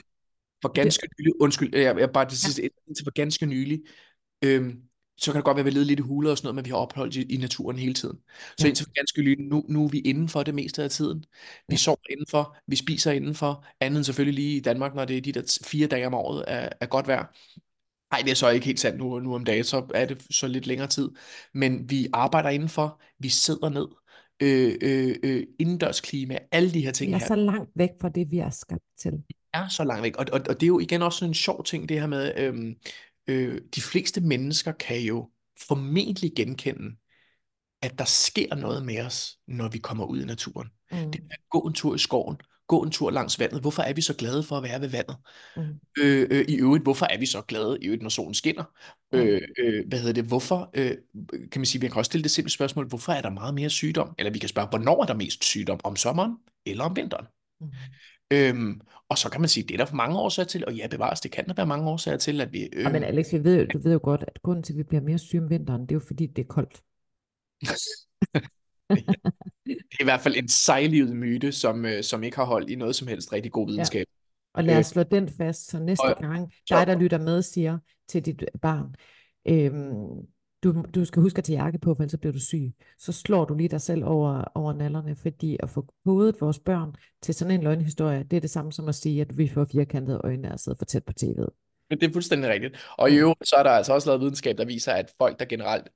for 0.62 0.72
ganske 0.72 1.06
det... 1.06 1.12
nylig, 1.20 1.40
undskyld, 1.40 1.76
jeg, 1.76 1.98
jeg 1.98 2.11
bare 2.12 2.24
det 2.24 2.38
sidste, 2.38 2.62
ja. 2.62 2.68
indtil 2.87 3.04
for 3.04 3.11
ganske 3.11 3.46
nylig, 3.46 3.82
øhm, 4.44 4.82
så 5.18 5.33
kan 5.33 5.37
det 5.37 5.44
godt 5.44 5.57
være, 5.57 5.61
at 5.61 5.66
vi 5.66 5.70
ledet 5.70 5.87
lidt 5.87 5.98
i 5.98 6.02
huler 6.02 6.31
og 6.31 6.38
sådan 6.38 6.46
noget, 6.46 6.54
men 6.54 6.64
vi 6.64 6.70
har 6.70 6.76
opholdt 6.76 7.16
i, 7.16 7.22
i 7.22 7.37
naturen 7.37 7.78
hele 7.78 7.94
tiden. 7.94 8.18
Så 8.59 8.66
ja. 8.66 8.66
indtil 8.66 8.85
for 8.87 8.92
ganske 8.92 9.22
nylig, 9.22 9.44
nu, 9.44 9.64
nu 9.68 9.85
er 9.85 9.88
vi 9.88 9.98
indenfor 9.98 10.42
det 10.42 10.54
meste 10.54 10.83
af 10.83 10.90
tiden. 10.90 11.24
Vi 11.68 11.76
sover 11.76 12.11
indenfor, 12.11 12.57
vi 12.66 12.76
spiser 12.76 13.12
indenfor, 13.12 13.64
andet 13.81 13.98
end 13.98 14.04
selvfølgelig 14.04 14.35
lige 14.35 14.57
i 14.57 14.61
Danmark, 14.61 14.94
når 14.94 15.04
det 15.04 15.16
er 15.16 15.20
de 15.20 15.33
der 15.33 15.59
fire 15.64 15.87
dage 15.87 16.07
om 16.07 16.14
året 16.14 16.44
er, 16.46 16.68
er 16.81 16.87
godt 16.87 17.07
vejr. 17.07 17.26
Nej, 18.12 18.20
det 18.20 18.31
er 18.31 18.35
så 18.35 18.48
ikke 18.48 18.66
helt 18.66 18.81
sandt 18.81 18.98
nu, 18.98 19.18
nu 19.18 19.35
om 19.35 19.44
dagen, 19.44 19.64
så 19.64 19.87
er 19.94 20.04
det 20.04 20.26
så 20.31 20.46
lidt 20.46 20.66
længere 20.66 20.88
tid. 20.88 21.11
Men 21.54 21.90
vi 21.90 22.09
arbejder 22.12 22.48
indenfor, 22.48 23.00
vi 23.18 23.28
sidder 23.28 23.68
ned, 23.68 23.88
øh, 24.42 24.74
øh, 24.83 25.16
øh, 25.22 25.46
indendørsklima, 25.59 26.38
alle 26.52 26.72
de 26.72 26.81
her 26.81 26.92
ting. 26.92 27.11
Vi 27.11 27.14
er 27.14 27.18
her. 27.18 27.26
så 27.26 27.35
langt 27.35 27.70
væk 27.74 27.90
fra 28.00 28.09
det, 28.09 28.31
vi 28.31 28.38
er 28.38 28.50
skabt 28.50 28.83
til. 28.98 29.12
Er 29.54 29.68
så 29.68 29.85
langt 29.85 30.02
væk, 30.02 30.16
og, 30.16 30.26
og, 30.33 30.40
og 30.48 30.61
det 30.61 30.62
er 30.62 30.66
jo 30.68 30.78
igen 30.78 31.02
også 31.02 31.24
en 31.24 31.35
sjov 31.35 31.64
ting, 31.64 31.88
det 31.88 32.00
her 32.00 32.07
med, 32.07 32.33
øh, 32.37 32.74
øh, 33.29 33.61
de 33.75 33.81
fleste 33.81 34.21
mennesker 34.21 34.73
kan 34.73 35.01
jo 35.01 35.31
formentlig 35.69 36.33
genkende, 36.37 36.97
at 37.83 37.99
der 37.99 38.05
sker 38.05 38.55
noget 38.55 38.87
med 38.87 39.01
os, 39.01 39.38
når 39.47 39.69
vi 39.69 39.79
kommer 39.79 40.05
ud 40.05 40.21
i 40.21 40.25
naturen. 40.25 40.69
Mm. 40.93 41.11
Det 41.11 41.21
er 41.21 41.25
at 41.31 41.38
gå 41.51 41.61
en 41.61 41.75
tur 41.75 41.95
i 41.95 41.99
skoven, 41.99 42.37
gå 42.67 42.83
en 42.83 42.91
tur 42.91 43.11
langs 43.11 43.38
vandet. 43.38 43.61
Hvorfor 43.61 43.83
er 43.83 43.93
vi 43.93 44.01
så 44.01 44.14
glade 44.14 44.43
for 44.43 44.57
at 44.57 44.62
være 44.62 44.81
ved 44.81 44.88
vandet? 44.88 45.17
Mm. 45.57 45.62
Øh, 45.99 46.29
øh, 46.31 46.45
I 46.49 46.57
øvrigt, 46.57 46.83
hvorfor 46.83 47.07
er 47.07 47.19
vi 47.19 47.27
så 47.27 47.43
glade 47.43 47.79
i 47.83 47.87
øvrigt, 47.87 48.03
når 48.03 48.09
solen 48.09 48.35
skinner? 48.35 48.64
Mm. 49.12 49.19
Øh, 49.19 49.43
øh, 49.59 49.88
hvad 49.88 49.99
hedder 49.99 50.12
det? 50.12 50.25
Hvorfor, 50.25 50.71
øh, 50.75 50.97
kan 51.53 51.61
man 51.61 51.67
sige, 51.67 51.81
vi 51.81 51.88
kan 51.88 51.97
også 51.97 52.09
stille 52.09 52.23
det 52.23 52.31
simple 52.31 52.51
spørgsmål, 52.51 52.88
hvorfor 52.88 53.12
er 53.12 53.23
der 53.23 53.31
meget 53.31 53.55
mere 53.55 53.71
sygdom? 53.71 54.14
Eller 54.19 54.33
vi 54.33 54.38
kan 54.38 54.49
spørge, 54.49 54.69
hvornår 54.69 55.03
er 55.03 55.07
der 55.07 55.14
mest 55.14 55.45
sygdom? 55.45 55.81
Om 55.85 55.97
sommeren 55.97 56.37
eller 56.67 56.85
om 56.85 56.97
vinteren? 56.97 57.27
Mm. 57.61 57.67
Øhm, 58.33 58.81
og 59.09 59.19
så 59.19 59.31
kan 59.31 59.41
man 59.41 59.49
sige, 59.49 59.64
det 59.64 59.75
er 59.75 59.79
der 59.79 59.85
for 59.85 59.97
mange 59.97 60.19
årsager 60.19 60.47
til, 60.47 60.67
og 60.67 60.75
ja, 60.75 60.87
bevares, 60.87 61.21
det 61.21 61.31
kan 61.31 61.47
der 61.47 61.55
være 61.55 61.67
mange 61.67 61.91
årsager 61.91 62.17
til, 62.17 62.41
at 62.41 62.53
vi... 62.53 62.69
Øhm... 62.73 62.83
Ja, 62.83 62.93
men 62.93 63.03
Alex, 63.03 63.33
vi 63.33 63.45
ved, 63.45 63.67
du 63.67 63.79
ved 63.79 63.93
jo 63.93 64.01
godt, 64.03 64.25
at 64.27 64.43
grunden 64.43 64.62
til, 64.62 64.73
at 64.73 64.79
vi 64.79 64.83
bliver 64.83 65.03
mere 65.03 65.19
syge 65.19 65.43
om 65.43 65.51
vinteren, 65.51 65.83
det 65.83 65.91
er 65.91 65.95
jo 65.95 66.03
fordi, 66.07 66.27
det 66.27 66.43
er 66.43 66.47
koldt. 66.47 66.83
det 69.67 69.77
er 69.77 70.01
i 70.01 70.05
hvert 70.05 70.21
fald 70.21 70.37
en 70.37 70.49
sejlivet 70.49 71.17
myte, 71.17 71.53
som, 71.53 71.85
øh, 71.85 72.03
som 72.03 72.23
ikke 72.23 72.37
har 72.37 72.45
holdt 72.45 72.71
i 72.71 72.75
noget 72.75 72.97
som 72.97 73.09
helst 73.09 73.33
rigtig 73.33 73.53
god 73.53 73.67
videnskab. 73.67 74.07
Ja. 74.09 74.59
Og 74.59 74.64
lad 74.64 74.79
os 74.79 74.79
øh, 74.79 74.85
slå 74.93 75.03
den 75.03 75.29
fast, 75.29 75.71
så 75.71 75.79
næste 75.79 76.03
og, 76.03 76.17
gang 76.21 76.53
dig, 76.71 76.87
der 76.87 76.99
lytter 76.99 77.19
med, 77.19 77.43
siger 77.43 77.79
til 78.09 78.27
dit 78.27 78.45
barn, 78.62 78.95
øhm, 79.49 80.27
du, 80.64 80.85
du 80.94 81.05
skal 81.05 81.23
huske 81.23 81.38
at 81.38 81.44
tage 81.44 81.62
jakke 81.62 81.79
på, 81.79 81.94
for 81.94 82.03
ellers 82.03 82.11
så 82.11 82.18
bliver 82.18 82.33
du 82.33 82.40
syg. 82.40 82.73
Så 82.99 83.12
slår 83.12 83.44
du 83.44 83.55
lige 83.55 83.68
dig 83.68 83.81
selv 83.81 84.05
over, 84.05 84.44
over 84.55 84.73
nallerne, 84.73 85.16
fordi 85.16 85.57
at 85.61 85.71
få 85.71 85.87
kodet 86.05 86.40
vores 86.40 86.59
børn 86.59 86.94
til 87.23 87.35
sådan 87.35 87.55
en 87.55 87.62
løgnhistorie, 87.62 88.23
det 88.23 88.37
er 88.37 88.40
det 88.40 88.51
samme 88.51 88.73
som 88.73 88.88
at 88.88 88.94
sige, 88.94 89.21
at 89.21 89.38
vi 89.38 89.49
får 89.49 89.64
firkantede 89.64 90.21
øjne 90.25 90.53
og 90.53 90.61
sidder 90.61 90.79
for 90.79 90.85
tæt 90.85 91.05
på 91.05 91.12
tv'et. 91.21 91.64
Det 91.90 92.03
er 92.03 92.12
fuldstændig 92.12 92.51
rigtigt. 92.51 92.77
Og 92.99 93.11
i 93.11 93.14
øvrigt, 93.14 93.49
så 93.49 93.57
er 93.57 93.62
der 93.62 93.71
altså 93.71 93.92
også 93.92 94.09
lavet 94.09 94.21
videnskab, 94.21 94.59
der 94.59 94.64
viser, 94.64 94.92
at 94.92 95.12
folk, 95.18 95.38
der 95.38 95.44
generelt 95.44 95.88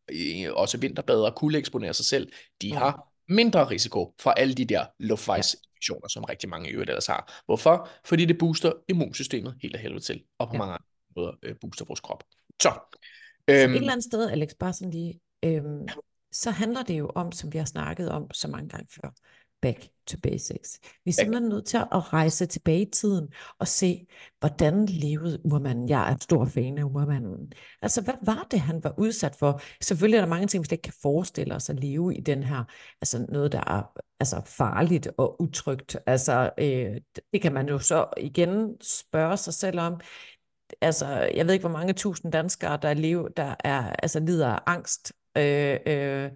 også 0.53 0.79
vinterbader 0.79 1.31
kunne 1.31 1.59
eksponere 1.59 1.95
sig 1.95 2.07
selv, 2.07 2.33
de 2.63 2.75
har 2.75 3.09
mindre 3.29 3.65
risiko 3.65 4.15
for 4.21 4.31
alle 4.31 4.55
de 4.55 4.65
der 4.65 4.85
luftvejsinfektioner, 4.99 6.09
som 6.09 6.25
rigtig 6.25 6.49
mange 6.49 6.71
i 6.71 6.73
øvrigt 6.73 6.91
ellers 6.91 7.07
har. 7.07 7.43
Hvorfor? 7.47 7.89
Fordi 8.05 8.25
det 8.25 8.39
booster 8.39 8.73
immunsystemet 8.89 9.55
helt 9.63 9.77
af 9.77 9.83
helvede 9.83 10.01
til, 10.01 10.23
og 10.39 10.49
på 10.49 10.55
ja. 10.55 10.59
mange 10.59 10.73
andre 10.73 10.85
måder 11.17 11.33
øh, 11.43 11.55
booster 11.61 11.85
vores 11.85 12.01
krop. 12.01 12.25
Så, 12.63 12.73
øhm, 13.49 13.59
så 13.59 13.69
et 13.69 13.77
eller 13.77 13.93
andet 13.93 14.05
sted, 14.05 14.31
Alex, 14.31 14.51
bare 14.59 14.73
sådan 14.73 14.91
lige, 14.91 15.21
øhm, 15.45 15.89
så 16.33 16.51
handler 16.51 16.83
det 16.83 16.99
jo 16.99 17.11
om, 17.15 17.33
som 17.33 17.53
vi 17.53 17.59
har 17.59 17.65
snakket 17.65 18.11
om 18.11 18.31
så 18.33 18.49
mange 18.49 18.69
gange 18.69 18.87
før, 18.91 19.15
back 19.63 19.89
to 20.07 20.19
basics. 20.23 20.79
Vi 21.05 21.09
er 21.09 21.13
simpelthen 21.13 21.49
nødt 21.49 21.67
til 21.67 21.77
at 21.77 22.13
rejse 22.13 22.47
tilbage 22.47 22.83
i 22.83 22.91
tiden 22.91 23.29
og 23.59 23.69
se, 23.69 24.07
hvordan 24.41 24.87
levede 24.87 25.41
urmanden. 25.45 25.89
Jeg 25.89 26.13
er 26.13 26.17
stor 26.21 26.45
fan 26.45 26.79
af 26.79 26.85
urmanden. 26.85 27.53
Altså, 27.83 28.03
hvad 28.03 28.15
var 28.23 28.47
det, 28.51 28.61
han 28.61 28.85
var 28.85 28.95
udsat 28.99 29.37
for? 29.37 29.61
Selvfølgelig 29.81 30.17
er 30.17 30.21
der 30.21 30.29
mange 30.29 30.47
ting, 30.47 30.65
vi 30.65 30.75
ikke 30.75 30.83
kan 30.83 30.95
forestille 31.03 31.55
os 31.55 31.71
at 31.71 31.81
leve 31.81 32.17
i 32.17 32.21
den 32.21 32.43
her, 32.43 32.65
altså 33.01 33.27
noget, 33.29 33.53
der 33.53 33.61
er 33.67 34.01
altså 34.21 34.43
farligt 34.47 35.09
og 35.19 35.43
utrygt. 35.43 35.97
Altså, 36.07 36.51
øh, 36.59 37.01
det 37.33 37.43
kan 37.43 37.53
man 37.53 37.69
jo 37.69 37.79
så 37.79 38.07
igen 38.17 38.77
spørge 38.83 39.37
sig 39.37 39.55
selv 39.55 39.81
om. 39.81 40.01
Altså, 40.81 41.07
jeg 41.35 41.47
ved 41.47 41.53
ikke, 41.53 41.63
hvor 41.63 41.79
mange 41.79 41.93
tusind 41.93 42.33
danskere, 42.33 42.79
der, 42.83 42.95
lever, 42.95 43.29
der 43.29 43.55
er, 43.65 43.83
altså, 43.83 44.21
lider 44.21 44.49
af 44.49 44.61
angst 44.67 45.13
øh, 45.37 45.79
øh, 45.87 46.31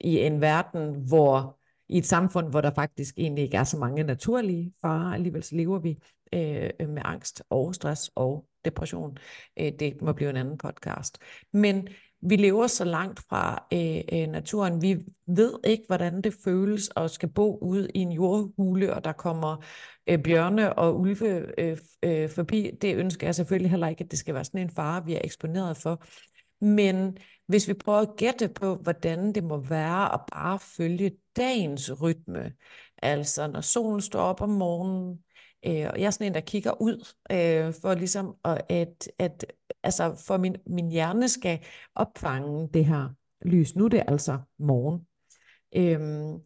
i 0.00 0.18
en 0.18 0.40
verden, 0.40 0.94
hvor 1.08 1.58
i 1.88 1.98
et 1.98 2.06
samfund, 2.06 2.50
hvor 2.50 2.60
der 2.60 2.74
faktisk 2.74 3.14
egentlig 3.18 3.44
ikke 3.44 3.56
er 3.56 3.64
så 3.64 3.78
mange 3.78 4.02
naturlige 4.02 4.72
farer, 4.80 5.14
alligevel 5.14 5.42
så 5.42 5.56
lever 5.56 5.78
vi 5.78 5.98
øh, 6.32 6.88
med 6.88 7.02
angst 7.04 7.42
og 7.50 7.74
stress 7.74 8.10
og 8.14 8.46
depression. 8.64 9.18
Øh, 9.60 9.72
det 9.78 10.02
må 10.02 10.12
blive 10.12 10.30
en 10.30 10.36
anden 10.36 10.58
podcast. 10.58 11.18
Men 11.52 11.88
vi 12.28 12.36
lever 12.36 12.66
så 12.66 12.84
langt 12.84 13.20
fra 13.28 13.66
øh, 13.72 14.20
øh, 14.20 14.28
naturen. 14.28 14.82
Vi 14.82 14.98
ved 15.26 15.52
ikke, 15.64 15.84
hvordan 15.86 16.22
det 16.22 16.34
føles 16.44 16.90
at 16.96 17.10
skal 17.10 17.28
bo 17.28 17.58
ude 17.58 17.88
i 17.94 17.98
en 17.98 18.12
jordhule, 18.12 18.94
og 18.94 19.04
der 19.04 19.12
kommer 19.12 19.64
øh, 20.06 20.22
bjørne 20.22 20.78
og 20.78 21.00
ulve 21.00 21.60
øh, 21.60 21.78
øh, 22.02 22.28
forbi. 22.28 22.70
Det 22.82 22.96
ønsker 22.96 23.26
jeg 23.26 23.34
selvfølgelig 23.34 23.70
heller 23.70 23.88
ikke, 23.88 24.04
at 24.04 24.10
det 24.10 24.18
skal 24.18 24.34
være 24.34 24.44
sådan 24.44 24.60
en 24.60 24.70
fare, 24.70 25.04
vi 25.04 25.14
er 25.14 25.20
eksponeret 25.24 25.76
for. 25.76 26.04
Men 26.64 27.18
hvis 27.46 27.68
vi 27.68 27.74
prøver 27.74 27.98
at 27.98 28.16
gætte 28.16 28.48
på, 28.48 28.74
hvordan 28.74 29.34
det 29.34 29.44
må 29.44 29.60
være 29.60 30.14
at 30.14 30.20
bare 30.32 30.58
følge 30.58 31.16
dagens 31.36 32.02
rytme, 32.02 32.52
altså 33.02 33.46
når 33.46 33.60
solen 33.60 34.00
står 34.00 34.20
op 34.20 34.40
om 34.40 34.50
morgenen, 34.50 35.18
øh, 35.66 35.86
og 35.92 36.00
jeg 36.00 36.06
er 36.06 36.10
sådan 36.10 36.26
en, 36.26 36.34
der 36.34 36.40
kigger 36.40 36.82
ud, 36.82 37.14
øh, 37.32 37.74
for 37.82 37.94
ligesom 37.94 38.36
at, 38.44 38.62
at, 38.68 39.08
at 39.18 39.52
altså 39.82 40.22
for 40.26 40.36
min, 40.36 40.56
min 40.66 40.90
hjerne 40.90 41.28
skal 41.28 41.58
opfange 41.94 42.68
det 42.74 42.84
her 42.84 43.08
lys. 43.44 43.76
Nu 43.76 43.84
er 43.84 43.88
det 43.88 44.02
altså 44.08 44.38
morgen. 44.58 45.06
Øhm, 45.76 46.40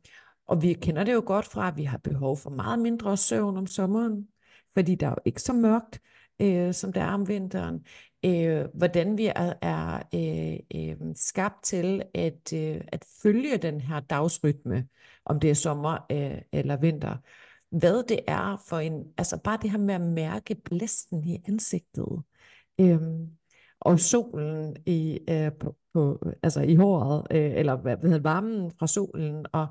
og 0.46 0.62
vi 0.62 0.72
kender 0.72 1.04
det 1.04 1.12
jo 1.12 1.22
godt 1.26 1.46
fra, 1.46 1.68
at 1.68 1.76
vi 1.76 1.84
har 1.84 1.98
behov 1.98 2.36
for 2.36 2.50
meget 2.50 2.78
mindre 2.78 3.16
søvn 3.16 3.56
om 3.56 3.66
sommeren, 3.66 4.28
fordi 4.74 4.94
der 4.94 5.06
er 5.06 5.10
jo 5.10 5.22
ikke 5.24 5.42
så 5.42 5.52
mørkt, 5.52 6.00
øh, 6.40 6.74
som 6.74 6.92
der 6.92 7.02
er 7.02 7.12
om 7.12 7.28
vinteren 7.28 7.84
øh, 8.24 8.64
hvordan 8.74 9.18
vi 9.18 9.26
er, 9.36 9.52
er 9.62 10.02
øh, 10.14 10.80
øh, 10.80 10.96
skabt 11.14 11.64
til 11.64 12.02
at, 12.14 12.52
øh, 12.54 12.80
at 12.88 13.04
følge 13.22 13.56
den 13.56 13.80
her 13.80 14.00
dagsrytme, 14.00 14.88
om 15.24 15.40
det 15.40 15.50
er 15.50 15.54
sommer 15.54 16.06
øh, 16.12 16.42
eller 16.52 16.76
vinter. 16.76 17.16
Hvad 17.70 18.02
det 18.08 18.20
er 18.26 18.64
for 18.68 18.78
en, 18.78 19.04
altså 19.18 19.38
bare 19.44 19.58
det 19.62 19.70
her 19.70 19.78
med 19.78 19.94
at 19.94 20.00
mærke 20.00 20.54
blæsten 20.54 21.28
i 21.28 21.38
ansigtet, 21.48 22.22
øhm, 22.80 23.28
og 23.80 24.00
solen 24.00 24.76
i, 24.86 25.18
øh, 25.30 25.52
på, 25.60 25.76
på, 25.92 26.22
altså 26.42 26.60
i 26.60 26.74
håret, 26.74 27.26
øh, 27.30 27.52
eller 27.56 27.76
hvad 27.76 27.96
hedder 27.96 28.18
varmen 28.18 28.70
fra 28.78 28.86
solen, 28.86 29.46
og, 29.52 29.66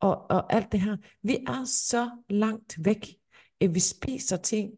og, 0.00 0.30
og 0.30 0.52
alt 0.52 0.72
det 0.72 0.80
her. 0.80 0.96
Vi 1.22 1.36
er 1.48 1.64
så 1.64 2.10
langt 2.30 2.84
væk. 2.84 3.06
Vi 3.60 3.80
spiser 3.80 4.36
ting, 4.36 4.72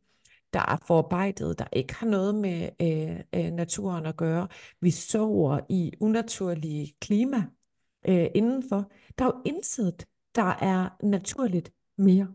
der 0.53 0.61
er 0.61 0.77
forarbejdet, 0.87 1.59
der 1.59 1.65
ikke 1.73 1.95
har 1.95 2.07
noget 2.07 2.35
med 2.35 2.69
øh, 2.81 3.21
øh, 3.35 3.53
naturen 3.53 4.07
at 4.07 4.17
gøre. 4.17 4.49
Vi 4.81 4.91
sover 4.91 5.61
i 5.69 5.93
unaturlige 6.01 6.95
klima 7.01 7.45
øh, 8.09 8.27
indenfor. 8.35 8.91
Der 9.19 9.25
er 9.25 9.29
jo 9.29 9.43
intet, 9.45 10.07
der 10.35 10.57
er 10.61 10.89
naturligt 11.03 11.73
mere. 11.99 12.29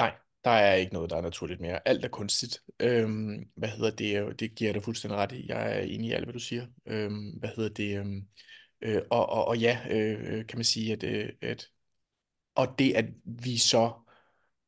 Nej, 0.00 0.14
der 0.44 0.50
er 0.50 0.74
ikke 0.74 0.92
noget, 0.92 1.10
der 1.10 1.16
er 1.16 1.20
naturligt 1.20 1.60
mere. 1.60 1.88
Alt 1.88 2.04
er 2.04 2.08
kunstigt. 2.08 2.60
Øhm, 2.80 3.48
hvad 3.56 3.68
hedder 3.68 3.90
det? 3.90 4.40
Det 4.40 4.54
giver 4.54 4.72
dig 4.72 4.82
fuldstændig 4.82 5.18
ret 5.18 5.32
i. 5.32 5.48
Jeg 5.48 5.78
er 5.78 5.80
enig 5.80 6.10
i 6.10 6.12
alt, 6.12 6.24
hvad 6.24 6.32
du 6.32 6.38
siger. 6.38 6.66
Øhm, 6.86 7.30
hvad 7.30 7.48
hedder 7.56 7.70
det? 7.70 7.98
Øhm, 7.98 8.26
øh, 8.82 9.02
og, 9.10 9.28
og, 9.28 9.44
og 9.44 9.58
ja, 9.58 9.78
øh, 9.90 10.46
kan 10.46 10.58
man 10.58 10.64
sige, 10.64 10.92
at, 10.92 11.02
øh, 11.02 11.28
at 11.42 11.68
og 12.54 12.78
det, 12.78 12.92
at 12.92 13.04
vi 13.24 13.58
så, 13.58 13.92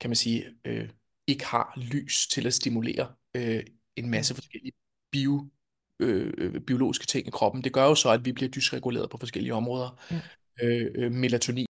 kan 0.01 0.11
man 0.11 0.17
sige, 0.17 0.45
øh, 0.65 0.89
ikke 1.27 1.45
har 1.45 1.73
lys 1.77 2.29
til 2.29 2.47
at 2.47 2.55
stimulere 2.55 3.15
øh, 3.35 3.65
en 3.97 4.11
masse 4.11 4.35
forskellige 4.35 4.73
bio, 5.13 5.51
øh, 6.01 6.33
øh, 6.39 6.61
biologiske 6.61 7.07
ting 7.07 7.27
i 7.27 7.31
kroppen, 7.31 7.65
det 7.65 7.73
gør 7.73 7.85
jo 7.85 7.95
så, 7.95 8.11
at 8.11 8.25
vi 8.25 8.33
bliver 8.33 8.51
dysreguleret 8.51 9.11
på 9.11 9.19
forskellige 9.19 9.55
områder. 9.55 10.03
Ja. 10.11 10.21
Øh, 10.63 10.91
øh, 10.95 11.13
melatonin. 11.13 11.67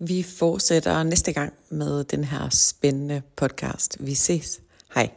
Vi 0.00 0.22
fortsætter 0.22 1.02
næste 1.02 1.32
gang 1.32 1.52
med 1.70 2.04
den 2.04 2.24
her 2.24 2.48
spændende 2.48 3.22
podcast. 3.36 3.96
Vi 4.00 4.14
ses. 4.14 4.60
Hej. 4.94 5.10